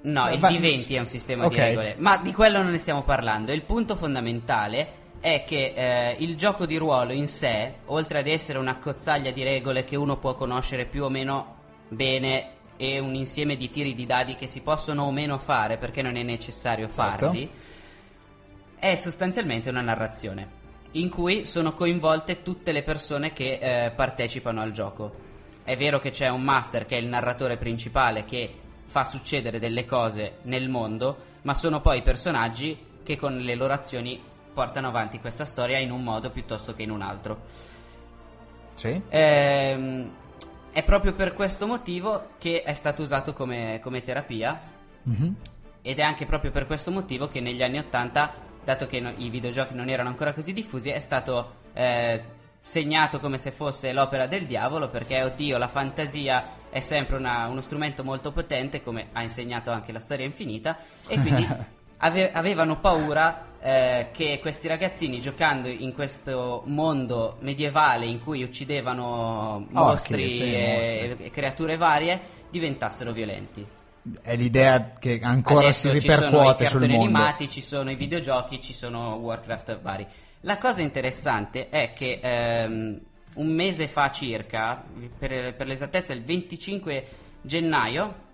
No, 0.00 0.30
il 0.30 0.38
Va- 0.38 0.48
D20 0.50 0.94
è 0.94 0.98
un 0.98 1.06
sistema 1.06 1.44
Ok. 1.46 1.50
di 1.54 1.58
regole, 1.60 1.94
ma 1.98 2.16
di 2.18 2.32
quello 2.32 2.62
non 2.62 2.70
ne 2.70 2.78
stiamo 2.78 3.02
parlando. 3.02 3.52
Il 3.52 3.62
punto 3.62 3.96
fondamentale 3.96 4.96
è 5.20 5.42
che 5.44 5.72
eh, 5.74 6.16
il 6.20 6.36
gioco 6.36 6.66
di 6.66 6.76
ruolo 6.76 7.12
in 7.12 7.26
sé, 7.26 7.74
oltre 7.86 8.18
ad 8.20 8.28
essere 8.28 8.58
una 8.58 8.76
cozzaglia 8.78 9.32
di 9.32 9.42
regole 9.42 9.82
che 9.84 9.96
uno 9.96 10.16
può 10.16 10.34
conoscere 10.34 10.84
più 10.86 11.04
o 11.04 11.08
meno 11.08 11.56
bene 11.88 12.50
e 12.76 13.00
un 13.00 13.14
insieme 13.16 13.56
di 13.56 13.70
tiri 13.70 13.92
di 13.94 14.06
dadi 14.06 14.36
che 14.36 14.46
si 14.46 14.60
possono 14.60 15.02
o 15.02 15.10
meno 15.10 15.36
fare 15.38 15.78
perché 15.78 16.00
non 16.00 16.16
è 16.16 16.22
necessario 16.22 16.86
Certo. 16.86 17.02
farli, 17.26 17.50
è 18.78 18.94
sostanzialmente 18.94 19.68
una 19.68 19.80
narrazione 19.80 20.56
in 20.92 21.08
cui 21.08 21.44
sono 21.44 21.74
coinvolte 21.74 22.42
tutte 22.42 22.70
le 22.70 22.84
persone 22.84 23.32
che 23.32 23.58
eh, 23.60 23.90
partecipano 23.90 24.60
al 24.62 24.70
gioco. 24.70 25.12
È 25.64 25.76
vero 25.76 25.98
che 25.98 26.10
c'è 26.10 26.28
un 26.28 26.42
master 26.42 26.86
che 26.86 26.96
è 26.96 27.00
il 27.00 27.08
narratore 27.08 27.56
principale 27.56 28.24
che 28.24 28.54
fa 28.88 29.04
succedere 29.04 29.58
delle 29.58 29.84
cose 29.84 30.38
nel 30.42 30.68
mondo, 30.68 31.16
ma 31.42 31.54
sono 31.54 31.80
poi 31.80 31.98
i 31.98 32.02
personaggi 32.02 32.76
che 33.02 33.16
con 33.16 33.38
le 33.38 33.54
loro 33.54 33.74
azioni 33.74 34.20
portano 34.52 34.88
avanti 34.88 35.20
questa 35.20 35.44
storia 35.44 35.78
in 35.78 35.92
un 35.92 36.02
modo 36.02 36.30
piuttosto 36.30 36.74
che 36.74 36.82
in 36.82 36.90
un 36.90 37.02
altro. 37.02 37.42
Sì? 38.74 39.00
Ehm, 39.08 40.10
è 40.72 40.82
proprio 40.82 41.12
per 41.12 41.34
questo 41.34 41.66
motivo 41.66 42.30
che 42.38 42.62
è 42.62 42.72
stato 42.74 43.02
usato 43.02 43.32
come, 43.32 43.80
come 43.82 44.02
terapia 44.02 44.60
Mhm. 45.02 45.34
ed 45.82 45.98
è 45.98 46.02
anche 46.02 46.26
proprio 46.26 46.50
per 46.50 46.66
questo 46.66 46.90
motivo 46.90 47.28
che 47.28 47.40
negli 47.40 47.62
anni 47.62 47.78
80, 47.78 48.34
dato 48.64 48.86
che 48.86 49.00
no- 49.00 49.12
i 49.16 49.30
videogiochi 49.30 49.74
non 49.74 49.88
erano 49.88 50.08
ancora 50.08 50.32
così 50.32 50.52
diffusi, 50.52 50.90
è 50.90 51.00
stato 51.00 51.66
eh, 51.74 52.22
segnato 52.60 53.20
come 53.20 53.38
se 53.38 53.50
fosse 53.52 53.92
l'opera 53.92 54.26
del 54.26 54.44
diavolo, 54.46 54.88
perché 54.88 55.22
oddio, 55.22 55.56
la 55.58 55.68
fantasia 55.68 56.56
è 56.70 56.80
sempre 56.80 57.16
una- 57.16 57.46
uno 57.48 57.60
strumento 57.60 58.04
molto 58.04 58.32
potente, 58.32 58.82
come 58.82 59.08
ha 59.12 59.22
insegnato 59.22 59.70
anche 59.70 59.92
la 59.92 60.00
storia 60.00 60.24
infinita, 60.24 60.78
e 61.06 61.18
quindi 61.20 61.46
ave- 61.98 62.32
avevano 62.32 62.78
paura 62.80 63.46
eh, 63.60 64.08
che 64.12 64.38
questi 64.40 64.68
ragazzini 64.68 65.20
giocando 65.20 65.66
in 65.68 65.92
questo 65.92 66.62
mondo 66.66 67.36
medievale 67.40 68.06
in 68.06 68.22
cui 68.22 68.42
uccidevano 68.42 69.66
mostri 69.70 70.34
sì, 70.34 70.42
e, 70.54 71.06
mostri. 71.08 71.24
e 71.26 71.30
creature 71.30 71.76
varie 71.76 72.20
diventassero 72.50 73.12
violenti. 73.12 73.66
È 74.22 74.36
l'idea 74.36 74.92
che 74.98 75.20
ancora 75.22 75.66
Adesso 75.66 75.90
si 75.90 76.00
ci 76.00 76.08
sono 76.08 76.28
i 76.30 76.30
ripercuote 76.30 76.64
sul 76.66 76.80
cartoni 76.80 76.96
mondo. 76.96 77.18
animati, 77.18 77.50
ci 77.50 77.60
sono 77.60 77.90
i 77.90 77.96
videogiochi, 77.96 78.60
ci 78.62 78.72
sono 78.72 79.14
Warcraft 79.16 79.80
vari. 79.80 80.06
La 80.42 80.56
cosa 80.56 80.80
interessante 80.80 81.68
è 81.68 81.92
che 81.92 82.20
ehm, 82.22 83.00
un 83.38 83.48
mese 83.48 83.88
fa 83.88 84.10
circa, 84.10 84.82
per, 85.18 85.54
per 85.54 85.66
l'esattezza 85.66 86.12
il 86.12 86.22
25 86.22 87.06
gennaio, 87.42 88.26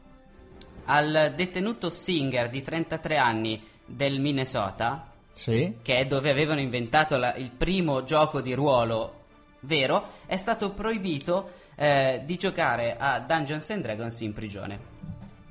al 0.87 1.33
detenuto 1.35 1.89
Singer 1.91 2.49
di 2.51 2.61
33 2.63 3.17
anni 3.17 3.63
del 3.87 4.21
Minnesota, 4.21 5.11
Sì? 5.31 5.77
che 5.83 5.99
è 5.99 6.07
dove 6.07 6.31
avevano 6.31 6.61
inventato 6.61 7.17
la- 7.17 7.35
il 7.37 7.51
primo 7.51 8.05
gioco 8.05 8.41
di 8.41 8.53
ruolo 8.55 9.23
vero, 9.61 10.11
è 10.27 10.37
stato 10.37 10.73
proibito 10.73 11.63
eh, 11.77 12.23
di 12.25 12.37
giocare 12.37 12.97
a 12.99 13.19
Dungeons 13.19 13.69
and 13.71 13.83
Dragons 13.83 14.21
in 14.21 14.33
prigione. 14.33 14.79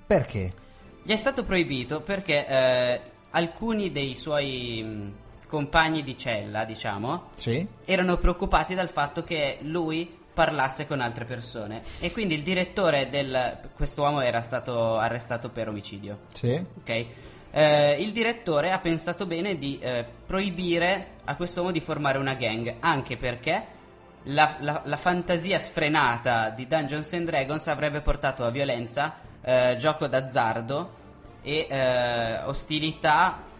Perché? 0.07 0.53
Gli 1.03 1.11
è 1.11 1.17
stato 1.17 1.43
proibito 1.43 1.99
perché 2.01 2.47
eh, 2.47 3.01
alcuni 3.31 3.91
dei 3.91 4.15
suoi 4.15 4.81
mh, 4.83 5.13
compagni 5.53 6.01
di 6.01 6.17
cella, 6.17 6.63
diciamo, 6.65 7.29
Sì? 7.35 7.63
erano 7.85 8.17
preoccupati 8.17 8.73
dal 8.73 8.89
fatto 8.89 9.23
che 9.23 9.59
lui 9.61 10.17
parlasse 10.33 10.87
con 10.87 10.99
altre 10.99 11.25
persone 11.25 11.83
e 11.99 12.11
quindi 12.11 12.33
il 12.33 12.41
direttore 12.41 13.07
del 13.07 13.59
quest'uomo 13.75 14.19
era 14.21 14.41
stato 14.41 14.97
arrestato 14.97 15.49
per 15.49 15.67
omicidio. 15.67 16.21
Sì? 16.33 16.53
Ok? 16.79 17.05
Eh, 17.51 17.97
il 18.01 18.11
direttore 18.11 18.71
ha 18.71 18.79
pensato 18.79 19.27
bene 19.27 19.59
di 19.59 19.77
eh, 19.79 20.03
proibire 20.25 21.09
a 21.25 21.35
quest'uomo 21.35 21.69
di 21.69 21.81
formare 21.81 22.17
una 22.17 22.33
gang, 22.33 22.77
anche 22.79 23.15
perché 23.15 23.63
la, 24.23 24.55
la- 24.61 24.81
la 24.85 24.97
fantasia 24.97 25.59
sfrenata 25.59 26.49
di 26.49 26.65
Dungeons 26.65 27.13
and 27.13 27.27
Dragons 27.27 27.67
avrebbe 27.67 28.01
portato 28.01 28.43
a 28.43 28.49
violenza, 28.49 29.13
eh, 29.43 29.75
gioco 29.77 30.07
d'azzardo 30.07 31.01
e 31.43 31.67
eh, 31.69 32.39
ostilità, 32.45 33.51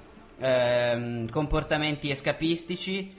ehm, 0.44 1.30
comportamenti 1.30 2.12
escapistici 2.12 3.16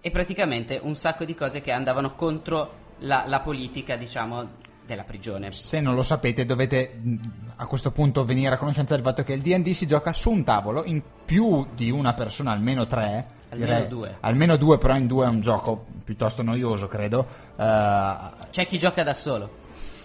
e 0.00 0.10
praticamente 0.10 0.78
un 0.82 0.94
sacco 0.94 1.24
di 1.24 1.34
cose 1.34 1.60
che 1.62 1.72
andavano 1.72 2.14
contro 2.14 2.82
la, 2.98 3.24
la 3.26 3.40
politica, 3.40 3.96
diciamo, 3.96 4.50
della 4.86 5.04
prigione. 5.04 5.50
Se 5.52 5.80
non 5.80 5.94
lo 5.94 6.02
sapete 6.02 6.44
dovete 6.44 6.98
mh, 7.00 7.14
a 7.56 7.66
questo 7.66 7.90
punto 7.90 8.24
venire 8.24 8.54
a 8.54 8.58
conoscenza 8.58 8.94
del 8.94 9.02
fatto 9.02 9.22
che 9.22 9.32
il 9.32 9.40
D&D 9.40 9.70
si 9.70 9.86
gioca 9.86 10.12
su 10.12 10.30
un 10.30 10.44
tavolo 10.44 10.84
in 10.84 11.02
più 11.24 11.66
di 11.74 11.90
una 11.90 12.12
persona, 12.12 12.52
almeno 12.52 12.86
tre. 12.86 13.42
Almeno 13.48 13.84
due. 13.86 14.16
Almeno 14.20 14.56
due, 14.56 14.78
però 14.78 14.96
in 14.96 15.06
due 15.06 15.24
è 15.24 15.28
un 15.28 15.40
gioco 15.40 15.86
piuttosto 16.04 16.42
noioso, 16.42 16.86
credo. 16.86 17.26
Eh, 17.56 18.16
C'è 18.50 18.66
chi 18.66 18.78
gioca 18.78 19.02
da 19.02 19.14
solo. 19.14 19.48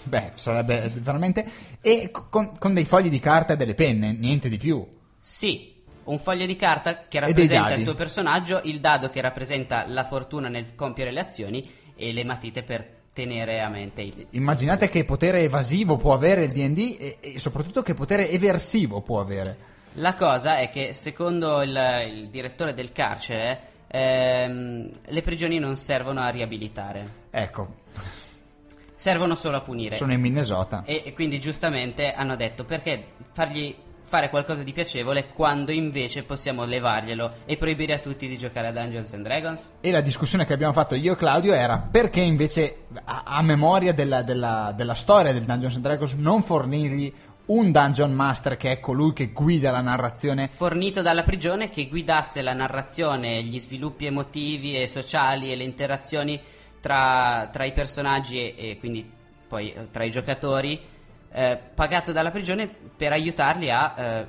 beh, 0.04 0.32
sarebbe 0.36 0.90
veramente... 1.02 1.46
E 1.82 2.12
con, 2.12 2.58
con 2.58 2.74
dei 2.74 2.86
fogli 2.86 3.10
di 3.10 3.20
carta 3.20 3.54
e 3.54 3.58
delle 3.58 3.74
penne, 3.74 4.14
niente 4.14 4.50
di 4.50 4.58
più. 4.58 4.86
Sì, 5.20 5.79
un 6.06 6.20
foglio 6.20 6.46
di 6.46 6.56
carta 6.56 7.00
che 7.08 7.20
rappresenta 7.20 7.74
il 7.74 7.84
tuo 7.84 7.96
personaggio, 7.96 8.62
il 8.64 8.80
dado 8.80 9.10
che 9.10 9.22
rappresenta 9.22 9.86
la 9.88 10.04
fortuna 10.04 10.48
nel 10.48 10.76
compiere 10.76 11.12
le 11.12 11.20
azioni 11.20 11.70
e 11.96 12.14
le 12.14 12.24
matite 12.24 12.64
per 12.64 12.98
tenere 13.14 13.62
a 13.62 13.70
mente 13.70 14.02
il... 14.02 14.28
Immaginate 14.32 14.88
che 14.88 15.04
potere 15.04 15.42
evasivo 15.42 15.98
può 15.98 16.14
avere 16.14 16.46
il 16.46 16.52
D&D 16.52 16.98
e, 17.00 17.18
e 17.20 17.40
soprattutto 17.40 17.82
che 17.82 17.94
potere 17.94 18.30
eversivo 18.30 19.02
può 19.02 19.20
avere. 19.20 19.78
La 19.94 20.16
cosa 20.16 20.58
è 20.58 20.70
che 20.70 20.94
secondo 20.94 21.62
il, 21.62 21.78
il 22.08 22.30
direttore 22.30 22.74
del 22.74 22.92
carcere 22.92 23.62
ehm, 23.88 24.90
le 25.06 25.22
prigioni 25.22 25.60
non 25.60 25.76
servono 25.76 26.22
a 26.22 26.30
riabilitare. 26.30 27.28
Ecco, 27.32 27.76
servono 28.96 29.36
solo 29.36 29.58
a 29.58 29.62
punire. 29.62 29.96
Sono 29.96 30.14
in 30.14 30.22
Minnesota. 30.22 30.84
E, 30.86 31.04
e 31.06 31.14
quindi 31.14 31.40
giustamente 31.40 32.14
hanno 32.14 32.36
detto 32.36 32.64
perché 32.64 33.08
fargli 33.34 33.76
fare 34.10 34.30
qualcosa 34.30 34.64
di 34.64 34.74
piacevole 34.74 35.28
quando 35.28 35.72
invece 35.72 36.24
possiamo 36.24 36.66
levarglielo 36.66 37.32
e 37.46 37.58
proibire 37.58 37.94
a 37.94 38.00
tutti 38.00 38.28
di 38.28 38.38
giocare 38.38 38.68
a 38.68 38.72
Dungeons 38.72 39.14
and 39.14 39.24
Dragons? 39.24 39.70
E 39.82 39.92
la 39.92 40.02
discussione 40.02 40.48
che 40.48 40.54
abbiamo 40.54 40.74
fatto 40.74 40.96
io 40.96 41.14
e 41.14 41.16
Claudio 41.16 41.54
era 41.54 41.78
perché 41.78 42.20
invece, 42.20 42.86
a, 43.06 43.22
a 43.26 43.42
memoria 43.44 43.94
della, 43.94 44.24
della- 44.24 44.74
della 44.76 44.96
storia 44.96 45.32
del 45.32 45.44
Dungeons 45.44 45.76
and 45.76 45.84
Dragons, 45.84 46.14
non 46.14 46.42
fornirgli 46.42 47.14
un 47.46 47.72
Dungeon 47.72 48.12
Master 48.12 48.58
che 48.58 48.72
è 48.72 48.80
colui 48.80 49.14
che 49.14 49.32
guida 49.32 49.72
la 49.72 49.82
narrazione 49.82 50.50
Fornito 50.52 51.02
dalla 51.02 51.24
prigione 51.24 51.70
che 51.70 51.88
guidasse 51.88 52.42
la 52.42 52.54
narrazione, 52.54 53.44
gli 53.44 53.60
sviluppi 53.60 54.06
emotivi 54.06 54.80
e 54.80 54.88
sociali 54.88 55.52
e 55.52 55.56
le 55.56 55.64
interazioni 55.64 56.40
tra, 56.80 57.50
tra 57.52 57.64
i 57.66 57.72
personaggi 57.72 58.38
e, 58.38 58.70
e 58.72 58.78
quindi 58.80 59.18
poi 59.48 59.74
eh, 59.74 59.88
tra 59.92 60.04
i 60.04 60.12
giocatori, 60.12 60.80
eh, 61.32 61.60
pagato 61.74 62.12
dalla 62.12 62.32
prigione 62.32 62.68
per 62.68 63.12
aiutarli 63.12 63.70
a, 63.70 63.94
eh, 63.98 64.28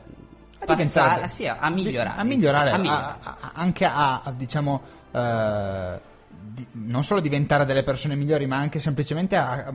a 0.58 0.64
passare, 0.64 1.28
sì, 1.28 1.46
a, 1.46 1.56
a 1.58 1.70
migliorare. 1.70 2.20
a 2.20 2.24
migliorare, 2.24 2.70
a 2.70 2.78
migliorare. 2.78 3.18
anche 3.54 3.84
a, 3.84 4.32
diciamo 4.36 4.82
eh, 5.12 6.00
di- 6.28 6.66
non 6.72 7.02
solo 7.02 7.20
diventare 7.20 7.64
delle 7.64 7.82
persone 7.82 8.14
migliori 8.14 8.46
ma 8.46 8.56
anche 8.56 8.78
semplicemente 8.78 9.36
a, 9.36 9.50
a 9.50 9.74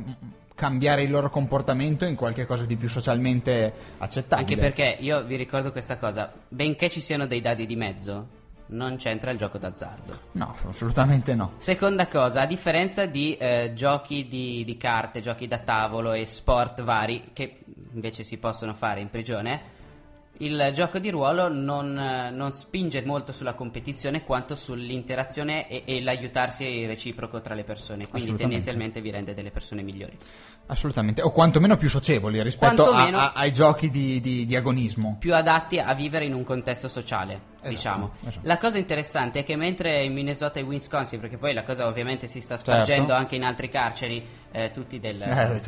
cambiare 0.55 1.03
il 1.03 1.11
loro 1.11 1.29
comportamento 1.29 2.05
in 2.05 2.15
qualche 2.15 2.45
cosa 2.45 2.65
di 2.65 2.77
più 2.77 2.88
socialmente 2.88 3.73
accettabile 3.97 4.47
Anche 4.47 4.57
perché 4.57 4.97
io 5.03 5.23
vi 5.23 5.35
ricordo 5.35 5.71
questa 5.71 5.97
cosa, 5.97 6.31
benché 6.47 6.89
ci 6.89 7.01
siano 7.01 7.27
dei 7.27 7.41
dadi 7.41 7.65
di 7.65 7.75
mezzo, 7.75 8.27
non 8.67 8.95
c'entra 8.97 9.32
il 9.32 9.38
gioco 9.38 9.58
d'azzardo. 9.58 10.19
no 10.34 10.56
assolutamente 10.67 11.36
no 11.36 11.54
Seconda 11.58 12.08
cosa, 12.08 12.41
a 12.41 12.45
differenza 12.45 13.06
di 13.06 13.36
eh, 13.38 13.73
giochi 13.75 14.28
di, 14.28 14.63
di 14.65 14.78
carte, 14.78 15.21
giochi 15.21 15.47
da 15.47 15.60
tavolo 15.60 16.13
e 16.13 16.25
sport 16.25 16.82
vari 16.84 17.30
che 17.34 17.60
invece 17.93 18.23
si 18.23 18.38
possono 18.38 18.73
fare 18.73 18.99
in 19.01 19.10
prigione, 19.10 19.73
il 20.39 20.71
gioco 20.73 20.99
di 20.99 21.10
ruolo 21.12 21.47
non, 21.47 21.97
eh, 21.97 22.30
non 22.30 22.51
spinge 22.51 23.01
molto 23.06 23.32
sulla 23.32 23.54
competizione 23.54 24.21
quanto 24.23 24.54
sull'interazione 24.56 25.69
e, 25.69 25.84
e 25.86 26.01
l'aiutarsi 26.01 26.86
reciproco 26.86 27.39
tra 27.39 27.54
le 27.54 27.63
persone, 27.63 28.06
quindi 28.10 28.36
tendenzialmente 28.36 28.99
vi 28.99 29.12
rende 29.12 29.34
delle 29.34 29.51
persone 29.51 29.82
migliori. 29.82 30.17
assolutamente 30.67 31.21
o 31.21 31.32
quantomeno 31.32 31.78
più 31.78 31.88
socievoli 31.88 32.41
rispetto 32.43 32.89
a- 32.89 33.06
a- 33.08 33.32
ai 33.34 33.54
giochi 33.54 33.89
di, 33.89 34.19
di- 34.19 34.45
di 34.45 34.56
agonismo 34.58 35.15
più 35.19 35.34
adatti 35.34 35.80
a 35.80 35.93
vivere 35.93 36.25
in 36.25 36.34
un 36.34 36.43
contesto 36.43 36.89
sociale, 36.89 37.39
Esatto, 37.67 37.69
diciamo. 37.69 38.12
esatto. 38.28 38.47
La 38.47 38.58
cosa 38.58 38.78
interessante 38.78 39.39
è 39.39 39.43
che 39.43 39.56
mentre 39.56 40.04
in 40.04 40.13
Minnesota 40.13 40.60
e 40.60 40.63
Wisconsin, 40.63 41.19
perché 41.19 41.38
poi 41.38 41.54
la 41.54 41.63
cosa 41.63 41.88
ovviamente 41.88 42.28
si 42.28 42.41
sta 42.41 42.58
spargendo 42.58 43.08
Certo. 43.08 43.13
anche 43.13 43.36
in 43.36 43.43
altri 43.43 43.69
carceri, 43.69 44.23
eh, 44.51 44.71
tutti 44.71 44.99
del, 44.99 45.21
Eh, 45.21 45.62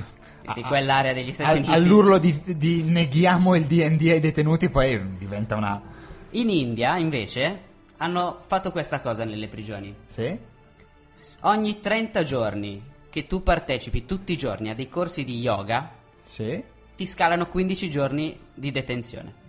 di 0.54 0.62
a- 0.62 0.68
quell'area 0.68 1.14
degli 1.14 1.32
Stati 1.34 1.50
al- 1.50 1.58
Uniti. 1.58 1.72
all'urlo 1.74 2.18
di, 2.20 2.42
di 2.58 2.84
neghiamo 2.84 3.56
il 3.56 3.66
D&D 3.66 4.10
ai 4.10 4.20
detenuti 4.20 4.70
poi 4.70 5.18
diventa 5.18 5.56
una 5.56 5.82
In 6.32 6.50
India, 6.50 6.98
invece, 6.98 7.62
hanno 7.98 8.42
fatto 8.46 8.72
questa 8.72 9.02
cosa 9.02 9.24
nelle 9.24 9.48
prigioni. 9.48 9.96
sì? 10.08 10.40
Ogni 11.42 11.80
30 11.80 12.24
giorni 12.24 12.82
che 13.10 13.26
tu 13.26 13.42
partecipi 13.42 14.06
tutti 14.06 14.34
i 14.34 14.38
giorni 14.38 14.70
a 14.70 14.76
dei 14.76 14.88
corsi 14.88 15.24
di 15.24 15.40
yoga, 15.40 15.90
sì 16.24 16.62
ti 16.96 17.06
scalano 17.06 17.48
15 17.48 17.90
giorni 17.92 18.36
di 18.54 18.72
detenzione. 18.72 19.46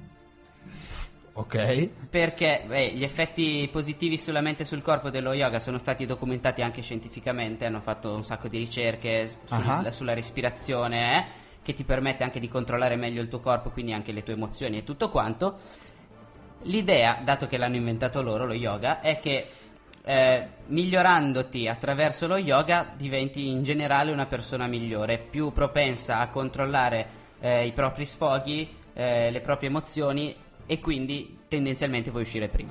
Ok 1.41 1.89
Perché 2.11 2.65
beh, 2.67 2.93
gli 2.93 3.05
effetti 3.05 3.69
positivi 3.71 4.19
sulla 4.19 4.41
mente 4.41 4.63
e 4.63 4.67
sul 4.67 4.83
corpo 4.83 5.11
dello 5.11 5.33
yoga 5.33 5.59
sono 5.59 5.79
stati 5.79 6.05
documentati 6.07 6.63
anche 6.63 6.83
scientificamente, 6.83 7.65
hanno 7.67 7.81
fatto 7.81 8.13
un 8.15 8.25
sacco 8.25 8.49
di 8.49 8.59
ricerche 8.59 9.29
sul- 9.45 9.63
Ah. 9.67 9.91
sulla 9.91 10.15
respirazione, 10.15 11.17
eh, 11.19 11.25
che 11.63 11.73
ti 11.75 11.85
permette 11.85 12.25
anche 12.25 12.41
di 12.41 12.49
controllare 12.49 12.97
meglio 12.97 13.21
il 13.23 13.29
tuo 13.29 13.41
corpo, 13.41 13.71
quindi 13.71 13.93
anche 13.93 14.13
le 14.13 14.23
tue 14.23 14.33
emozioni 14.35 14.79
e 14.79 14.85
tutto 14.85 15.11
quanto. 15.11 15.59
L'idea, 16.63 17.21
dato 17.23 17.47
che 17.47 17.57
l'hanno 17.57 17.77
inventato 17.77 18.21
loro, 18.21 18.45
lo 18.45 18.55
yoga, 18.55 19.01
è 19.01 19.19
che 19.21 19.47
eh, 20.05 20.49
migliorandoti 20.67 21.69
attraverso 21.69 22.27
lo 22.27 22.39
yoga 22.39 22.91
diventi 22.97 23.49
in 23.49 23.63
generale 23.63 24.11
una 24.11 24.25
persona 24.27 24.67
migliore, 24.67 25.19
più 25.19 25.53
propensa 25.53 26.19
a 26.19 26.29
controllare 26.31 27.07
eh, 27.41 27.67
i 27.67 27.73
propri 27.73 28.07
sfoghi, 28.07 28.75
eh, 28.95 29.31
le 29.31 29.41
proprie 29.41 29.69
emozioni 29.69 30.35
e 30.69 30.79
quindi 30.79 31.39
tendenzialmente 31.49 32.11
puoi 32.11 32.23
uscire 32.23 32.47
prima. 32.49 32.71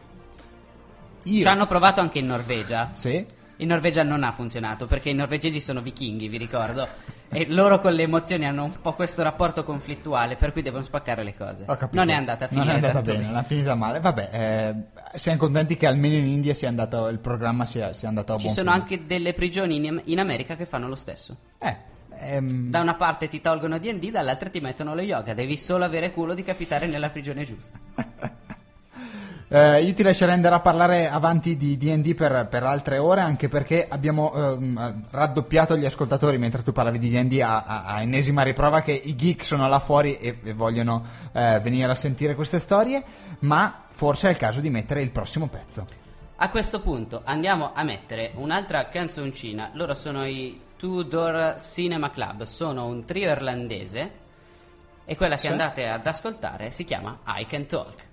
io 1.26 1.42
Ci 1.42 1.48
hanno 1.48 1.68
provato 1.68 2.00
anche 2.00 2.20
in 2.20 2.28
Norvegia. 2.28 2.92
sì 2.94 3.26
In 3.58 3.68
Norvegia 3.68 4.04
non 4.04 4.24
ha 4.24 4.32
funzionato 4.32 4.86
perché 4.86 5.10
i 5.10 5.14
norvegesi 5.16 5.60
sono 5.60 5.82
vichinghi, 5.82 6.28
vi 6.30 6.38
ricordo. 6.38 6.88
e 7.30 7.46
loro 7.50 7.80
con 7.80 7.92
le 7.94 8.04
emozioni 8.04 8.46
hanno 8.46 8.64
un 8.66 8.80
po' 8.82 8.94
questo 8.94 9.22
rapporto 9.24 9.64
conflittuale, 9.66 10.36
per 10.38 10.54
cui 10.54 10.62
devono 10.62 10.84
spaccare 10.84 11.24
le 11.24 11.36
cose. 11.36 11.64
Ho 11.68 11.76
capito. 11.76 11.98
Non 12.00 12.10
è 12.10 12.14
andata 12.14 12.46
a 12.46 12.48
finire. 12.48 12.66
Non 12.68 12.74
è 12.76 12.78
andata 12.78 13.02
bene, 13.02 13.26
non 13.26 13.38
è 13.38 13.44
finita 13.44 13.76
male. 13.76 14.00
Vabbè, 14.00 14.30
eh, 14.32 15.18
siamo 15.18 15.38
contenti 15.40 15.76
che 15.76 15.88
almeno 15.88 16.16
in 16.16 16.26
India 16.28 16.54
sia 16.54 16.70
andato, 16.70 17.08
il 17.08 17.18
programma 17.20 17.66
sia, 17.66 17.92
sia 17.94 18.08
andato 18.08 18.34
a 18.34 18.38
Ci 18.38 18.44
buon 18.44 18.56
sono 18.56 18.72
fine. 18.72 18.82
anche 18.84 19.06
delle 19.08 19.34
prigioni 19.34 19.76
in, 19.76 20.02
in 20.06 20.20
America 20.20 20.56
che 20.56 20.66
fanno 20.66 20.88
lo 20.88 20.96
stesso. 20.96 21.36
Eh, 21.60 21.76
ehm, 22.20 22.70
Da 22.70 22.80
una 22.80 22.96
parte 22.96 23.28
ti 23.28 23.42
tolgono 23.42 23.78
D&D, 23.78 24.12
dall'altra 24.12 24.50
ti 24.50 24.60
mettono 24.60 24.96
lo 24.96 25.02
yoga. 25.02 25.34
Devi 25.34 25.58
solo 25.58 25.86
avere 25.86 26.12
culo 26.12 26.34
di 26.34 26.44
capitare 26.44 26.88
nella 26.88 27.10
prigione 27.10 27.44
giusta. 27.44 27.78
eh, 29.50 29.82
io 29.82 29.94
ti 29.94 30.04
lascerei 30.04 30.34
andare 30.34 30.56
a 30.56 30.60
parlare 30.60 31.10
avanti 31.10 31.56
di 31.56 31.78
D&D 31.78 32.14
per, 32.16 32.48
per 32.50 32.64
altre 32.64 32.98
ore, 32.98 33.22
anche 33.22 33.48
perché 33.48 33.86
abbiamo 33.88 34.34
ehm, 34.34 35.06
raddoppiato 35.10 35.78
gli 35.78 35.86
ascoltatori 35.86 36.38
mentre 36.38 36.64
tu 36.64 36.72
parlavi 36.72 37.00
di 37.00 37.10
D&D 37.10 37.42
a, 37.42 37.64
a- 37.64 37.84
a 37.84 38.02
ennesima 38.02 38.44
riprova 38.44 38.82
che 38.82 38.92
i 38.92 39.16
geek 39.16 39.44
sono 39.44 39.68
là 39.68 39.80
fuori 39.80 40.18
e, 40.18 40.40
e 40.44 40.54
vogliono 40.54 41.06
eh, 41.32 41.60
venire 41.62 41.92
a 41.92 41.96
sentire 41.96 42.36
queste 42.36 42.60
storie, 42.60 43.04
ma 43.40 43.84
forse 43.86 44.28
è 44.28 44.32
il 44.32 44.38
caso 44.38 44.62
di 44.62 44.70
mettere 44.70 45.02
il 45.02 45.12
prossimo 45.12 45.48
pezzo. 45.48 46.06
A 46.40 46.50
questo 46.50 46.82
punto 46.82 47.22
andiamo 47.26 47.72
a 47.74 47.82
mettere 47.84 48.32
un'altra 48.36 48.90
canzoncina. 48.90 49.72
Loro 49.74 49.96
sono 49.96 50.24
i 50.24 50.66
Two 50.78 51.02
Door 51.04 51.56
Cinema 51.60 52.12
Club, 52.12 52.44
sono 52.44 52.86
un 52.86 53.04
trio 53.04 53.30
irlandese 53.32 54.12
e 55.06 55.16
quella 55.16 55.36
che 55.36 55.42
Sì. 55.42 55.48
andate 55.48 55.90
ad 55.90 56.06
ascoltare 56.06 56.70
si 56.72 56.84
chiama 56.86 57.20
I 57.26 57.46
Can 57.48 57.66
Talk. 57.66 58.06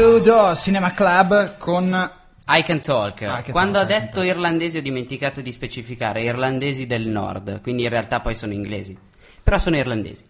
Door 0.00 0.56
Cinema 0.56 0.94
Club 0.94 1.58
con 1.58 2.10
I 2.46 2.62
Can 2.62 2.80
Talk. 2.80 3.16
Can 3.16 3.42
Quando 3.50 3.78
Can 3.78 3.86
detto 3.86 4.22
irlandesi 4.22 4.78
ho 4.78 4.82
dimenticato 4.82 5.42
di 5.42 5.52
specificare 5.52 6.22
irlandesi 6.22 6.86
del 6.86 7.06
nord, 7.06 7.60
quindi 7.60 7.82
in 7.82 7.90
realtà 7.90 8.20
poi 8.20 8.34
sono 8.34 8.54
inglesi. 8.54 8.96
Però 9.42 9.58
sono 9.58 9.76
irlandesi. 9.76 10.24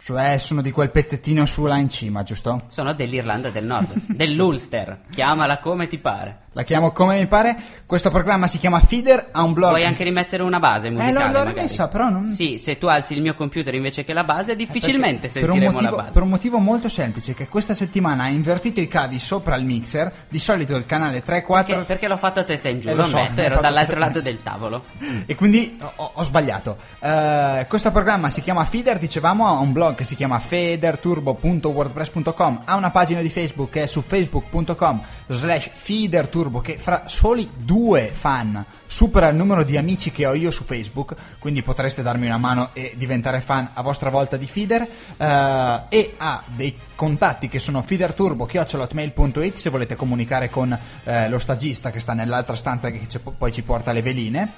Cioè 0.00 0.38
sono 0.38 0.62
di 0.62 0.70
quel 0.70 0.90
pezzettino 0.90 1.44
su 1.44 1.64
là 1.64 1.76
in 1.78 1.90
cima, 1.90 2.22
giusto? 2.22 2.62
Sono 2.68 2.92
dell'Irlanda 2.94 3.50
del 3.50 3.64
Nord, 3.64 3.94
dell'Ulster. 4.06 5.06
Chiamala 5.10 5.58
come 5.58 5.88
ti 5.88 5.98
pare. 5.98 6.41
La 6.54 6.64
chiamo 6.64 6.92
come 6.92 7.18
mi 7.18 7.26
pare. 7.26 7.56
Questo 7.86 8.10
programma 8.10 8.46
si 8.46 8.58
chiama 8.58 8.78
Feeder, 8.80 9.28
ha 9.32 9.42
un 9.42 9.54
blog. 9.54 9.70
Puoi 9.70 9.86
anche 9.86 10.04
rimettere 10.04 10.42
una 10.42 10.58
base 10.58 10.90
musicale. 10.90 11.12
l'ho- 11.12 11.20
l'ho 11.20 11.26
magari. 11.28 11.48
rimessa, 11.54 11.88
però 11.88 12.10
non- 12.10 12.24
Sì, 12.24 12.58
se 12.58 12.76
tu 12.76 12.88
alzi 12.88 13.14
il 13.14 13.22
mio 13.22 13.34
computer 13.34 13.72
invece 13.74 14.04
che 14.04 14.12
la 14.12 14.22
base, 14.24 14.54
difficilmente 14.54 15.28
Perché- 15.28 15.40
per 15.40 15.48
un, 15.48 15.54
sentiremo 15.56 15.72
motivo, 15.72 15.96
la 15.96 16.02
base. 16.02 16.12
per 16.12 16.22
un 16.22 16.28
motivo 16.28 16.58
molto 16.58 16.90
semplice, 16.90 17.32
che 17.32 17.48
questa 17.48 17.72
settimana 17.72 18.24
ha 18.24 18.28
invertito 18.28 18.80
i 18.80 18.86
cavi 18.88 19.18
sopra 19.18 19.56
il 19.56 19.64
mixer. 19.64 20.12
Di 20.28 20.38
solito 20.38 20.76
il 20.76 20.84
canale 20.84 21.22
3-4 21.22 21.76
Perché, 21.76 21.86
perché 21.86 22.08
l'ho 22.08 22.18
fatto 22.18 22.40
a 22.40 22.44
testa 22.44 22.68
in 22.68 22.80
giù, 22.80 22.88
Eh, 22.88 22.94
lo, 22.94 23.00
lo 23.02 23.08
so, 23.08 23.16
ammetto, 23.16 23.40
ero 23.40 23.58
dall'altro 23.60 23.98
lato 23.98 24.20
del 24.20 24.42
tavolo. 24.42 24.84
e 25.24 25.34
quindi 25.34 25.78
ho, 25.96 26.10
ho 26.14 26.22
sbagliato. 26.22 26.76
Eh, 27.00 27.64
questo 27.66 27.90
programma 27.92 28.28
si 28.28 28.42
chiama 28.42 28.62
Feeder, 28.66 28.98
dicevamo, 28.98 29.46
ha 29.46 29.52
un 29.52 29.72
blog 29.72 29.94
che 29.94 30.04
si 30.04 30.14
chiama 30.16 30.38
feederturbo.wordpress.com, 30.38 32.60
ha 32.66 32.74
una 32.76 32.90
pagina 32.90 33.22
di 33.22 33.30
Facebook 33.30 33.70
che 33.70 33.84
è 33.84 33.86
su 33.86 34.02
facebook.com 34.02 35.00
slash 35.28 35.70
feederturbo 35.72 36.40
che 36.60 36.78
fra 36.78 37.04
soli 37.06 37.48
due 37.54 38.10
fan 38.12 38.64
supera 38.86 39.28
il 39.28 39.36
numero 39.36 39.64
di 39.64 39.76
amici 39.76 40.10
che 40.10 40.26
ho 40.26 40.34
io 40.34 40.50
su 40.50 40.64
Facebook, 40.64 41.14
quindi 41.38 41.62
potreste 41.62 42.02
darmi 42.02 42.26
una 42.26 42.36
mano 42.38 42.70
e 42.72 42.94
diventare 42.96 43.40
fan 43.40 43.70
a 43.74 43.82
vostra 43.82 44.10
volta 44.10 44.36
di 44.36 44.46
Feeder 44.46 44.86
eh, 45.16 45.80
e 45.88 46.14
ha 46.18 46.42
dei 46.46 46.76
contatti 46.94 47.48
che 47.48 47.58
sono 47.58 47.82
feederturbo.it 47.82 49.54
se 49.56 49.70
volete 49.70 49.96
comunicare 49.96 50.50
con 50.50 50.76
eh, 51.04 51.28
lo 51.28 51.38
stagista 51.38 51.90
che 51.90 52.00
sta 52.00 52.12
nell'altra 52.12 52.56
stanza 52.56 52.90
che 52.90 53.06
ci- 53.08 53.18
poi 53.18 53.52
ci 53.52 53.62
porta 53.62 53.92
le 53.92 54.02
veline 54.02 54.52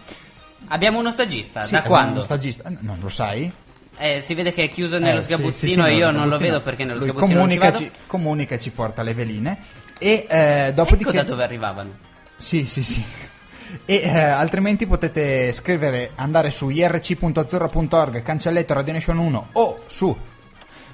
Abbiamo 0.68 0.99
uno 0.99 1.12
stagista, 1.12 1.61
Sì, 1.61 1.73
da 1.73 1.83
quando? 1.83 2.12
uno 2.12 2.20
stagista- 2.23 2.70
non 2.81 2.97
lo 2.99 3.09
sai? 3.11 3.53
Eh, 3.99 4.20
si 4.23 4.33
vede 4.35 4.53
che 4.55 4.64
è 4.64 4.68
chiuso 4.70 4.99
nello 4.99 5.18
Eh, 5.18 5.23
sì, 5.23 5.29
sgabuzzino 5.35 5.53
sì, 5.53 5.68
sì, 5.68 5.73
e 5.73 5.77
nello 5.83 5.97
io 5.97 6.11
non 6.11 6.29
lo 6.29 6.38
vedo 6.38 6.61
perché 6.62 6.85
nello 6.85 6.99
Lui 6.99 7.09
sgabuzzino 7.09 7.38
non 7.38 7.51
ci 7.51 7.57
comunica, 7.59 7.79
vado. 7.79 7.85
ci, 7.85 7.90
comunica 8.07 8.55
e 8.55 8.59
ci 8.59 8.70
porta 8.70 9.03
le 9.03 9.14
veline. 9.14 9.59
E 10.05 10.27
eh, 10.29 10.67
Ecco 10.67 10.73
dopodiché. 10.73 11.12
da 11.12 11.23
dove 11.23 11.45
arrivavano. 11.45 11.90
Sì, 12.37 12.67
sì, 12.67 12.83
sì. 12.83 13.03
E 13.87 13.95
eh, 13.95 14.19
altrimenti 14.19 14.87
potete 14.87 15.51
scrivere, 15.53 16.11
andare 16.17 16.51
su 16.51 16.69
irc.azzurra.org, 16.69 18.23
cancelletto 18.23 18.75
Radio 18.75 18.93
Nation 18.93 19.17
1 19.17 19.49
o 19.53 19.83
su 19.87 20.14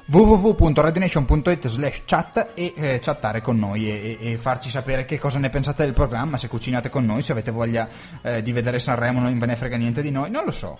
www.radionation.it 0.06 1.66
slash 1.66 2.02
chat 2.04 2.50
e 2.54 2.72
eh, 2.76 2.98
chattare 3.02 3.40
con 3.40 3.58
noi 3.58 3.90
e, 3.90 4.18
e- 4.20 4.32
e 4.32 4.36
farci 4.38 4.70
sapere 4.70 5.04
che 5.04 5.18
cosa 5.18 5.40
ne 5.40 5.50
pensate 5.50 5.82
del 5.84 5.92
programma, 5.92 6.36
se 6.36 6.46
cucinate 6.46 6.88
con 6.88 7.04
noi, 7.04 7.22
se 7.22 7.32
avete 7.32 7.50
voglia 7.50 7.88
eh, 8.22 8.42
di 8.42 8.52
vedere 8.52 8.78
Sanremo 8.78 9.18
non 9.18 9.36
ve 9.36 9.46
ne 9.46 9.56
frega 9.56 9.76
niente 9.76 10.02
di 10.02 10.10
noi, 10.12 10.30
non 10.30 10.44
lo 10.44 10.52
so. 10.52 10.78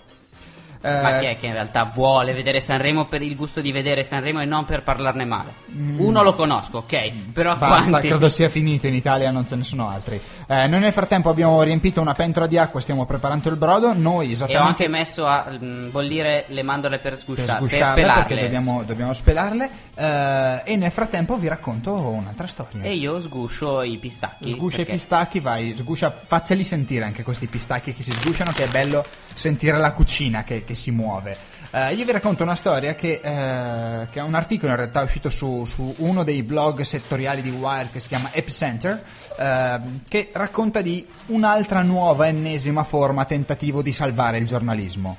Ma 0.81 1.17
Eh, 1.17 1.19
chi 1.19 1.25
è 1.27 1.37
che 1.37 1.45
in 1.45 1.53
realtà 1.53 1.83
vuole 1.93 2.33
vedere 2.33 2.59
Sanremo 2.59 3.05
per 3.05 3.21
il 3.21 3.35
gusto 3.35 3.61
di 3.61 3.71
vedere 3.71 4.03
Sanremo 4.03 4.41
e 4.41 4.45
non 4.45 4.65
per 4.65 4.81
parlarne 4.81 5.25
male? 5.25 5.53
Uno 5.97 6.23
lo 6.23 6.33
conosco, 6.33 6.79
ok, 6.79 7.11
però 7.31 7.55
Mm. 7.55 7.59
Basta, 7.59 7.89
quanti? 7.89 8.07
credo 8.07 8.29
sia 8.29 8.49
finito 8.49 8.87
in 8.87 8.95
Italia, 8.95 9.29
non 9.29 9.45
ce 9.47 9.55
ne 9.55 9.63
sono 9.63 9.89
altri. 9.89 10.19
Eh, 10.47 10.65
noi 10.67 10.79
nel 10.79 10.91
frattempo 10.91 11.29
abbiamo 11.29 11.61
riempito 11.61 12.01
una 12.01 12.13
pentola 12.13 12.47
di 12.47 12.57
acqua, 12.57 12.81
stiamo 12.81 13.05
preparando 13.05 13.47
il 13.49 13.55
brodo. 13.57 13.93
Noi 13.93 14.25
E 14.25 14.29
ho 14.29 14.31
esattamente 14.31 14.67
anche 14.83 14.87
messo 14.87 15.25
a 15.27 15.45
mm, 15.51 15.91
bollire 15.91 16.45
le 16.47 16.63
mandorle 16.63 16.97
per 16.97 17.09
per 17.11 17.19
sgusciare, 17.19 17.47
per, 17.47 17.57
sgusciarle 17.69 17.91
spelarle. 18.01 18.23
perché 18.23 18.41
dobbiamo, 18.43 18.83
dobbiamo 18.83 19.13
spelarle. 19.13 19.69
eh, 19.95 20.61
e 20.65 20.75
nel 20.77 20.91
frattempo 20.91 21.37
vi 21.37 21.47
racconto 21.47 21.93
un'altra 21.93 22.47
storia. 22.47 22.81
E 22.83 22.93
io 22.93 23.19
sguscio 23.21 23.81
i 23.83 23.97
pistacchi. 23.97 24.51
Sguscia 24.51 24.75
i 24.75 24.77
perché- 24.79 24.91
pistacchi, 24.93 25.39
vai, 25.39 25.75
sguscia, 25.77 26.11
facceli 26.25 26.63
sentire 26.63 27.05
anche 27.05 27.23
questi 27.23 27.47
pistacchi 27.47 27.93
che 27.93 28.01
si 28.01 28.11
sgusciano, 28.11 28.51
che 28.51 28.63
è 28.63 28.67
bello 28.67 29.03
sentire 29.33 29.77
la 29.77 29.93
cucina 29.93 30.43
che, 30.43 30.63
che 30.63 30.75
si 30.75 30.91
muove. 30.91 31.49
Eh, 31.73 31.93
io 31.93 32.03
vi 32.03 32.11
racconto 32.11 32.43
una 32.43 32.55
storia 32.55 32.95
che, 32.95 33.21
eh, 33.23 34.07
che 34.09 34.19
è 34.19 34.21
un 34.21 34.33
articolo 34.33 34.71
in 34.71 34.77
realtà 34.77 35.01
uscito 35.03 35.29
su, 35.29 35.63
su 35.63 35.93
uno 35.99 36.23
dei 36.23 36.43
blog 36.43 36.81
settoriali 36.81 37.41
di 37.41 37.49
Wired 37.49 37.91
che 37.91 38.01
si 38.01 38.09
chiama 38.09 38.29
Epicenter, 38.33 39.01
eh, 39.37 39.79
che 40.07 40.31
racconta 40.33 40.81
di 40.81 41.07
un'altra 41.27 41.81
nuova, 41.81 42.27
ennesima 42.27 42.83
forma, 42.83 43.23
tentativo 43.23 43.81
di 43.81 43.93
salvare 43.93 44.37
il 44.37 44.45
giornalismo 44.45 45.17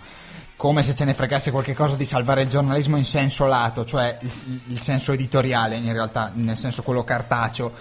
come 0.62 0.84
se 0.84 0.94
ce 0.94 1.04
ne 1.04 1.12
fregasse 1.12 1.50
qualche 1.50 1.74
cosa 1.74 1.96
di 1.96 2.04
salvare 2.04 2.42
il 2.42 2.48
giornalismo 2.48 2.96
in 2.96 3.04
senso 3.04 3.46
lato, 3.46 3.84
cioè 3.84 4.16
il, 4.20 4.60
il 4.68 4.80
senso 4.80 5.10
editoriale, 5.10 5.74
in 5.74 5.92
realtà, 5.92 6.30
nel 6.32 6.56
senso 6.56 6.84
quello 6.84 7.02
cartaceo. 7.02 7.72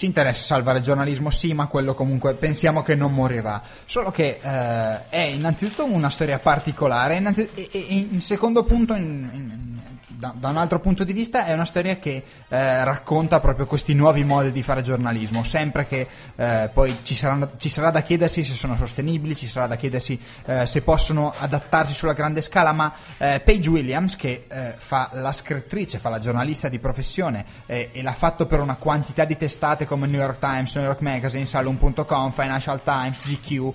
Ci 0.00 0.06
interessa 0.06 0.44
salvare 0.44 0.78
il 0.78 0.84
giornalismo, 0.84 1.28
sì, 1.28 1.52
ma 1.52 1.66
quello 1.66 1.92
comunque 1.92 2.32
pensiamo 2.32 2.82
che 2.82 2.94
non 2.94 3.12
morirà. 3.12 3.60
Solo 3.84 4.10
che 4.10 4.38
eh, 4.40 5.08
è 5.10 5.18
innanzitutto 5.18 5.84
una 5.84 6.08
storia 6.08 6.38
particolare, 6.38 7.16
innanzi- 7.16 7.50
e, 7.54 7.68
e- 7.70 7.86
e 7.86 7.94
in 8.10 8.20
secondo 8.22 8.64
punto, 8.64 8.94
in- 8.94 9.28
in- 9.30 9.79
da, 10.20 10.34
da 10.36 10.50
un 10.50 10.58
altro 10.58 10.78
punto 10.80 11.02
di 11.02 11.14
vista, 11.14 11.46
è 11.46 11.54
una 11.54 11.64
storia 11.64 11.96
che 11.96 12.22
eh, 12.48 12.84
racconta 12.84 13.40
proprio 13.40 13.64
questi 13.64 13.94
nuovi 13.94 14.22
modi 14.22 14.52
di 14.52 14.62
fare 14.62 14.82
giornalismo. 14.82 15.42
Sempre 15.42 15.86
che 15.86 16.06
eh, 16.36 16.68
poi 16.72 16.98
ci, 17.02 17.14
saranno- 17.14 17.52
ci 17.56 17.70
sarà 17.70 17.90
da 17.90 18.02
chiedersi 18.02 18.44
se 18.44 18.52
sono 18.52 18.76
sostenibili, 18.76 19.34
ci 19.34 19.46
sarà 19.46 19.66
da 19.66 19.76
chiedersi 19.76 20.20
eh, 20.44 20.66
se 20.66 20.82
possono 20.82 21.32
adattarsi 21.36 21.94
sulla 21.94 22.12
grande 22.12 22.42
scala. 22.42 22.72
Ma 22.72 22.92
eh, 23.16 23.40
Paige 23.42 23.70
Williams, 23.70 24.14
che 24.14 24.44
eh, 24.46 24.74
fa 24.76 25.08
la 25.14 25.32
scrittrice, 25.32 25.98
fa 25.98 26.10
la 26.10 26.18
giornalista 26.18 26.68
di 26.68 26.78
professione 26.78 27.44
e 27.64 28.02
l'ha 28.02 28.12
fatto 28.12 28.46
per 28.46 28.60
una 28.60 28.76
quantità 28.76 29.24
di 29.24 29.36
testate 29.36 29.86
come 29.86 30.06
New 30.06 30.20
York 30.20 30.38
Times, 30.38 30.74
New 30.74 30.84
York 30.84 31.00
Magazine, 31.00 31.46
Salon.com, 31.46 32.32
Financial 32.32 32.82
Times, 32.82 33.20
GQ, 33.24 33.72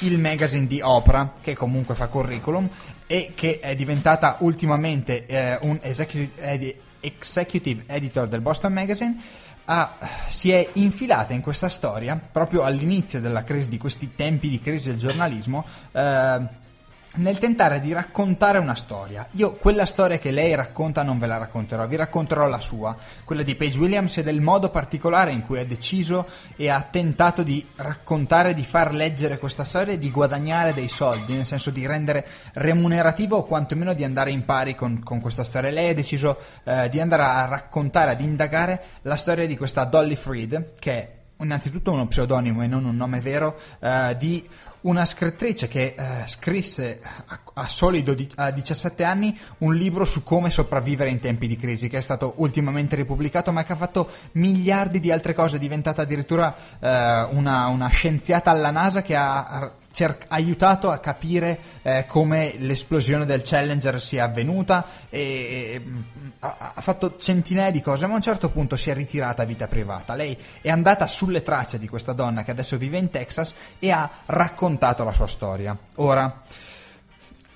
il 0.00 0.18
magazine 0.18 0.66
di 0.66 0.80
Oprah, 0.82 1.34
che 1.40 1.54
comunque 1.54 1.94
fa 1.94 2.08
curriculum 2.08 2.68
e 3.08 3.32
che 3.34 3.58
è 3.58 3.74
diventata 3.74 4.36
ultimamente 4.40 5.26
eh, 5.26 5.58
un 5.62 5.78
executive, 5.82 6.30
edi- 6.36 6.76
executive 7.00 7.82
editor 7.86 8.28
del 8.28 8.42
Boston 8.42 8.72
Magazine, 8.72 9.16
ha- 9.64 9.96
si 10.28 10.52
è 10.52 10.68
infilata 10.74 11.32
in 11.32 11.40
questa 11.40 11.68
storia 11.68 12.20
proprio 12.30 12.62
all'inizio 12.62 13.18
della 13.18 13.42
crisi, 13.42 13.70
di 13.70 13.78
questi 13.78 14.14
tempi 14.14 14.48
di 14.50 14.60
crisi 14.60 14.90
del 14.90 14.98
giornalismo. 14.98 15.64
eh, 15.90 16.66
nel 17.16 17.38
tentare 17.38 17.80
di 17.80 17.92
raccontare 17.92 18.58
una 18.58 18.74
storia. 18.74 19.26
Io 19.32 19.54
quella 19.54 19.86
storia 19.86 20.18
che 20.18 20.30
lei 20.30 20.54
racconta 20.54 21.02
non 21.02 21.18
ve 21.18 21.26
la 21.26 21.38
racconterò, 21.38 21.86
vi 21.86 21.96
racconterò 21.96 22.46
la 22.46 22.60
sua, 22.60 22.96
quella 23.24 23.42
di 23.42 23.54
Paige 23.54 23.78
Williams 23.78 24.18
e 24.18 24.22
del 24.22 24.40
modo 24.40 24.70
particolare 24.70 25.32
in 25.32 25.42
cui 25.42 25.58
ha 25.58 25.66
deciso 25.66 26.26
e 26.56 26.68
ha 26.68 26.80
tentato 26.82 27.42
di 27.42 27.64
raccontare, 27.76 28.54
di 28.54 28.64
far 28.64 28.92
leggere 28.92 29.38
questa 29.38 29.64
storia 29.64 29.94
e 29.94 29.98
di 29.98 30.10
guadagnare 30.10 30.74
dei 30.74 30.88
soldi, 30.88 31.34
nel 31.34 31.46
senso 31.46 31.70
di 31.70 31.86
rendere 31.86 32.26
remunerativo 32.54 33.38
o 33.38 33.44
quantomeno 33.44 33.94
di 33.94 34.04
andare 34.04 34.30
in 34.30 34.44
pari 34.44 34.74
con, 34.74 35.02
con 35.02 35.20
questa 35.20 35.44
storia. 35.44 35.70
Lei 35.70 35.90
ha 35.90 35.94
deciso 35.94 36.38
eh, 36.64 36.88
di 36.88 37.00
andare 37.00 37.22
a 37.22 37.46
raccontare, 37.46 38.12
ad 38.12 38.20
indagare 38.20 38.82
la 39.02 39.16
storia 39.16 39.46
di 39.46 39.56
questa 39.56 39.84
Dolly 39.84 40.14
Freed, 40.14 40.74
che 40.78 40.92
è 40.92 41.16
innanzitutto 41.40 41.92
uno 41.92 42.06
pseudonimo 42.06 42.62
e 42.62 42.66
non 42.66 42.84
un 42.84 42.96
nome 42.96 43.20
vero, 43.20 43.58
eh, 43.80 44.16
di 44.18 44.46
una 44.82 45.04
scrittrice 45.04 45.68
che 45.68 45.94
eh, 45.96 46.26
scrisse 46.26 47.00
a, 47.26 47.40
a 47.54 47.68
soli 47.68 48.02
12 48.02 48.30
a 48.36 48.50
17 48.50 49.04
anni 49.04 49.36
un 49.58 49.74
libro 49.74 50.04
su 50.04 50.22
come 50.22 50.50
sopravvivere 50.50 51.10
in 51.10 51.20
tempi 51.20 51.46
di 51.46 51.56
crisi, 51.56 51.88
che 51.88 51.98
è 51.98 52.02
stato 52.02 52.34
ultimamente 52.36 52.96
ripubblicato, 52.96 53.52
ma 53.52 53.64
che 53.64 53.72
ha 53.72 53.76
fatto 53.76 54.08
miliardi 54.32 55.00
di 55.00 55.10
altre 55.10 55.34
cose, 55.34 55.56
è 55.56 55.60
diventata 55.60 56.02
addirittura 56.02 56.54
eh, 56.78 57.28
una, 57.30 57.66
una 57.66 57.88
scienziata 57.88 58.50
alla 58.50 58.70
NASA 58.70 59.02
che 59.02 59.16
ha 59.16 59.72
cer- 59.98 60.26
aiutato 60.28 60.90
a 60.90 60.98
capire 60.98 61.58
eh, 61.82 62.04
come 62.06 62.54
l'esplosione 62.58 63.24
del 63.24 63.42
Challenger 63.42 64.00
sia 64.00 64.24
avvenuta 64.24 64.84
e, 65.10 65.82
mm, 65.84 66.00
ha, 66.38 66.72
ha 66.74 66.80
fatto 66.80 67.16
centinaia 67.18 67.72
di 67.72 67.80
cose, 67.80 68.06
ma 68.06 68.12
a 68.12 68.16
un 68.16 68.22
certo 68.22 68.48
punto 68.50 68.76
si 68.76 68.90
è 68.90 68.94
ritirata 68.94 69.42
a 69.42 69.44
vita 69.44 69.66
privata. 69.66 70.14
Lei 70.14 70.38
è 70.60 70.70
andata 70.70 71.08
sulle 71.08 71.42
tracce 71.42 71.80
di 71.80 71.88
questa 71.88 72.12
donna 72.12 72.44
che 72.44 72.52
adesso 72.52 72.76
vive 72.76 72.98
in 72.98 73.10
Texas 73.10 73.52
e 73.80 73.90
ha 73.90 74.08
raccontato 74.26 75.02
la 75.02 75.12
sua 75.12 75.26
storia. 75.26 75.76
Ora, 75.96 76.42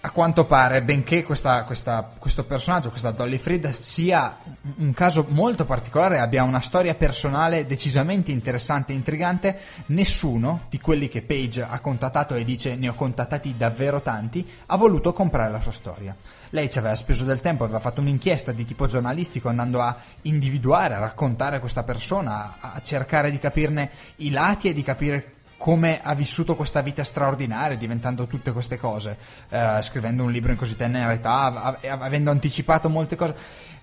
a 0.04 0.10
quanto 0.10 0.46
pare, 0.46 0.82
benché 0.82 1.22
questa- 1.22 1.62
questa- 1.62 2.08
questo 2.18 2.44
personaggio, 2.44 2.90
questa 2.90 3.12
Dolly 3.12 3.38
Freed, 3.38 3.68
sia 3.70 4.36
un 4.78 4.92
caso 4.92 5.26
molto 5.28 5.64
particolare, 5.64 6.18
abbia 6.18 6.42
una 6.42 6.60
storia 6.60 6.96
personale 6.96 7.66
decisamente 7.66 8.32
interessante 8.32 8.92
e 8.92 8.96
intrigante, 8.96 9.60
nessuno 9.86 10.62
di 10.68 10.80
quelli 10.80 11.08
che 11.08 11.22
Page 11.22 11.62
ha 11.62 11.78
contattato 11.78 12.34
e 12.34 12.42
dice 12.42 12.74
ne 12.74 12.88
ho 12.88 12.94
contattati 12.94 13.54
davvero 13.56 14.02
tanti, 14.02 14.44
ha 14.66 14.76
voluto 14.76 15.12
comprare 15.12 15.52
la 15.52 15.60
sua 15.60 15.70
storia. 15.70 16.16
Lei 16.50 16.68
ci 16.68 16.78
aveva 16.78 16.96
speso 16.96 17.24
del 17.24 17.40
tempo, 17.40 17.62
aveva 17.62 17.78
fatto 17.78 18.00
un'inchiesta 18.00 18.50
di 18.50 18.64
tipo 18.64 18.88
giornalistico 18.88 19.48
andando 19.48 19.80
a 19.80 19.96
individuare, 20.22 20.94
a 20.94 20.98
raccontare 20.98 21.60
questa 21.60 21.84
persona, 21.84 22.56
a, 22.58 22.72
a 22.74 22.82
cercare 22.82 23.30
di 23.30 23.38
capirne 23.38 23.90
i 24.16 24.30
lati 24.30 24.68
e 24.68 24.74
di 24.74 24.82
capire 24.82 25.34
come 25.62 26.00
ha 26.02 26.12
vissuto 26.16 26.56
questa 26.56 26.80
vita 26.80 27.04
straordinaria, 27.04 27.76
diventando 27.76 28.26
tutte 28.26 28.50
queste 28.50 28.78
cose, 28.78 29.16
eh, 29.48 29.80
scrivendo 29.80 30.24
un 30.24 30.32
libro 30.32 30.50
in 30.50 30.58
così 30.58 30.74
tenera 30.74 31.12
età, 31.12 31.42
av- 31.42 31.78
av- 31.84 32.02
avendo 32.02 32.32
anticipato 32.32 32.88
molte 32.88 33.14
cose. 33.14 33.36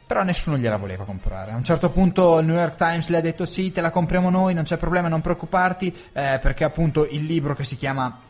Però 0.05 0.21
nessuno 0.23 0.57
gliela 0.57 0.75
voleva 0.75 1.05
comprare. 1.05 1.51
A 1.51 1.55
un 1.55 1.63
certo 1.63 1.89
punto 1.89 2.37
il 2.39 2.47
New 2.47 2.57
York 2.57 2.75
Times 2.75 3.07
le 3.07 3.15
ha 3.15 3.21
detto 3.21 3.45
sì, 3.45 3.71
te 3.71 3.79
la 3.79 3.91
compriamo 3.91 4.29
noi, 4.29 4.53
non 4.53 4.65
c'è 4.65 4.75
problema, 4.75 5.07
non 5.07 5.21
preoccuparti, 5.21 5.95
eh, 6.11 6.37
perché 6.41 6.65
appunto 6.65 7.07
il 7.07 7.23
libro 7.23 7.55
che 7.55 7.63
si 7.63 7.77
chiama 7.77 8.23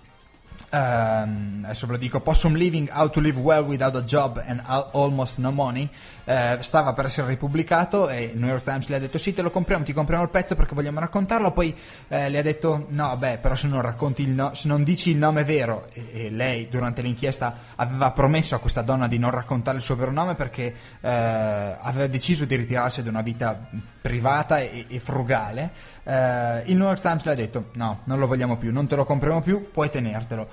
ehm, 0.69 1.62
adesso 1.63 1.86
ve 1.86 1.93
lo 1.93 1.97
dico, 1.97 2.19
Possum 2.21 2.55
Living, 2.55 2.89
How 2.93 3.10
to 3.10 3.19
Live 3.19 3.39
Well 3.39 3.63
Without 3.63 3.95
a 3.95 4.01
Job 4.01 4.41
and 4.45 4.62
Al- 4.65 4.89
Almost 4.93 5.38
No 5.38 5.51
Money, 5.51 5.89
eh, 6.25 6.58
stava 6.62 6.93
per 6.93 7.05
essere 7.05 7.27
ripubblicato 7.27 8.10
e 8.10 8.32
il 8.34 8.39
New 8.39 8.49
York 8.49 8.63
Times 8.63 8.88
le 8.88 8.97
ha 8.97 8.99
detto 8.99 9.17
sì, 9.17 9.34
te 9.34 9.41
lo 9.41 9.49
compriamo, 9.49 9.84
ti 9.84 9.93
compriamo 9.93 10.23
il 10.23 10.29
pezzo 10.29 10.55
perché 10.55 10.75
vogliamo 10.75 10.99
raccontarlo, 10.99 11.51
poi 11.51 11.75
eh, 12.08 12.29
le 12.29 12.38
ha 12.38 12.41
detto 12.41 12.86
no, 12.89 13.15
beh, 13.17 13.39
però 13.39 13.55
se 13.55 13.67
non 13.67 13.82
racconti 13.82 14.21
il 14.23 14.29
no- 14.29 14.53
se 14.53 14.67
non 14.67 14.84
dici 14.84 15.12
il 15.12 15.17
nome 15.17 15.43
vero, 15.43 15.88
e, 15.93 16.08
e 16.12 16.29
lei 16.29 16.69
durante 16.69 17.01
l'inchiesta 17.01 17.55
aveva 17.75 18.12
promesso 18.12 18.55
a 18.55 18.60
questa 18.60 18.82
donna 18.82 19.08
di 19.08 19.17
non 19.17 19.32
raccontare 19.32 19.77
il 19.77 19.84
suo 19.84 19.95
vero 19.95 20.12
nome 20.12 20.36
perché 20.36 20.73
eh, 21.01 21.10
aveva 21.10 22.08
deciso 22.08 22.45
di 22.45 22.55
ritirarsi 22.55 23.03
da 23.03 23.10
una 23.10 23.21
vita 23.21 23.67
privata 24.01 24.60
e, 24.60 24.86
e 24.88 24.99
frugale, 24.99 25.71
eh, 26.03 26.63
il 26.65 26.75
New 26.77 26.88
York 26.88 27.01
Times 27.01 27.23
le 27.25 27.32
ha 27.32 27.36
detto 27.36 27.69
no, 27.73 28.01
non 28.05 28.19
lo 28.19 28.27
vogliamo 28.27 28.58
più, 28.58 28.71
non 28.71 28.88
te 28.88 28.95
lo 28.95 29.05
compriamo 29.05 29.41
più, 29.41 29.71
puoi 29.71 29.89
tenertelo. 29.89 30.47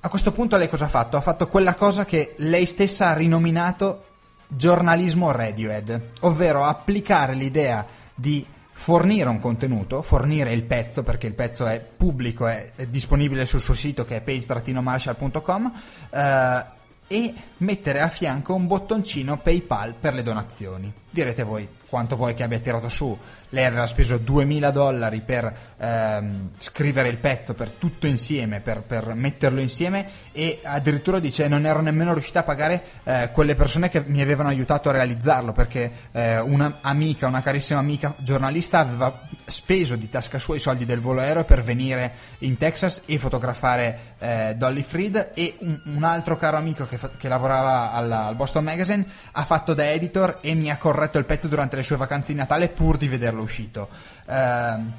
A 0.00 0.08
questo 0.08 0.32
punto 0.32 0.56
lei 0.56 0.68
cosa 0.68 0.84
ha 0.84 0.88
fatto? 0.88 1.16
Ha 1.16 1.20
fatto 1.20 1.48
quella 1.48 1.74
cosa 1.74 2.04
che 2.04 2.34
lei 2.38 2.66
stessa 2.66 3.08
ha 3.08 3.14
rinominato 3.14 4.04
giornalismo 4.46 5.32
Radiohead, 5.32 6.10
ovvero 6.20 6.64
applicare 6.64 7.34
l'idea 7.34 7.84
di 8.14 8.46
fornire 8.72 9.28
un 9.28 9.40
contenuto, 9.40 10.02
fornire 10.02 10.52
il 10.52 10.62
pezzo 10.62 11.02
perché 11.02 11.26
il 11.26 11.34
pezzo 11.34 11.66
è 11.66 11.80
pubblico, 11.80 12.46
è, 12.46 12.72
è 12.76 12.86
disponibile 12.86 13.46
sul 13.46 13.60
suo 13.60 13.74
sito 13.74 14.04
che 14.04 14.16
è 14.16 14.20
page-marshall.com, 14.20 15.72
eh, 16.10 16.64
e 17.08 17.34
mettere 17.58 18.00
a 18.00 18.08
fianco 18.08 18.54
un 18.54 18.66
bottoncino 18.66 19.38
PayPal 19.38 19.94
per 19.94 20.14
le 20.14 20.22
donazioni. 20.22 20.92
Direte 21.16 21.44
voi 21.44 21.66
quanto 21.88 22.16
vuoi 22.16 22.34
che 22.34 22.42
abbia 22.42 22.58
tirato 22.58 22.90
su. 22.90 23.16
Lei 23.50 23.64
aveva 23.64 23.86
speso 23.86 24.18
2000 24.18 24.70
dollari 24.70 25.22
per 25.22 25.50
ehm, 25.78 26.50
scrivere 26.58 27.08
il 27.08 27.16
pezzo 27.16 27.54
per 27.54 27.70
tutto 27.70 28.06
insieme, 28.06 28.60
per, 28.60 28.82
per 28.82 29.14
metterlo 29.14 29.60
insieme 29.60 30.06
e 30.32 30.60
addirittura 30.62 31.20
dice 31.20 31.48
non 31.48 31.64
ero 31.64 31.80
nemmeno 31.80 32.12
riuscita 32.12 32.40
a 32.40 32.42
pagare 32.42 32.82
eh, 33.04 33.30
quelle 33.32 33.54
persone 33.54 33.88
che 33.88 34.02
mi 34.04 34.20
avevano 34.20 34.50
aiutato 34.50 34.90
a 34.90 34.92
realizzarlo 34.92 35.52
perché 35.52 35.90
eh, 36.12 36.38
una 36.40 36.80
amica, 36.82 37.28
una 37.28 37.40
carissima 37.40 37.78
amica 37.78 38.14
giornalista 38.18 38.80
aveva 38.80 39.22
speso 39.46 39.94
di 39.94 40.08
tasca 40.08 40.38
sua 40.40 40.56
i 40.56 40.60
soldi 40.60 40.84
del 40.84 41.00
volo 41.00 41.20
aereo 41.20 41.44
per 41.44 41.62
venire 41.62 42.12
in 42.38 42.56
Texas 42.58 43.04
e 43.06 43.16
fotografare 43.16 44.16
eh, 44.18 44.54
Dolly 44.56 44.82
Freed 44.82 45.30
e 45.34 45.56
un, 45.60 45.80
un 45.84 46.02
altro 46.02 46.36
caro 46.36 46.56
amico 46.56 46.84
che, 46.86 46.98
fa- 46.98 47.12
che 47.16 47.28
lavorava 47.28 47.92
alla- 47.92 48.26
al 48.26 48.34
Boston 48.34 48.64
Magazine 48.64 49.06
ha 49.32 49.44
fatto 49.44 49.72
da 49.72 49.88
editor 49.92 50.38
e 50.40 50.54
mi 50.54 50.68
ha 50.68 50.76
corretto 50.76 51.05
il 51.18 51.24
pezzo 51.24 51.48
durante 51.48 51.76
le 51.76 51.82
sue 51.82 51.96
vacanze 51.96 52.32
di 52.32 52.38
Natale 52.38 52.68
pur 52.68 52.96
di 52.96 53.08
vederlo 53.08 53.42
uscito. 53.42 53.88
Ehm, 54.26 54.92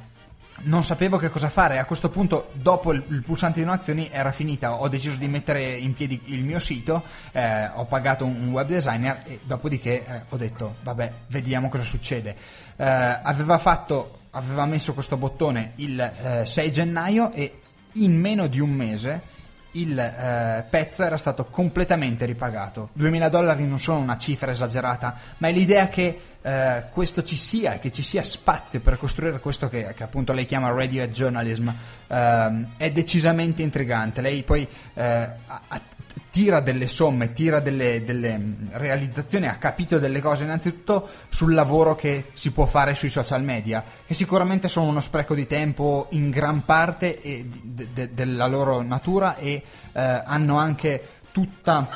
non 0.60 0.84
sapevo 0.84 1.18
che 1.18 1.30
cosa 1.30 1.50
fare. 1.50 1.78
A 1.78 1.86
questo 1.86 2.10
punto, 2.10 2.50
dopo 2.54 2.92
il, 2.92 3.04
il 3.10 3.22
pulsante 3.22 3.60
di 3.60 3.66
donazioni, 3.66 4.10
era 4.12 4.32
finita. 4.32 4.74
Ho 4.74 4.88
deciso 4.88 5.18
di 5.18 5.28
mettere 5.28 5.74
in 5.74 5.94
piedi 5.94 6.20
il 6.26 6.44
mio 6.44 6.60
sito. 6.60 7.04
eh, 7.32 7.70
ho 7.74 7.86
pagato 7.86 8.26
un, 8.26 8.36
un 8.42 8.52
web 8.52 8.68
designer 8.68 9.22
e 9.26 9.40
dopodiché 9.44 10.06
eh, 10.06 10.22
ho 10.30 10.38
detto: 10.38 10.76
Vabbè, 10.82 11.14
vediamo 11.28 11.70
cosa 11.70 11.84
succede. 11.84 12.36
Eh, 12.76 12.86
aveva 12.86 13.58
fatto, 13.58 14.20
aveva 14.32 14.66
messo 14.66 14.94
questo 14.94 15.18
bottone 15.18 15.74
il 15.76 16.00
eh, 16.00 16.46
6 16.46 16.72
gennaio 16.72 17.32
e 17.34 17.60
in 17.94 18.20
meno 18.20 18.48
di 18.48 18.60
un 18.60 18.70
mese 18.70 19.36
il 19.82 19.98
eh, 19.98 20.66
pezzo 20.70 21.04
era 21.04 21.18
stato 21.18 21.46
completamente 21.46 22.26
ripagato. 22.26 22.90
2000 22.94 23.30
dollari 23.30 23.66
non 23.66 23.80
sono 23.80 24.00
una 24.00 24.18
cifra 24.18 24.52
esagerata, 24.52 25.16
ma 25.38 25.48
è 25.48 25.52
l'idea 25.52 25.88
che 25.88 26.20
eh, 26.42 26.84
questo 26.92 27.24
ci 27.24 27.36
sia, 27.36 27.78
che 27.80 27.92
ci 27.92 28.04
sia 28.04 28.24
spazio 28.24 28.80
per 28.80 28.98
costruire 28.98 29.40
questo 29.40 29.70
che, 29.70 29.94
che 29.94 30.04
appunto 30.04 30.34
lei 30.34 30.46
chiama 30.46 30.70
radio 30.72 31.04
ad 31.04 31.12
journalism, 31.12 31.70
ehm, 32.08 32.68
è 32.78 32.92
decisamente 32.92 33.62
intrigante. 33.62 34.22
Lei 34.22 34.44
poi 34.44 34.68
eh, 34.94 35.04
ha- 35.04 35.82
tira 36.38 36.60
delle 36.60 36.86
somme, 36.86 37.34
tira 37.34 37.60
delle, 37.60 38.04
delle, 38.04 38.38
mh, 38.38 38.68
realizzazioni, 38.74 39.48
ha 39.48 39.56
capito 39.56 39.98
delle 39.98 40.22
cose 40.22 40.44
innanzitutto 40.44 41.10
sul 41.30 41.56
lavoro 41.56 41.96
che 41.96 42.26
si 42.34 42.52
può 42.52 42.68
fare 42.68 42.94
sui 42.94 43.10
social 43.10 43.42
media, 43.44 43.84
che 44.06 44.14
sicuramente 44.14 44.68
sono 44.68 44.86
uno 44.88 45.00
spreco 45.00 45.34
di 45.34 45.48
tempo 45.48 46.06
in 46.12 46.30
gran 46.30 46.64
parte 46.64 47.20
e 47.24 47.44
de- 47.64 47.88
de- 47.92 48.14
della 48.14 48.46
loro 48.46 48.84
natura 48.84 49.36
e 49.38 49.64
eh, 49.94 50.00
hanno 50.26 50.58
anche 50.60 51.08
tutta 51.32 51.88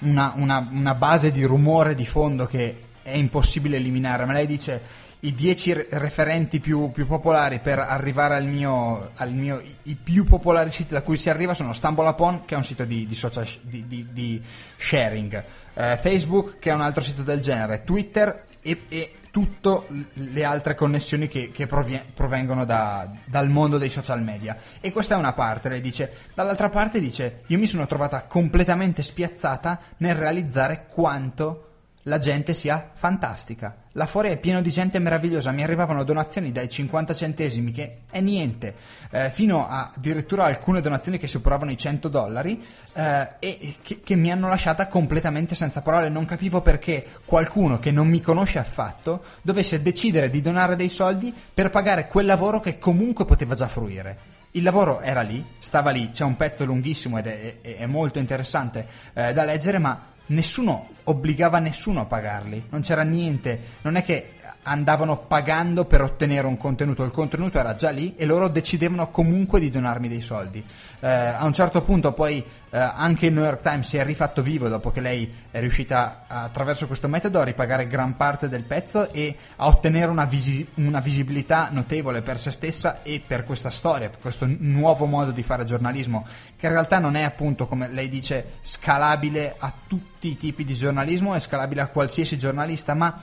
una, 0.00 0.32
una- 0.34 0.68
una 0.68 0.94
base 0.96 1.30
di 1.30 1.44
rumore 1.44 1.94
di 1.94 2.06
fondo 2.06 2.46
che 2.46 2.82
è 3.02 3.16
impossibile 3.16 3.76
eliminare, 3.76 4.24
ma 4.24 4.32
lei 4.32 4.48
dice 4.48 4.80
i 5.20 5.34
10 5.34 5.72
re- 5.72 5.86
referenti 5.90 6.60
più, 6.60 6.90
più 6.92 7.06
popolari 7.06 7.58
per 7.58 7.78
arrivare 7.78 8.36
al 8.36 8.46
mio, 8.46 9.10
al 9.16 9.32
mio- 9.32 9.62
i, 9.82 9.94
più 9.94 10.24
popolari 10.24 10.70
siti 10.70 10.94
da 10.94 11.02
cui 11.02 11.16
si 11.16 11.28
arriva 11.28 11.52
sono 11.54 11.72
Stumble 11.72 12.08
Upon 12.08 12.44
che 12.44 12.54
è 12.54 12.56
un 12.56 12.64
sito 12.64 12.84
di, 12.84 13.06
di 13.06 13.14
social 13.14 13.46
di, 13.60 14.06
di- 14.12 14.42
sharing 14.76 15.44
eh, 15.74 15.98
Facebook 16.00 16.58
che 16.58 16.70
è 16.70 16.72
un 16.72 16.80
altro 16.80 17.02
sito 17.02 17.22
del 17.22 17.40
genere 17.40 17.84
Twitter 17.84 18.44
e, 18.62 18.82
e 18.88 19.14
tutte 19.30 19.82
le 20.14 20.44
altre 20.44 20.74
connessioni 20.74 21.28
che, 21.28 21.50
che 21.52 21.66
provengono 21.66 22.64
da- 22.64 23.08
dal 23.24 23.48
mondo 23.48 23.78
dei 23.78 23.88
social 23.88 24.22
media. 24.22 24.56
E 24.80 24.90
questa 24.90 25.14
è 25.14 25.18
una 25.18 25.32
parte 25.34 25.68
lei 25.68 25.80
dice. 25.80 26.12
Dall'altra 26.34 26.68
parte 26.68 26.98
dice 26.98 27.42
io 27.46 27.58
mi 27.58 27.66
sono 27.66 27.86
trovata 27.86 28.24
completamente 28.24 29.02
spiazzata 29.02 29.80
nel 29.98 30.16
realizzare 30.16 30.86
quanto 30.90 31.69
la 32.10 32.18
gente 32.18 32.54
sia 32.54 32.90
fantastica. 32.92 33.84
Là 33.92 34.04
fuori 34.04 34.30
è 34.30 34.36
pieno 34.36 34.60
di 34.60 34.70
gente 34.70 34.98
meravigliosa, 34.98 35.52
mi 35.52 35.62
arrivavano 35.62 36.02
donazioni 36.02 36.50
dai 36.50 36.68
50 36.68 37.14
centesimi 37.14 37.70
che 37.70 38.00
è 38.10 38.20
niente, 38.20 38.74
eh, 39.12 39.30
fino 39.30 39.68
a 39.68 39.92
addirittura 39.94 40.44
alcune 40.44 40.80
donazioni 40.80 41.18
che 41.18 41.28
superavano 41.28 41.70
i 41.70 41.76
100 41.76 42.08
dollari 42.08 42.60
eh, 42.94 43.28
e 43.38 43.74
che, 43.80 44.00
che 44.00 44.14
mi 44.16 44.32
hanno 44.32 44.48
lasciata 44.48 44.88
completamente 44.88 45.54
senza 45.54 45.82
parole. 45.82 46.08
Non 46.08 46.24
capivo 46.24 46.60
perché 46.62 47.06
qualcuno 47.24 47.78
che 47.78 47.92
non 47.92 48.08
mi 48.08 48.20
conosce 48.20 48.58
affatto 48.58 49.22
dovesse 49.42 49.80
decidere 49.80 50.30
di 50.30 50.40
donare 50.40 50.74
dei 50.74 50.88
soldi 50.88 51.32
per 51.54 51.70
pagare 51.70 52.08
quel 52.08 52.26
lavoro 52.26 52.58
che 52.58 52.76
comunque 52.76 53.24
poteva 53.24 53.54
già 53.54 53.68
fruire. 53.68 54.38
Il 54.52 54.64
lavoro 54.64 55.00
era 55.00 55.20
lì, 55.20 55.44
stava 55.58 55.90
lì, 55.90 56.10
c'è 56.10 56.24
un 56.24 56.34
pezzo 56.34 56.64
lunghissimo 56.64 57.18
ed 57.18 57.28
è, 57.28 57.60
è- 57.60 57.76
è 57.76 57.86
molto 57.86 58.18
interessante 58.18 58.84
eh, 59.12 59.32
da 59.32 59.44
leggere, 59.44 59.78
ma 59.78 60.10
nessuno 60.30 60.88
obbligava 61.04 61.58
nessuno 61.58 62.00
a 62.00 62.04
pagarli, 62.04 62.66
non 62.70 62.82
c'era 62.82 63.02
niente, 63.02 63.60
non 63.82 63.96
è 63.96 64.02
che 64.02 64.34
andavano 64.62 65.16
pagando 65.18 65.84
per 65.84 66.02
ottenere 66.02 66.46
un 66.46 66.56
contenuto, 66.56 67.02
il 67.02 67.10
contenuto 67.10 67.58
era 67.58 67.74
già 67.74 67.90
lì 67.90 68.14
e 68.16 68.24
loro 68.26 68.48
decidevano 68.48 69.08
comunque 69.10 69.58
di 69.58 69.70
donarmi 69.70 70.08
dei 70.08 70.20
soldi. 70.20 70.62
Eh, 71.00 71.08
a 71.08 71.44
un 71.44 71.52
certo 71.52 71.82
punto 71.82 72.12
poi 72.12 72.44
eh, 72.70 72.78
anche 72.78 73.26
il 73.26 73.32
New 73.32 73.42
York 73.42 73.62
Times 73.62 73.88
si 73.88 73.96
è 73.96 74.04
rifatto 74.04 74.42
vivo 74.42 74.68
dopo 74.68 74.90
che 74.90 75.00
lei 75.00 75.32
è 75.50 75.60
riuscita 75.60 76.24
attraverso 76.26 76.86
questo 76.86 77.08
metodo 77.08 77.40
a 77.40 77.44
ripagare 77.44 77.86
gran 77.86 78.16
parte 78.16 78.48
del 78.48 78.62
pezzo 78.62 79.10
e 79.12 79.34
a 79.56 79.66
ottenere 79.66 80.10
una, 80.10 80.26
visi- 80.26 80.66
una 80.74 81.00
visibilità 81.00 81.68
notevole 81.70 82.20
per 82.20 82.38
se 82.38 82.50
stessa 82.50 83.02
e 83.02 83.22
per 83.26 83.44
questa 83.44 83.70
storia, 83.70 84.10
per 84.10 84.20
questo 84.20 84.46
nuovo 84.46 85.06
modo 85.06 85.30
di 85.30 85.42
fare 85.42 85.64
giornalismo, 85.64 86.26
che 86.56 86.66
in 86.66 86.72
realtà 86.72 86.98
non 86.98 87.16
è 87.16 87.22
appunto, 87.22 87.66
come 87.66 87.88
lei 87.88 88.08
dice, 88.08 88.58
scalabile 88.60 89.54
a 89.58 89.72
tutti 89.86 90.28
i 90.28 90.36
tipi 90.36 90.64
di 90.64 90.74
giornalismo, 90.74 91.34
è 91.34 91.40
scalabile 91.40 91.80
a 91.80 91.88
qualsiasi 91.88 92.36
giornalista, 92.36 92.94
ma 92.94 93.20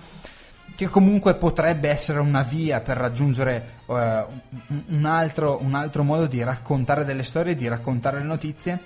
che 0.76 0.88
comunque 0.88 1.36
potrebbe 1.36 1.89
essere 1.89 2.20
una 2.20 2.43
via 2.43 2.82
per 2.82 2.97
raggiungere 2.97 3.80
eh, 3.88 4.26
un, 4.88 5.05
altro, 5.05 5.59
un 5.61 5.74
altro 5.74 6.03
modo 6.03 6.28
di 6.28 6.43
raccontare 6.43 7.03
delle 7.03 7.24
storie, 7.24 7.55
di 7.55 7.68
raccontare 7.68 8.20
le 8.20 8.26
notizie, 8.26 8.80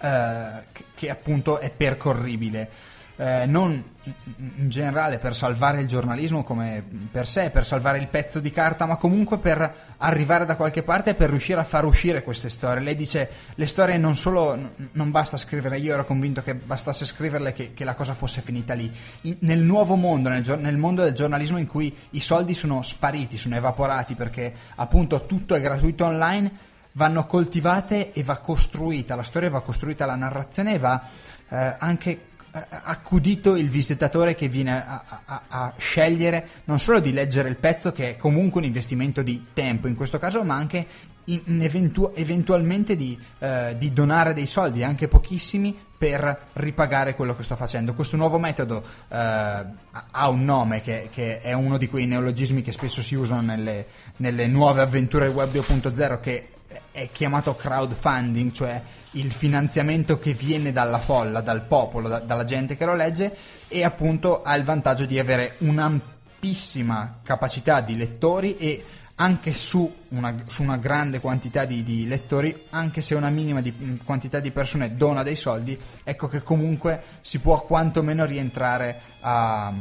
eh, 0.00 0.64
che, 0.72 0.84
che 0.94 1.10
appunto 1.10 1.58
è 1.58 1.70
percorribile. 1.70 2.92
Eh, 3.16 3.46
non 3.46 3.70
in- 4.02 4.68
generale 4.68 5.18
per 5.18 5.36
salvare 5.36 5.80
il 5.80 5.86
giornalismo 5.86 6.42
come 6.42 6.82
per 7.12 7.28
sé, 7.28 7.50
per 7.50 7.64
salvare 7.64 7.98
il 7.98 8.08
pezzo 8.08 8.40
di 8.40 8.50
carta, 8.50 8.86
ma 8.86 8.96
comunque 8.96 9.38
per 9.38 9.94
arrivare 9.98 10.44
da 10.44 10.56
qualche 10.56 10.82
parte 10.82 11.10
e 11.10 11.14
per 11.14 11.30
riuscire 11.30 11.60
a 11.60 11.64
far 11.64 11.84
uscire 11.84 12.24
queste 12.24 12.48
storie. 12.48 12.82
Lei 12.82 12.96
dice 12.96 13.30
le 13.54 13.66
storie 13.66 13.98
non 13.98 14.16
solo 14.16 14.56
n- 14.56 14.68
non 14.92 15.12
basta 15.12 15.36
scrivere, 15.36 15.78
io 15.78 15.92
ero 15.92 16.04
convinto 16.04 16.42
che 16.42 16.56
bastasse 16.56 17.04
scriverle 17.04 17.52
che, 17.52 17.72
che 17.72 17.84
la 17.84 17.94
cosa 17.94 18.14
fosse 18.14 18.40
finita 18.40 18.74
lì. 18.74 18.92
In- 19.22 19.36
nel 19.40 19.60
nuovo 19.60 19.94
mondo, 19.94 20.28
nel, 20.28 20.42
gior- 20.42 20.58
nel 20.58 20.76
mondo 20.76 21.04
del 21.04 21.14
giornalismo 21.14 21.58
in 21.58 21.68
cui 21.68 21.96
i 22.10 22.20
soldi 22.20 22.52
sono 22.52 22.82
spariti, 22.82 23.36
sono 23.36 23.54
evaporati 23.54 24.16
perché 24.16 24.52
appunto 24.74 25.24
tutto 25.24 25.54
è 25.54 25.60
gratuito 25.60 26.04
online, 26.04 26.50
vanno 26.92 27.26
coltivate 27.26 28.12
e 28.12 28.24
va 28.24 28.38
costruita 28.38 29.14
la 29.14 29.22
storia, 29.22 29.50
va 29.50 29.62
costruita 29.62 30.04
la 30.04 30.16
narrazione 30.16 30.74
e 30.74 30.78
va 30.78 31.00
eh, 31.48 31.76
anche 31.78 32.20
accudito 32.68 33.56
il 33.56 33.68
visitatore 33.68 34.34
che 34.34 34.48
viene 34.48 34.84
a, 34.86 35.04
a- 35.24 35.42
a 35.48 35.74
scegliere 35.76 36.48
non 36.64 36.78
solo 36.78 37.00
di 37.00 37.12
leggere 37.12 37.48
il 37.48 37.56
pezzo 37.56 37.90
che 37.90 38.10
è 38.10 38.16
comunque 38.16 38.60
un 38.60 38.66
investimento 38.66 39.22
di 39.22 39.46
tempo 39.52 39.88
in 39.88 39.96
questo 39.96 40.18
caso 40.18 40.44
ma 40.44 40.54
anche 40.54 40.86
eventu- 41.24 42.12
eventualmente 42.14 42.96
di, 42.96 43.18
eh, 43.38 43.74
di 43.76 43.92
donare 43.92 44.34
dei 44.34 44.46
soldi 44.46 44.84
anche 44.84 45.08
pochissimi 45.08 45.76
per 45.96 46.48
ripagare 46.54 47.14
quello 47.14 47.34
che 47.34 47.42
sto 47.42 47.56
facendo. 47.56 47.94
Questo 47.94 48.16
nuovo 48.16 48.38
metodo 48.38 48.84
eh, 49.08 49.16
ha 49.16 50.28
un 50.28 50.44
nome 50.44 50.82
che, 50.82 51.08
che 51.10 51.40
è 51.40 51.54
uno 51.54 51.78
di 51.78 51.88
quei 51.88 52.06
neologismi 52.06 52.60
che 52.62 52.72
spesso 52.72 53.00
si 53.02 53.14
usano 53.14 53.40
nelle, 53.40 53.86
nelle 54.18 54.46
nuove 54.46 54.82
avventure 54.82 55.28
web 55.28 55.50
2.0 55.50 56.20
che 56.20 56.48
è 56.90 57.08
chiamato 57.10 57.54
crowdfunding, 57.56 58.50
cioè 58.52 58.82
il 59.14 59.32
finanziamento 59.32 60.18
che 60.18 60.32
viene 60.32 60.72
dalla 60.72 60.98
folla, 60.98 61.40
dal 61.40 61.62
popolo, 61.62 62.08
da- 62.08 62.20
dalla 62.20 62.44
gente 62.44 62.76
che 62.76 62.84
lo 62.84 62.94
legge 62.94 63.36
e 63.68 63.84
appunto 63.84 64.42
ha 64.42 64.54
il 64.54 64.64
vantaggio 64.64 65.04
di 65.04 65.18
avere 65.18 65.56
un'ampissima 65.58 67.20
capacità 67.22 67.80
di 67.80 67.96
lettori 67.96 68.56
e 68.56 68.84
anche 69.16 69.52
su 69.52 69.92
una, 70.08 70.34
su 70.46 70.62
una 70.62 70.76
grande 70.76 71.20
quantità 71.20 71.64
di, 71.64 71.84
di 71.84 72.06
lettori, 72.06 72.64
anche 72.70 73.00
se 73.00 73.14
una 73.14 73.30
minima 73.30 73.60
di- 73.60 73.70
mh, 73.70 74.04
quantità 74.04 74.40
di 74.40 74.50
persone 74.50 74.96
dona 74.96 75.22
dei 75.22 75.36
soldi, 75.36 75.78
ecco 76.02 76.26
che 76.26 76.42
comunque 76.42 77.02
si 77.20 77.38
può 77.38 77.62
quantomeno 77.62 78.24
rientrare 78.24 79.00
a, 79.20 79.72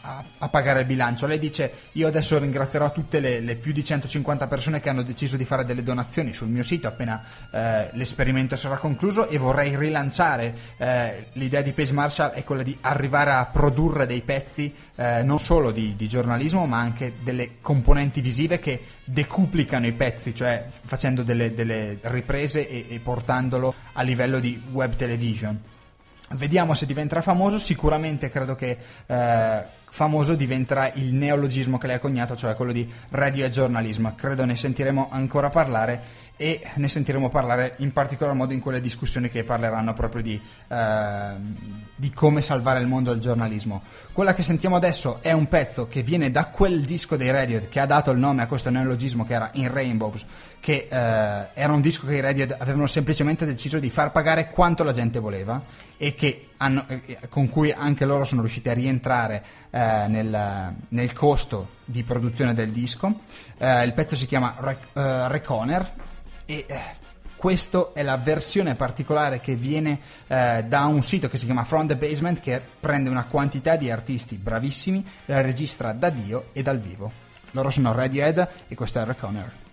a- 0.00 0.24
a- 0.38 0.48
pagare 0.48 0.80
il 0.80 0.86
bilancio. 0.86 1.26
Lei 1.26 1.38
dice 1.38 1.72
io 1.92 2.06
adesso 2.06 2.38
ringrazierò 2.38 2.92
tutte 2.92 3.20
le, 3.20 3.40
le 3.40 3.56
più 3.56 3.72
di 3.72 3.84
150 3.84 4.46
persone 4.46 4.80
che 4.80 4.88
hanno 4.88 5.02
deciso 5.02 5.36
di 5.36 5.44
fare 5.44 5.64
delle 5.64 5.82
donazioni 5.82 6.32
sul 6.32 6.48
mio 6.48 6.62
sito 6.62 6.88
appena 6.88 7.22
eh, 7.50 7.88
l'esperimento 7.92 8.56
sarà 8.56 8.76
concluso 8.76 9.28
e 9.28 9.38
vorrei 9.38 9.76
rilanciare 9.76 10.54
eh, 10.76 11.26
l'idea 11.34 11.62
di 11.62 11.72
Pace 11.72 11.92
Marshall 11.92 12.30
è 12.30 12.44
quella 12.44 12.62
di 12.62 12.76
arrivare 12.82 13.32
a 13.32 13.46
produrre 13.46 14.06
dei 14.06 14.22
pezzi 14.22 14.72
eh, 14.94 15.22
non 15.22 15.38
solo 15.38 15.70
di, 15.70 15.94
di 15.96 16.08
giornalismo 16.08 16.66
ma 16.66 16.78
anche 16.78 17.14
delle 17.22 17.60
componenti 17.60 18.20
visive 18.20 18.58
che 18.58 18.80
decuplicano 19.04 19.86
i 19.86 19.92
pezzi, 19.92 20.34
cioè 20.34 20.66
facendo 20.68 21.22
delle, 21.22 21.54
delle 21.54 21.98
riprese 22.02 22.68
e, 22.68 22.86
e 22.88 22.98
portandolo 22.98 23.74
a 23.92 24.02
livello 24.02 24.38
di 24.38 24.60
web 24.70 24.94
television. 24.94 25.58
Vediamo 26.32 26.74
se 26.74 26.84
diventerà 26.84 27.22
famoso, 27.22 27.58
sicuramente 27.58 28.28
credo 28.28 28.54
che 28.54 28.76
eh, 29.06 29.64
famoso 29.90 30.34
diventerà 30.34 30.92
il 30.94 31.14
neologismo 31.14 31.78
che 31.78 31.86
lei 31.86 31.96
ha 31.96 32.00
coniato, 32.00 32.36
cioè 32.36 32.54
quello 32.54 32.72
di 32.72 32.90
radio 33.10 33.44
e 33.44 33.50
giornalismo. 33.50 34.14
Credo 34.14 34.44
ne 34.44 34.56
sentiremo 34.56 35.08
ancora 35.10 35.50
parlare 35.50 36.27
e 36.40 36.60
ne 36.76 36.86
sentiremo 36.86 37.28
parlare 37.28 37.74
in 37.78 37.92
particolar 37.92 38.32
modo 38.32 38.54
in 38.54 38.60
quelle 38.60 38.80
discussioni 38.80 39.28
che 39.28 39.42
parleranno 39.42 39.92
proprio 39.92 40.22
di, 40.22 40.40
eh, 40.68 41.32
di 41.96 42.12
come 42.12 42.42
salvare 42.42 42.78
il 42.78 42.86
mondo 42.86 43.10
del 43.10 43.20
giornalismo. 43.20 43.82
Quella 44.12 44.34
che 44.34 44.42
sentiamo 44.42 44.76
adesso 44.76 45.18
è 45.20 45.32
un 45.32 45.48
pezzo 45.48 45.88
che 45.88 46.04
viene 46.04 46.30
da 46.30 46.46
quel 46.46 46.82
disco 46.84 47.16
dei 47.16 47.32
Radiohead 47.32 47.68
che 47.68 47.80
ha 47.80 47.86
dato 47.86 48.12
il 48.12 48.18
nome 48.18 48.42
a 48.42 48.46
questo 48.46 48.70
neologismo 48.70 49.24
che 49.24 49.34
era 49.34 49.50
In 49.54 49.72
Rainbows, 49.72 50.24
che 50.60 50.86
eh, 50.88 51.48
era 51.54 51.72
un 51.72 51.80
disco 51.80 52.06
che 52.06 52.14
i 52.14 52.20
Radiohead 52.20 52.54
avevano 52.60 52.86
semplicemente 52.86 53.44
deciso 53.44 53.80
di 53.80 53.90
far 53.90 54.12
pagare 54.12 54.48
quanto 54.50 54.84
la 54.84 54.92
gente 54.92 55.18
voleva 55.18 55.60
e 55.96 56.14
hanno- 56.58 56.86
con 57.28 57.48
cui 57.48 57.72
anche 57.72 58.04
loro 58.04 58.22
sono 58.22 58.42
riusciti 58.42 58.68
a 58.68 58.74
rientrare 58.74 59.44
eh, 59.70 60.04
nel, 60.06 60.72
nel 60.88 61.12
costo 61.12 61.70
di 61.84 62.04
produzione 62.04 62.54
del 62.54 62.70
disco. 62.70 63.22
Eh, 63.58 63.84
il 63.84 63.92
pezzo 63.92 64.14
si 64.14 64.26
chiama 64.26 64.54
Rec- 64.60 64.96
eh, 64.96 65.26
Reconer 65.26 66.06
e 66.50 66.64
eh, 66.66 66.80
questa 67.36 67.90
è 67.92 68.02
la 68.02 68.16
versione 68.16 68.74
particolare 68.74 69.38
che 69.38 69.54
viene 69.54 70.00
eh, 70.26 70.64
da 70.66 70.86
un 70.86 71.02
sito 71.02 71.28
che 71.28 71.36
si 71.36 71.44
chiama 71.44 71.64
From 71.64 71.86
the 71.86 71.96
Basement 71.96 72.40
che 72.40 72.60
prende 72.80 73.10
una 73.10 73.26
quantità 73.26 73.76
di 73.76 73.90
artisti 73.90 74.36
bravissimi, 74.36 75.06
la 75.26 75.42
registra 75.42 75.92
da 75.92 76.08
Dio 76.08 76.48
e 76.54 76.62
dal 76.62 76.80
vivo. 76.80 77.12
Loro 77.50 77.68
sono 77.68 77.92
Radiohead 77.92 78.48
e 78.66 78.74
questo 78.74 78.98
è 78.98 79.04
Reconer. 79.04 79.67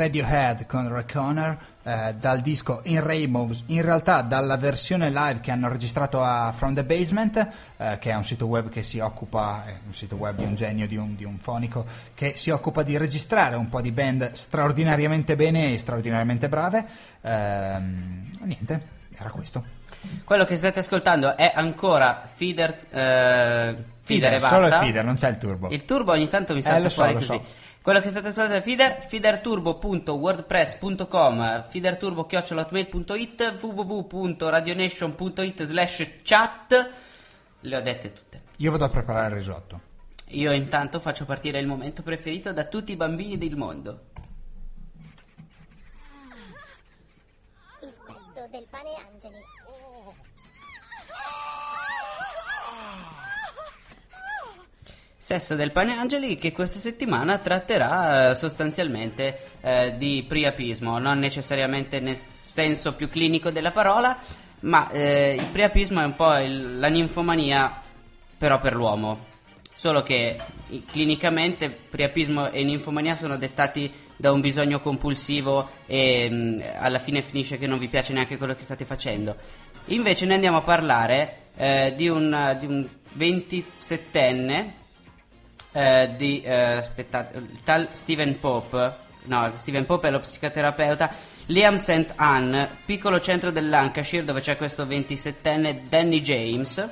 Radiohead 0.00 0.64
con 0.66 0.90
Reconer 0.90 1.58
eh, 1.82 2.14
dal 2.18 2.40
disco 2.40 2.80
In 2.84 3.02
Rainbows, 3.04 3.64
in 3.66 3.82
realtà 3.82 4.22
dalla 4.22 4.56
versione 4.56 5.10
live 5.10 5.40
che 5.40 5.50
hanno 5.50 5.68
registrato 5.68 6.22
a 6.22 6.52
From 6.52 6.74
the 6.74 6.84
Basement, 6.84 7.48
eh, 7.76 7.98
che 7.98 8.10
è 8.10 8.14
un 8.14 8.24
sito 8.24 8.46
web 8.46 8.70
che 8.70 8.82
si 8.82 8.98
occupa, 8.98 9.64
è 9.66 9.76
un 9.84 9.92
sito 9.92 10.16
web 10.16 10.36
di 10.36 10.44
un 10.44 10.54
genio, 10.54 10.86
di 10.86 10.96
un, 10.96 11.14
di 11.16 11.24
un 11.24 11.38
fonico, 11.38 11.84
che 12.14 12.32
si 12.36 12.48
occupa 12.50 12.82
di 12.82 12.96
registrare 12.96 13.56
un 13.56 13.68
po' 13.68 13.82
di 13.82 13.92
band 13.92 14.32
straordinariamente 14.32 15.36
bene 15.36 15.74
e 15.74 15.78
straordinariamente 15.78 16.48
brave. 16.48 16.86
Ehm, 17.20 18.30
niente, 18.44 18.80
era 19.18 19.30
questo. 19.30 19.64
Quello 20.24 20.46
che 20.46 20.56
state 20.56 20.78
ascoltando 20.78 21.36
è 21.36 21.52
ancora 21.54 22.26
Feeder, 22.32 22.70
eh, 22.90 23.76
feeder, 24.02 24.32
e 24.32 24.38
basta. 24.38 24.56
solo 24.56 24.66
il 24.68 24.72
feeder, 24.74 25.04
non 25.04 25.14
c'è 25.16 25.28
il 25.28 25.36
turbo. 25.36 25.68
Il 25.70 25.84
turbo 25.84 26.12
ogni 26.12 26.28
tanto 26.30 26.54
mi 26.54 26.60
Eh, 26.60 26.62
salta 26.62 26.88
so, 26.88 26.94
fuori 27.02 27.12
lo 27.12 27.18
così. 27.18 27.40
so. 27.44 27.68
Quello 27.82 28.00
che 28.00 28.10
state 28.10 28.28
ascoltando 28.28 28.58
è 28.58 28.60
Feeder, 28.60 29.06
feederturbo.wordpress.com, 29.06 31.64
feederturbo.hotmail.it, 31.66 33.56
www.radionation.it 33.58 35.64
slash 35.64 36.10
chat. 36.22 36.90
Le 37.60 37.76
ho 37.76 37.80
dette 37.80 38.12
tutte. 38.12 38.42
Io 38.58 38.70
vado 38.70 38.84
a 38.84 38.90
preparare 38.90 39.28
il 39.28 39.34
risotto. 39.34 39.88
Io 40.32 40.52
intanto 40.52 41.00
faccio 41.00 41.24
partire 41.24 41.58
il 41.58 41.66
momento 41.66 42.02
preferito 42.02 42.52
da 42.52 42.64
tutti 42.64 42.92
i 42.92 42.96
bambini 42.96 43.38
del 43.38 43.56
mondo. 43.56 44.08
Il 47.80 47.94
sesso 47.96 48.46
del 48.50 48.66
pane 48.68 48.90
angeli. 49.10 49.42
Sesso 55.22 55.54
del 55.54 55.70
Pane 55.70 55.98
Angeli 55.98 56.36
che 56.36 56.50
questa 56.50 56.78
settimana 56.78 57.36
tratterà 57.36 58.30
eh, 58.30 58.34
sostanzialmente 58.34 59.38
eh, 59.60 59.94
di 59.98 60.24
priapismo, 60.26 60.98
non 60.98 61.18
necessariamente 61.18 62.00
nel 62.00 62.18
senso 62.40 62.94
più 62.94 63.10
clinico 63.10 63.50
della 63.50 63.70
parola, 63.70 64.18
ma 64.60 64.88
eh, 64.90 65.36
il 65.38 65.44
priapismo 65.52 66.00
è 66.00 66.04
un 66.04 66.14
po' 66.14 66.34
il- 66.38 66.78
la 66.78 66.88
ninfomania 66.88 67.82
però 68.38 68.58
per 68.60 68.74
l'uomo. 68.74 69.26
Solo 69.74 70.02
che 70.02 70.38
clinicamente 70.90 71.68
priapismo 71.68 72.50
e 72.50 72.64
ninfomania 72.64 73.14
sono 73.14 73.36
dettati 73.36 73.92
da 74.16 74.32
un 74.32 74.40
bisogno 74.40 74.80
compulsivo 74.80 75.68
e 75.84 76.30
mh, 76.30 76.64
alla 76.78 76.98
fine 76.98 77.20
finisce 77.20 77.58
che 77.58 77.66
non 77.66 77.78
vi 77.78 77.88
piace 77.88 78.14
neanche 78.14 78.38
quello 78.38 78.54
che 78.54 78.62
state 78.64 78.86
facendo. 78.86 79.36
Invece 79.88 80.24
noi 80.24 80.36
andiamo 80.36 80.56
a 80.56 80.62
parlare 80.62 81.36
eh, 81.56 81.92
di, 81.94 82.08
un, 82.08 82.56
di 82.58 82.64
un 82.64 82.88
27enne 83.18 84.78
eh, 85.72 86.10
di 86.16 86.42
eh, 86.42 86.52
aspettate, 86.52 87.40
tal 87.64 87.88
Steven 87.92 88.38
Pope, 88.38 88.94
no, 89.24 89.52
Steven 89.56 89.86
Pope 89.86 90.08
è 90.08 90.10
lo 90.10 90.20
psicoterapeuta, 90.20 91.10
Liam 91.46 91.76
St. 91.76 92.12
Anne, 92.16 92.68
piccolo 92.84 93.20
centro 93.20 93.50
del 93.50 93.68
Lancashire 93.68 94.24
dove 94.24 94.40
c'è 94.40 94.56
questo 94.56 94.84
27enne 94.84 95.82
Danny 95.88 96.20
James. 96.20 96.88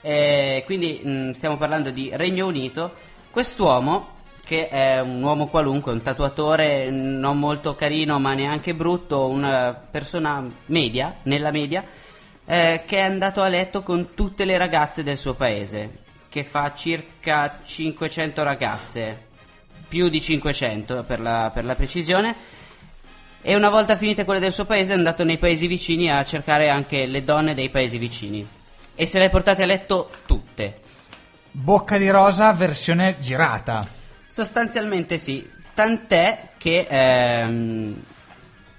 Eh, 0.00 0.62
quindi 0.64 1.00
mh, 1.02 1.32
stiamo 1.32 1.58
parlando 1.58 1.90
di 1.90 2.10
Regno 2.14 2.46
Unito. 2.46 2.94
Quest'uomo, 3.30 4.16
che 4.44 4.68
è 4.68 5.00
un 5.00 5.22
uomo 5.22 5.48
qualunque, 5.48 5.92
un 5.92 6.00
tatuatore 6.00 6.90
non 6.90 7.38
molto 7.38 7.74
carino 7.74 8.18
ma 8.18 8.32
neanche 8.32 8.72
brutto, 8.72 9.28
una 9.28 9.74
persona 9.74 10.42
media, 10.66 11.16
nella 11.24 11.50
media, 11.50 11.84
eh, 12.46 12.82
che 12.86 12.96
è 12.96 13.02
andato 13.02 13.42
a 13.42 13.48
letto 13.48 13.82
con 13.82 14.14
tutte 14.14 14.46
le 14.46 14.56
ragazze 14.56 15.02
del 15.02 15.18
suo 15.18 15.34
paese, 15.34 16.06
che 16.28 16.44
fa 16.44 16.72
circa 16.74 17.60
500 17.64 18.42
ragazze, 18.42 19.26
più 19.88 20.08
di 20.08 20.20
500 20.20 21.04
per 21.04 21.20
la, 21.20 21.50
per 21.52 21.64
la 21.64 21.74
precisione. 21.74 22.34
E 23.40 23.54
una 23.54 23.70
volta 23.70 23.96
finite 23.96 24.24
quelle 24.24 24.40
del 24.40 24.52
suo 24.52 24.64
paese 24.64 24.92
è 24.92 24.96
andato 24.96 25.24
nei 25.24 25.38
paesi 25.38 25.66
vicini 25.66 26.10
a 26.10 26.24
cercare 26.24 26.68
anche 26.68 27.06
le 27.06 27.24
donne 27.24 27.54
dei 27.54 27.70
paesi 27.70 27.96
vicini. 27.96 28.46
E 28.94 29.06
se 29.06 29.18
le 29.18 29.26
ha 29.26 29.30
portate 29.30 29.62
a 29.62 29.66
letto 29.66 30.10
tutte. 30.26 30.74
Bocca 31.50 31.98
di 31.98 32.10
rosa 32.10 32.52
versione 32.52 33.16
girata. 33.18 33.82
Sostanzialmente 34.26 35.16
sì, 35.16 35.48
tant'è 35.72 36.50
che 36.58 36.86
ehm, 36.88 37.96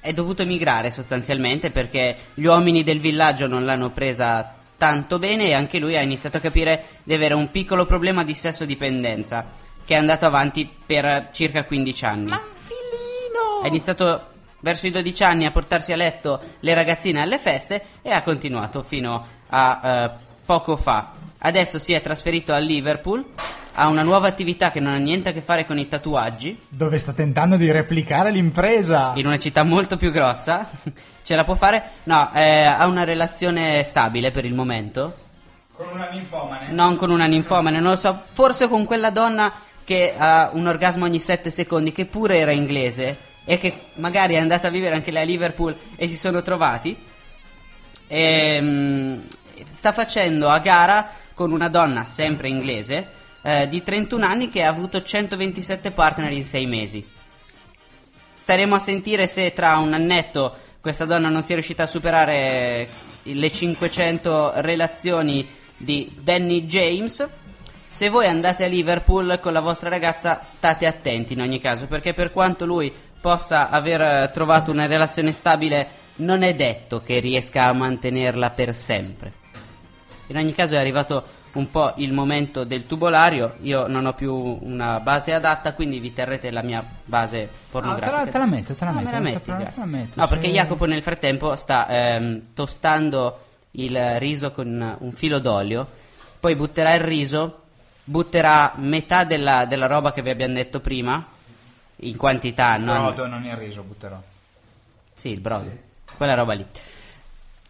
è 0.01 0.13
dovuto 0.13 0.43
emigrare 0.43 0.91
sostanzialmente 0.91 1.71
perché 1.71 2.15
gli 2.33 2.45
uomini 2.45 2.83
del 2.83 2.99
villaggio 2.99 3.47
non 3.47 3.65
l'hanno 3.65 3.89
presa 3.89 4.58
tanto 4.79 5.19
bene 5.19 5.49
e 5.49 5.53
anche 5.53 5.77
lui 5.77 5.95
ha 5.95 6.01
iniziato 6.01 6.37
a 6.37 6.39
capire 6.39 6.85
di 7.03 7.13
avere 7.13 7.35
un 7.35 7.51
piccolo 7.51 7.85
problema 7.85 8.23
di 8.23 8.33
sesso 8.33 8.65
dipendenza 8.65 9.45
che 9.85 9.95
è 9.95 9.97
andato 9.97 10.25
avanti 10.25 10.69
per 10.85 11.29
circa 11.33 11.63
15 11.63 12.05
anni. 12.05 12.31
Ha 12.31 13.67
iniziato 13.67 14.27
verso 14.59 14.87
i 14.87 14.91
12 14.91 15.23
anni 15.23 15.45
a 15.45 15.51
portarsi 15.51 15.91
a 15.91 15.95
letto 15.95 16.39
le 16.59 16.73
ragazzine 16.73 17.21
alle 17.21 17.39
feste 17.39 17.83
e 18.01 18.11
ha 18.11 18.21
continuato 18.21 18.83
fino 18.83 19.25
a 19.47 19.81
eh, 19.83 20.11
poco 20.45 20.77
fa. 20.77 21.13
Adesso 21.39 21.79
si 21.79 21.93
è 21.93 22.01
trasferito 22.01 22.53
a 22.53 22.57
Liverpool, 22.59 23.25
ha 23.79 23.87
una 23.87 24.03
nuova 24.03 24.27
attività 24.27 24.71
che 24.71 24.81
non 24.81 24.93
ha 24.93 24.97
niente 24.97 25.29
a 25.29 25.31
che 25.31 25.39
fare 25.39 25.65
con 25.65 25.79
i 25.79 25.87
tatuaggi, 25.87 26.59
Dove 26.67 26.97
sta 26.97 27.13
tentando 27.13 27.55
di 27.55 27.71
replicare 27.71 28.29
l'impresa. 28.29 29.13
in 29.15 29.25
una 29.25 29.39
città 29.39 29.63
molto 29.63 29.95
più 29.95 30.11
grossa. 30.11 30.67
Ce 31.23 31.35
la 31.35 31.45
può 31.45 31.55
fare? 31.55 31.91
No, 32.03 32.29
eh, 32.33 32.65
ha 32.65 32.85
una 32.87 33.05
relazione 33.05 33.81
stabile 33.85 34.31
per 34.31 34.43
il 34.43 34.53
momento. 34.53 35.15
Con 35.73 35.87
una 35.93 36.09
ninfomane. 36.09 36.71
Non 36.73 36.97
con 36.97 37.09
una 37.09 37.25
ninfomane, 37.25 37.79
non 37.79 37.91
lo 37.91 37.95
so. 37.95 38.23
Forse 38.33 38.67
con 38.67 38.83
quella 38.83 39.11
donna 39.11 39.53
che 39.85 40.13
ha 40.17 40.49
un 40.51 40.67
orgasmo 40.67 41.05
ogni 41.05 41.21
7 41.21 41.49
secondi, 41.49 41.93
che 41.93 42.05
pure 42.05 42.37
era 42.37 42.51
inglese 42.51 43.17
e 43.45 43.57
che 43.57 43.85
magari 43.95 44.33
è 44.33 44.39
andata 44.39 44.67
a 44.67 44.71
vivere 44.71 44.95
anche 44.95 45.11
lei 45.11 45.23
a 45.23 45.25
Liverpool 45.25 45.73
e 45.95 46.07
si 46.09 46.17
sono 46.17 46.41
trovati. 46.41 46.97
Ehm, 48.07 49.23
sta 49.69 49.93
facendo 49.93 50.49
a 50.49 50.59
gara 50.59 51.09
con 51.33 51.51
una 51.53 51.69
donna 51.69 52.03
sempre 52.03 52.49
inglese 52.49 53.17
eh, 53.41 53.67
di 53.67 53.83
31 53.83 54.25
anni 54.25 54.49
che 54.49 54.63
ha 54.63 54.69
avuto 54.69 55.01
127 55.01 55.91
partner 55.91 56.31
in 56.31 56.43
6 56.43 56.65
mesi. 56.65 57.07
Staremo 58.33 58.75
a 58.75 58.79
sentire 58.79 59.27
se 59.27 59.53
tra 59.53 59.77
un 59.77 59.93
annetto 59.93 60.55
questa 60.81 61.05
donna 61.05 61.27
non 61.27 61.43
sia 61.43 61.55
riuscita 61.55 61.83
a 61.83 61.87
superare 61.87 62.87
le 63.23 63.51
500 63.51 64.53
relazioni 64.61 65.47
di 65.75 66.11
Danny 66.19 66.65
James. 66.65 67.27
Se 67.85 68.09
voi 68.09 68.27
andate 68.27 68.63
a 68.63 68.67
Liverpool 68.67 69.39
con 69.41 69.51
la 69.51 69.59
vostra 69.59 69.89
ragazza, 69.89 70.41
state 70.43 70.85
attenti 70.85 71.33
in 71.33 71.41
ogni 71.41 71.59
caso, 71.59 71.87
perché 71.87 72.13
per 72.13 72.31
quanto 72.31 72.65
lui 72.65 72.93
possa 73.19 73.69
aver 73.69 74.01
eh, 74.01 74.31
trovato 74.31 74.71
una 74.71 74.85
relazione 74.85 75.31
stabile, 75.31 75.87
non 76.17 76.43
è 76.43 76.53
detto 76.53 77.01
che 77.01 77.19
riesca 77.19 77.65
a 77.65 77.73
mantenerla 77.73 78.51
per 78.51 78.73
sempre. 78.73 79.33
In 80.27 80.37
ogni 80.37 80.53
caso 80.53 80.75
è 80.75 80.77
arrivato 80.77 81.37
un 81.53 81.69
po' 81.71 81.93
il 81.97 82.13
momento 82.13 82.63
del 82.63 82.85
tubolario, 82.85 83.55
io 83.61 83.87
non 83.87 84.05
ho 84.05 84.13
più 84.13 84.33
una 84.33 84.99
base 84.99 85.33
adatta, 85.33 85.73
quindi 85.73 85.99
vi 85.99 86.13
terrete 86.13 86.51
la 86.51 86.61
mia 86.61 86.83
base 87.05 87.49
pornografica. 87.71 88.07
Ah, 88.15 88.19
te 88.19 88.25
la- 88.25 88.31
te 88.31 88.37
la 88.37 88.45
metto, 88.45 88.73
te 88.75 88.85
la 88.85 88.91
Ah, 88.91 88.93
metto, 88.93 89.05
me 89.05 89.11
la 89.11 89.17
non 89.19 89.31
metti, 89.31 89.51
grazie. 89.51 89.73
te 89.73 89.79
la 89.79 89.85
metto, 89.85 90.19
No, 90.19 90.27
se- 90.27 90.33
perché 90.35 90.49
Jacopo 90.51 90.85
nel 90.85 91.01
frattempo 91.01 91.55
sta 91.55 91.87
ehm, 91.87 92.41
tostando 92.53 93.45
il 93.71 94.19
riso 94.19 94.51
con 94.51 94.95
un 94.99 95.11
filo 95.11 95.39
d'olio, 95.39 95.87
poi 96.39 96.55
butterà 96.55 96.93
il 96.93 97.01
riso, 97.01 97.63
butterà 98.03 98.73
metà 98.77 99.23
della, 99.23 99.65
della 99.65 99.87
roba 99.87 100.11
che 100.13 100.21
vi 100.21 100.29
abbiamo 100.29 100.53
detto 100.53 100.79
prima, 100.79 101.23
in 101.97 102.15
quantità, 102.15 102.77
non... 102.77 102.97
Brodo, 103.13 103.27
non 103.27 103.43
il 103.43 103.55
riso, 103.55 103.83
butterò. 103.83 104.21
Sì, 105.15 105.29
il 105.29 105.39
brodo. 105.39 105.69
Quella 106.15 106.33
roba 106.33 106.53
lì. 106.53 106.65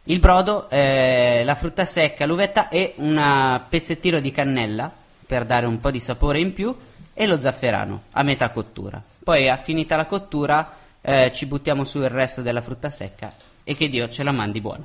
Il 0.09 0.17
brodo, 0.17 0.67
eh, 0.71 1.43
la 1.45 1.53
frutta 1.53 1.85
secca, 1.85 2.25
l'uvetta 2.25 2.67
e 2.69 2.95
un 2.97 3.61
pezzettino 3.69 4.19
di 4.19 4.31
cannella 4.31 4.91
per 5.27 5.45
dare 5.45 5.67
un 5.67 5.77
po' 5.77 5.91
di 5.91 5.99
sapore 5.99 6.39
in 6.39 6.51
più 6.51 6.75
e 7.13 7.27
lo 7.27 7.39
zafferano 7.39 8.05
a 8.13 8.23
metà 8.23 8.49
cottura. 8.49 8.99
Poi, 9.23 9.55
finita 9.61 9.95
la 9.95 10.07
cottura, 10.07 10.77
eh, 10.99 11.31
ci 11.31 11.45
buttiamo 11.45 11.83
su 11.83 11.99
il 11.99 12.09
resto 12.09 12.41
della 12.41 12.63
frutta 12.63 12.89
secca 12.89 13.31
e 13.63 13.75
che 13.75 13.87
Dio 13.87 14.09
ce 14.09 14.23
la 14.23 14.31
mandi 14.31 14.59
buona. 14.61 14.83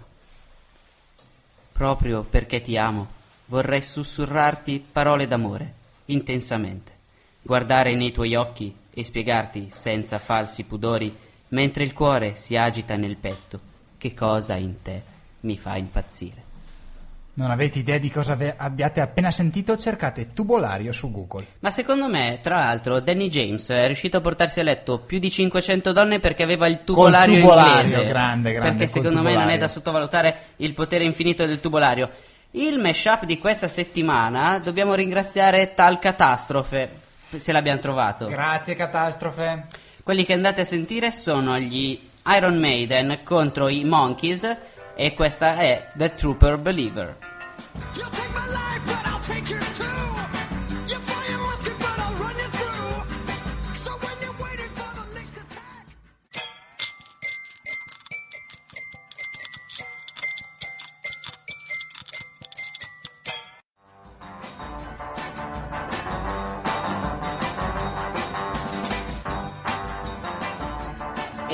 Proprio 1.73 2.23
perché 2.23 2.61
ti 2.61 2.77
amo, 2.77 3.07
vorrei 3.47 3.81
sussurrarti 3.81 4.89
parole 4.93 5.27
d'amore, 5.27 5.73
intensamente, 6.07 6.93
guardare 7.41 7.95
nei 7.95 8.13
tuoi 8.13 8.35
occhi 8.35 8.77
e 8.93 9.03
spiegarti 9.03 9.69
senza 9.71 10.19
falsi 10.19 10.65
pudori, 10.65 11.17
mentre 11.49 11.83
il 11.83 11.95
cuore 11.95 12.35
si 12.35 12.59
agita 12.59 12.95
nel 12.97 13.17
petto, 13.17 13.59
che 13.97 14.13
cosa 14.13 14.57
in 14.57 14.83
te 14.83 15.13
mi 15.45 15.57
fa 15.57 15.77
impazzire. 15.77 16.43
Non 17.37 17.51
avete 17.51 17.81
idea 17.81 17.99
di 17.99 18.11
cosa 18.11 18.37
abbiate 18.57 19.01
appena 19.01 19.33
sentito? 19.33 19.77
Cercate 19.77 20.29
tubolario 20.33 20.93
su 20.93 21.11
Google. 21.11 21.45
Ma 21.61 21.71
secondo 21.71 22.07
me, 22.07 22.39
tra 22.43 22.61
l'altro, 22.61 23.01
Danny 23.01 23.27
James 23.29 23.69
è 23.71 23.87
riuscito 23.87 24.19
a 24.19 24.21
portarsi 24.21 24.61
a 24.61 24.63
letto 24.63 25.01
più 25.01 25.19
di 25.19 25.33
500 25.33 25.91
donne 25.93 26.21
perché 26.21 26.45
aveva 26.45 26.69
il 26.69 26.85
tubolario, 26.85 27.41
tubolario, 27.41 27.73
inglese. 27.83 28.05
grande, 28.07 28.53
grande, 28.53 28.69
Perché 28.77 28.85
col 28.93 29.03
secondo 29.03 29.17
me 29.23 29.23
non 29.23 29.31
è 29.31 29.35
tubolario. 29.35 29.59
da 29.59 29.69
sottovalutare 29.69 30.37
il 30.59 30.75
potere 30.75 31.03
infinito 31.03 31.45
del 31.45 31.59
tubolario. 31.59 32.09
Il 32.53 32.79
mashup 32.79 33.25
di 33.25 33.37
questa 33.41 33.67
settimana 33.67 34.61
dobbiamo 34.61 34.95
ringraziare 34.95 35.75
tal 35.75 35.99
catastrofe, 35.99 37.01
se 37.35 37.51
l'abbiamo 37.51 37.81
trovato. 37.81 38.29
Grazie, 38.29 38.77
catastrofe. 38.77 39.67
Quelli 40.05 40.25
che 40.25 40.35
andate 40.35 40.61
a 40.61 40.65
sentire 40.65 41.11
sono 41.11 41.59
gli 41.59 41.99
Iron 42.37 42.61
Maiden 42.61 43.19
contro 43.25 43.69
i 43.69 43.83
Monkeys 43.85 44.57
e 44.95 45.15
questa 45.15 45.57
è 45.57 45.91
The 45.97 46.11
Trooper 46.11 46.59
Believer. 46.59 47.17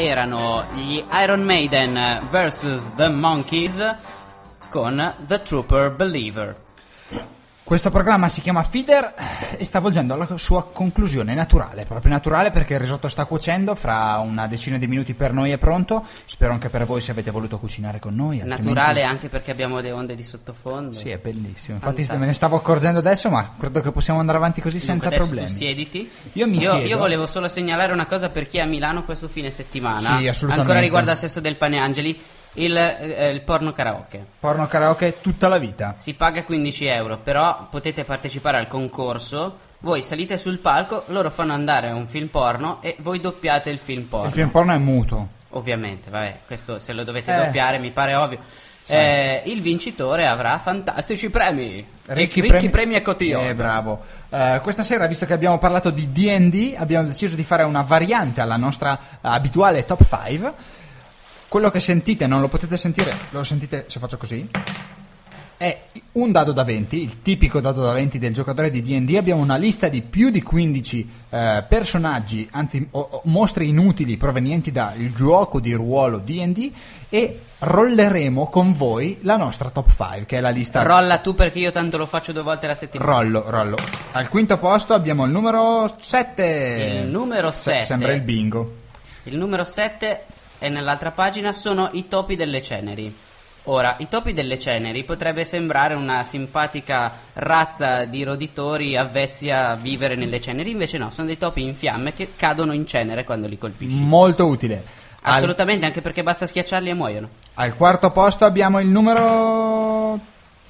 Erano 0.02 0.64
gli 0.72 1.04
Iron 1.22 1.42
Maiden 1.42 2.26
vs 2.30 2.94
The 2.94 3.10
Monkeys 3.10 3.96
con 4.70 5.14
The 5.26 5.42
Trooper 5.42 5.90
Believer. 5.90 6.56
Questo 7.70 7.92
programma 7.92 8.28
si 8.28 8.40
chiama 8.40 8.64
Feeder 8.64 9.14
e 9.56 9.62
sta 9.64 9.78
volgendo 9.78 10.14
alla 10.14 10.36
sua 10.36 10.64
conclusione 10.72 11.34
naturale, 11.34 11.84
proprio 11.84 12.10
naturale 12.10 12.50
perché 12.50 12.74
il 12.74 12.80
risotto 12.80 13.06
sta 13.06 13.26
cuocendo, 13.26 13.76
fra 13.76 14.18
una 14.18 14.48
decina 14.48 14.76
di 14.76 14.88
minuti 14.88 15.14
per 15.14 15.32
noi 15.32 15.52
è 15.52 15.56
pronto, 15.56 16.04
spero 16.24 16.52
anche 16.52 16.68
per 16.68 16.84
voi 16.84 17.00
se 17.00 17.12
avete 17.12 17.30
voluto 17.30 17.60
cucinare 17.60 18.00
con 18.00 18.16
noi. 18.16 18.40
altrimenti- 18.40 18.66
Naturale 18.66 19.04
anche 19.04 19.28
perché 19.28 19.52
abbiamo 19.52 19.78
le 19.78 19.92
onde 19.92 20.16
di 20.16 20.24
sottofondo. 20.24 20.96
Sì, 20.96 21.10
è 21.10 21.18
bellissimo, 21.18 21.76
infatti 21.76 22.02
Fantastico. 22.02 22.18
me 22.18 22.26
ne 22.26 22.32
stavo 22.32 22.56
accorgendo 22.56 22.98
adesso 22.98 23.30
ma 23.30 23.54
credo 23.56 23.80
che 23.82 23.92
possiamo 23.92 24.18
andare 24.18 24.38
avanti 24.38 24.60
così 24.60 24.80
senza 24.80 25.08
problemi. 25.08 25.46
Tu 25.46 25.54
siediti. 25.54 26.10
Io 26.32 26.48
mi 26.48 26.54
io, 26.56 26.70
siedo. 26.70 26.86
io 26.88 26.98
volevo 26.98 27.28
solo 27.28 27.46
segnalare 27.46 27.92
una 27.92 28.06
cosa 28.06 28.30
per 28.30 28.48
chi 28.48 28.58
è 28.58 28.62
a 28.62 28.66
Milano 28.66 29.04
questo 29.04 29.28
fine 29.28 29.52
settimana. 29.52 30.18
Sì, 30.18 30.26
assolutamente. 30.26 30.58
Ancora 30.58 30.80
riguardo 30.80 31.12
al 31.12 31.18
sesso 31.18 31.38
del 31.38 31.54
pane 31.54 31.78
Angeli, 31.78 32.20
il, 32.54 32.76
eh, 32.76 33.30
il 33.30 33.42
porno 33.42 33.72
karaoke. 33.72 34.24
Porno 34.40 34.66
karaoke 34.66 35.20
tutta 35.20 35.48
la 35.48 35.58
vita. 35.58 35.94
Si 35.96 36.14
paga 36.14 36.44
15 36.44 36.86
euro, 36.86 37.18
però 37.18 37.66
potete 37.70 38.04
partecipare 38.04 38.56
al 38.56 38.68
concorso. 38.68 39.68
Voi 39.80 40.02
salite 40.02 40.36
sul 40.36 40.58
palco, 40.58 41.04
loro 41.06 41.30
fanno 41.30 41.54
andare 41.54 41.90
un 41.90 42.06
film 42.06 42.28
porno 42.28 42.78
e 42.82 42.96
voi 42.98 43.20
doppiate 43.20 43.70
il 43.70 43.78
film 43.78 44.04
porno. 44.04 44.26
Il 44.26 44.32
film 44.32 44.50
porno 44.50 44.74
è 44.74 44.78
muto. 44.78 45.28
Ovviamente, 45.50 46.10
vabbè, 46.10 46.40
questo 46.46 46.78
se 46.78 46.92
lo 46.92 47.02
dovete 47.02 47.32
Eh. 47.34 47.44
doppiare 47.44 47.78
mi 47.78 47.90
pare 47.90 48.14
ovvio. 48.14 48.38
Eh, 48.86 49.42
il 49.46 49.62
vincitore 49.62 50.26
avrà 50.26 50.58
fantastici 50.58 51.30
premi. 51.30 51.86
Ricchi, 52.06 52.40
Ricchi 52.40 52.68
premi, 52.70 52.94
e 52.96 53.02
cotillon. 53.02 53.46
Eh, 53.46 53.54
bravo. 53.54 54.00
Eh, 54.28 54.58
questa 54.62 54.82
sera, 54.82 55.06
visto 55.06 55.26
che 55.26 55.32
abbiamo 55.32 55.58
parlato 55.58 55.90
di 55.90 56.10
D&D, 56.10 56.74
abbiamo 56.76 57.06
deciso 57.06 57.36
di 57.36 57.44
fare 57.44 57.62
una 57.62 57.82
variante 57.82 58.40
alla 58.40 58.56
nostra 58.56 58.98
eh, 58.98 59.18
abituale 59.22 59.84
top 59.84 60.04
5. 60.24 60.52
Quello 61.50 61.68
che 61.68 61.80
sentite 61.80 62.28
non 62.28 62.40
lo 62.40 62.46
potete 62.46 62.76
sentire, 62.76 63.12
lo 63.30 63.42
sentite 63.42 63.86
se 63.88 63.98
faccio 63.98 64.16
così. 64.16 64.48
È 65.56 65.82
un 66.12 66.30
dado 66.30 66.52
da 66.52 66.62
20, 66.62 67.02
il 67.02 67.22
tipico 67.22 67.58
dado 67.58 67.82
da 67.82 67.90
20 67.90 68.20
del 68.20 68.32
giocatore 68.32 68.70
di 68.70 68.80
D&D. 68.80 69.16
Abbiamo 69.16 69.42
una 69.42 69.56
lista 69.56 69.88
di 69.88 70.00
più 70.00 70.30
di 70.30 70.42
15 70.42 71.10
eh, 71.28 71.64
personaggi, 71.68 72.48
anzi 72.52 72.86
o- 72.92 73.00
o 73.00 73.22
mostri 73.24 73.66
inutili 73.66 74.16
provenienti 74.16 74.70
dal 74.70 75.12
gioco 75.12 75.58
di 75.58 75.72
ruolo 75.72 76.20
D&D 76.20 76.70
e 77.08 77.40
rolleremo 77.58 78.46
con 78.46 78.72
voi 78.72 79.18
la 79.22 79.36
nostra 79.36 79.70
top 79.70 79.88
5, 79.88 80.26
che 80.26 80.38
è 80.38 80.40
la 80.40 80.50
lista 80.50 80.84
Rolla 80.84 81.18
tu 81.18 81.34
perché 81.34 81.58
io 81.58 81.72
tanto 81.72 81.96
lo 81.96 82.06
faccio 82.06 82.30
due 82.30 82.42
volte 82.42 82.66
alla 82.66 82.76
settimana. 82.76 83.10
Rollo, 83.10 83.50
rollo. 83.50 83.76
Al 84.12 84.28
quinto 84.28 84.56
posto 84.58 84.94
abbiamo 84.94 85.24
il 85.24 85.32
numero 85.32 85.96
7. 85.98 87.00
Il 87.02 87.08
numero 87.10 87.50
sette. 87.50 87.82
Sembra 87.82 88.12
il 88.12 88.22
bingo. 88.22 88.76
Il 89.24 89.36
numero 89.36 89.64
7 89.64 90.26
e 90.60 90.68
nell'altra 90.68 91.10
pagina 91.10 91.52
sono 91.52 91.88
i 91.92 92.06
topi 92.06 92.36
delle 92.36 92.62
ceneri. 92.62 93.12
Ora, 93.64 93.96
i 93.98 94.08
topi 94.08 94.32
delle 94.32 94.58
ceneri 94.58 95.04
potrebbe 95.04 95.44
sembrare 95.44 95.94
una 95.94 96.24
simpatica 96.24 97.12
razza 97.34 98.04
di 98.04 98.22
roditori 98.22 98.96
avvezzi 98.96 99.50
a 99.50 99.74
vivere 99.74 100.14
nelle 100.14 100.40
ceneri, 100.40 100.70
invece 100.70 100.96
no, 100.98 101.10
sono 101.10 101.26
dei 101.26 101.36
topi 101.36 101.62
in 101.62 101.74
fiamme 101.74 102.14
che 102.14 102.30
cadono 102.36 102.72
in 102.72 102.86
cenere 102.86 103.24
quando 103.24 103.46
li 103.48 103.58
colpisci. 103.58 104.02
Molto 104.02 104.46
utile. 104.46 104.82
Al, 105.22 105.34
Assolutamente, 105.34 105.84
anche 105.84 106.00
perché 106.00 106.22
basta 106.22 106.46
schiacciarli 106.46 106.88
e 106.88 106.94
muoiono. 106.94 107.28
al 107.54 107.74
quarto 107.76 108.10
posto 108.10 108.46
abbiamo 108.46 108.80
il 108.80 108.88
numero. 108.88 110.18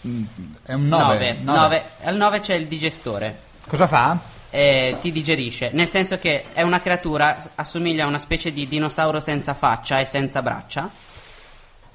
mm, 0.07 0.25
È 0.65 0.73
un 0.73 0.89
9. 0.89 1.39
9. 1.43 1.85
Al 2.03 2.17
9 2.17 2.39
c'è 2.41 2.55
il 2.55 2.67
digestore. 2.67 3.39
Cosa 3.69 3.87
fa? 3.87 4.19
Eh, 4.51 4.97
ti 5.01 5.13
digerisce, 5.13 5.71
nel 5.73 5.89
senso 5.89 6.19
che 6.19 6.45
è 6.53 6.63
una 6.63 6.81
creatura, 6.81 7.53
assomiglia 7.55 8.05
a 8.05 8.09
una 8.09 8.19
specie 8.19 8.53
di 8.53 8.69
dinosauro 8.69 9.21
senza 9.21 9.55
faccia 9.55 10.01
e 10.01 10.05
senza 10.05 10.43
braccia. 10.43 10.91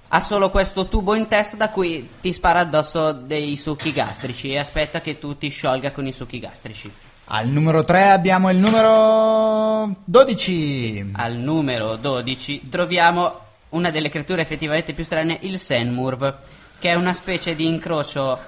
Ha 0.07 0.21
solo 0.21 0.49
questo 0.49 0.87
tubo 0.87 1.15
in 1.15 1.27
testa 1.27 1.57
da 1.57 1.69
cui 1.69 2.09
ti 2.21 2.31
spara 2.31 2.59
addosso 2.59 3.11
dei 3.11 3.57
succhi 3.57 3.91
gastrici 3.91 4.51
e 4.51 4.59
aspetta 4.59 5.01
che 5.01 5.19
tu 5.19 5.37
ti 5.37 5.49
sciolga 5.49 5.91
con 5.91 6.07
i 6.07 6.13
succhi 6.13 6.39
gastrici. 6.39 6.91
Al 7.25 7.47
numero 7.47 7.83
3 7.83 8.11
abbiamo 8.11 8.51
il 8.51 8.57
numero 8.57 9.95
12. 10.05 11.11
Al 11.13 11.33
numero 11.33 11.95
12 11.95 12.69
troviamo 12.69 13.39
una 13.69 13.89
delle 13.89 14.09
creature 14.09 14.43
effettivamente 14.43 14.93
più 14.93 15.03
strane, 15.03 15.39
il 15.41 15.57
Senmurv, 15.57 16.37
che 16.79 16.91
è 16.91 16.93
una 16.93 17.13
specie 17.13 17.55
di 17.55 17.65
incrocio. 17.65 18.39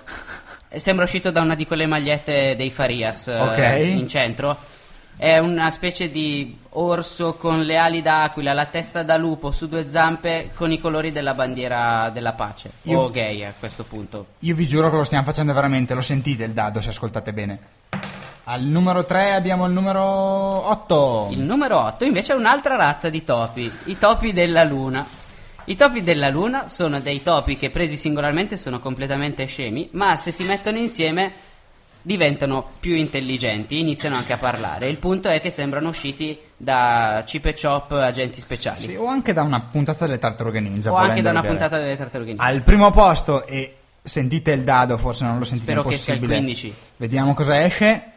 Sembra 0.70 1.06
uscito 1.06 1.32
da 1.32 1.42
una 1.42 1.56
di 1.56 1.66
quelle 1.66 1.86
magliette 1.86 2.56
dei 2.56 2.70
Farias 2.72 3.28
eh, 3.28 3.40
Ok. 3.40 3.80
in 3.86 4.08
centro. 4.08 4.58
È 5.16 5.40
una 5.40 5.72
specie 5.72 6.12
di 6.12 6.60
orso 6.72 7.34
con 7.36 7.64
le 7.64 7.76
ali 7.78 8.04
d'aquila, 8.04 8.54
la 8.54 8.66
testa 8.66 9.02
da 9.02 9.18
lupo 9.18 9.52
su 9.52 9.68
due 9.68 9.90
zampe 9.90 10.52
con 10.54 10.72
i 10.72 10.78
colori 10.80 11.12
della 11.12 11.34
bandiera 11.34 12.10
della 12.12 12.34
pace. 12.34 12.72
Io- 12.84 13.00
O 13.00 13.10
gay 13.10 13.44
a 13.44 13.54
questo 13.58 13.84
punto. 13.84 14.28
Io 14.40 14.54
vi 14.54 14.68
giuro 14.68 14.92
che 14.92 14.96
lo 14.98 15.04
stiamo 15.04 15.24
facendo 15.26 15.54
veramente, 15.54 15.96
lo 15.96 16.02
sentite 16.02 16.44
il 16.44 16.52
dado 16.52 16.82
se 16.82 16.90
ascoltate 16.90 17.34
bene. 17.34 17.60
Al 18.44 18.62
numero 18.62 19.06
3 19.06 19.34
abbiamo 19.34 19.66
il 19.66 19.72
numero 19.74 20.04
8. 20.04 21.30
Il 21.32 21.42
numero 21.42 21.80
8 21.84 22.06
invece 22.06 22.34
è 22.34 22.36
un'altra 22.36 22.76
razza 22.76 23.10
di 23.10 23.24
topi, 23.24 23.72
i 23.86 23.98
topi 23.98 24.34
della 24.34 24.64
luna. 24.64 25.06
I 25.70 25.76
topi 25.76 26.02
della 26.02 26.30
luna 26.30 26.70
sono 26.70 27.02
dei 27.02 27.22
topi 27.22 27.58
che 27.58 27.70
presi 27.70 27.98
singolarmente 27.98 28.56
sono 28.56 28.80
completamente 28.80 29.46
scemi, 29.48 29.90
ma 29.92 30.16
se 30.16 30.32
si 30.32 30.46
mettono 30.46 30.78
insieme 30.78 31.34
diventano 32.02 32.66
più 32.80 32.96
intelligenti, 32.96 33.78
iniziano 33.78 34.16
anche 34.16 34.32
a 34.32 34.38
parlare. 34.38 34.88
Il 34.88 34.96
punto 34.96 35.28
è 35.28 35.42
che 35.42 35.52
sembrano 35.52 35.90
usciti 35.90 36.40
da 36.56 37.22
Chip 37.26 37.48
e 37.48 37.56
Chop 37.62 37.92
agenti 37.92 38.40
speciali. 38.40 38.80
Sì, 38.80 38.96
o 38.96 39.08
anche 39.08 39.34
da 39.34 39.42
una 39.42 39.60
puntata 39.60 40.06
delle 40.06 40.20
tartarughe 40.20 40.62
ninja. 40.62 40.90
o 40.90 40.96
anche 40.96 41.22
da 41.22 41.32
una 41.32 41.42
vedere. 41.42 41.60
puntata 41.60 41.84
delle 41.84 41.98
tartarughe 41.98 42.30
ninja. 42.30 42.44
Al 42.46 42.62
primo 42.62 42.90
posto 42.92 43.46
e 43.46 43.76
sentite 44.02 44.52
il 44.52 44.64
dado, 44.64 44.98
forse 44.98 45.26
non 45.26 45.38
lo 45.38 45.44
sentite 45.44 45.74
Spero 45.74 45.86
che 45.86 45.98
sia 45.98 46.14
il 46.14 46.22
impossibile. 46.22 46.46
15. 46.46 46.76
Vediamo 46.96 47.34
cosa 47.34 47.62
esce. 47.62 48.12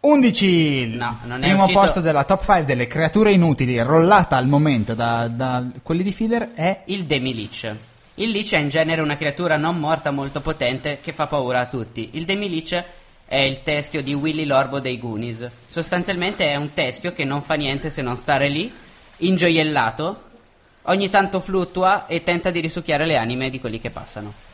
11 0.00 0.96
No, 0.96 1.18
non 1.24 1.40
primo 1.40 1.64
uscito- 1.64 1.78
posto 1.78 2.00
della 2.00 2.24
top 2.24 2.40
5 2.40 2.64
delle 2.64 2.86
creature 2.86 3.32
inutili 3.32 3.78
rollata 3.82 4.36
al 4.36 4.46
momento 4.46 4.94
da, 4.94 5.28
da 5.28 5.64
quelli 5.82 6.02
di 6.02 6.12
Feeder 6.12 6.52
è 6.54 6.82
Il 6.86 7.04
Demi-Lich. 7.04 7.76
Il 8.14 8.30
Lich 8.30 8.52
è 8.54 8.58
in 8.58 8.70
genere 8.70 9.02
una 9.02 9.16
creatura 9.16 9.56
non 9.56 9.78
morta 9.78 10.10
molto 10.10 10.40
potente 10.40 11.00
che 11.02 11.12
fa 11.12 11.26
paura 11.26 11.60
a 11.60 11.66
tutti. 11.66 12.10
Il 12.12 12.24
Demi-Lich 12.24 12.84
è 13.26 13.36
il 13.36 13.62
teschio 13.62 14.02
di 14.02 14.14
Willy 14.14 14.44
Lorbo 14.44 14.80
dei 14.80 14.98
Goonies. 14.98 15.48
Sostanzialmente 15.66 16.46
è 16.46 16.56
un 16.56 16.72
teschio 16.72 17.12
che 17.12 17.24
non 17.24 17.42
fa 17.42 17.54
niente 17.54 17.90
se 17.90 18.02
non 18.02 18.16
stare 18.16 18.48
lì, 18.48 18.72
ingioiellato, 19.18 20.22
ogni 20.82 21.08
tanto 21.10 21.40
fluttua 21.40 22.06
e 22.06 22.22
tenta 22.22 22.50
di 22.50 22.60
risucchiare 22.60 23.06
le 23.06 23.16
anime 23.16 23.50
di 23.50 23.60
quelli 23.60 23.78
che 23.78 23.90
passano. 23.90 24.48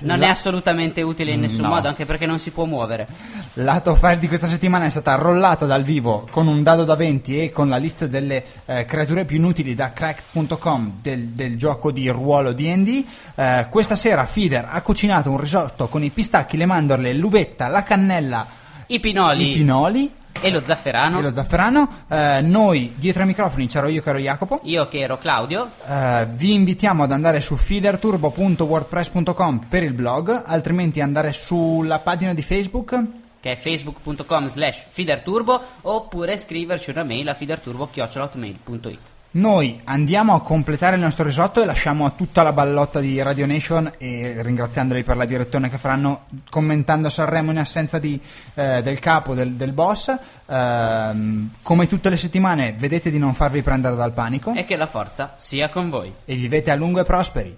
Non 0.00 0.18
La- 0.18 0.26
è 0.26 0.28
assolutamente 0.28 1.00
utile 1.02 1.32
in 1.32 1.40
nessun 1.40 1.62
No. 1.62 1.68
modo, 1.68 1.88
anche 1.88 2.04
perché 2.04 2.26
non 2.26 2.38
si 2.38 2.50
può 2.50 2.64
muovere. 2.64 3.06
La 3.54 3.80
top 3.80 3.94
5 3.98 4.18
di 4.18 4.28
questa 4.28 4.46
settimana 4.46 4.84
è 4.84 4.90
stata 4.90 5.14
rollata 5.14 5.64
dal 5.66 5.82
vivo 5.82 6.26
con 6.30 6.46
un 6.46 6.62
dado 6.62 6.84
da 6.84 6.94
20 6.96 7.40
e 7.40 7.50
con 7.50 7.68
la 7.68 7.76
lista 7.76 8.06
delle 8.06 8.44
eh, 8.66 8.84
creature 8.84 9.24
più 9.24 9.36
inutili 9.36 9.74
da 9.74 9.92
cracked.com 9.92 10.98
del, 11.00 11.28
del 11.28 11.56
gioco 11.56 11.90
di 11.90 12.08
ruolo 12.08 12.52
D&D. 12.52 13.04
Eh, 13.36 13.66
questa 13.70 13.94
sera 13.94 14.26
Feeder 14.26 14.66
ha 14.68 14.82
cucinato 14.82 15.30
un 15.30 15.38
risotto 15.38 15.88
con 15.88 16.02
i 16.02 16.10
pistacchi, 16.10 16.56
le 16.56 16.66
mandorle, 16.66 17.14
l'uvetta, 17.14 17.68
la 17.68 17.82
cannella, 17.82 18.46
I 18.86 19.00
pinoli 19.00 19.50
i 19.50 19.54
pinoli 19.54 20.12
e 20.44 20.50
lo 20.50 20.62
zafferano. 20.64 21.18
e 21.18 21.22
lo 21.22 21.32
zafferano. 21.32 21.88
Eh, 22.08 22.40
noi 22.42 22.94
dietro 22.96 23.22
ai 23.22 23.28
microfoni 23.28 23.66
c'ero 23.66 23.88
io 23.88 24.02
che 24.02 24.10
ero 24.10 24.18
Jacopo. 24.18 24.60
Io 24.64 24.86
che 24.88 24.98
ero 24.98 25.16
Claudio. 25.16 25.70
Eh, 25.86 26.26
vi 26.30 26.52
invitiamo 26.52 27.04
ad 27.04 27.12
andare 27.12 27.40
su 27.40 27.56
feederturbo.wordpress.com 27.56 29.66
per 29.68 29.82
il 29.82 29.94
blog, 29.94 30.42
altrimenti 30.44 31.00
andare 31.00 31.32
sulla 31.32 32.00
pagina 32.00 32.34
di 32.34 32.42
Facebook 32.42 33.22
che 33.40 33.52
è 33.52 33.56
facebook.com 33.56 34.48
slash 34.48 34.84
feederturbo 34.88 35.60
oppure 35.82 36.38
scriverci 36.38 36.88
una 36.88 37.04
mail 37.04 37.28
a 37.28 37.34
feederturbo.it 37.34 39.13
Noi 39.34 39.80
andiamo 39.82 40.32
a 40.34 40.42
completare 40.42 40.94
il 40.94 41.02
nostro 41.02 41.24
risotto 41.24 41.60
e 41.60 41.64
lasciamo 41.64 42.06
a 42.06 42.10
tutta 42.10 42.44
la 42.44 42.52
ballotta 42.52 43.00
di 43.00 43.20
Radio 43.20 43.46
Nation 43.46 43.94
e 43.98 44.36
ringraziandoli 44.42 45.02
per 45.02 45.16
la 45.16 45.24
direzione 45.24 45.68
che 45.68 45.76
faranno 45.76 46.26
commentando 46.48 47.08
Sanremo 47.08 47.50
in 47.50 47.58
assenza 47.58 47.98
di, 47.98 48.20
eh, 48.54 48.80
del 48.80 49.00
capo, 49.00 49.34
del, 49.34 49.54
del 49.54 49.72
boss. 49.72 50.16
Ehm, 50.46 51.50
come 51.62 51.88
tutte 51.88 52.10
le 52.10 52.16
settimane 52.16 52.74
vedete 52.78 53.10
di 53.10 53.18
non 53.18 53.34
farvi 53.34 53.60
prendere 53.62 53.96
dal 53.96 54.12
panico 54.12 54.54
e 54.54 54.64
che 54.64 54.76
la 54.76 54.86
forza 54.86 55.34
sia 55.36 55.68
con 55.68 55.90
voi. 55.90 56.14
e 56.24 56.36
vivete 56.36 56.70
a 56.70 56.76
lungo 56.76 57.00
e 57.00 57.04
prosperi. 57.04 57.56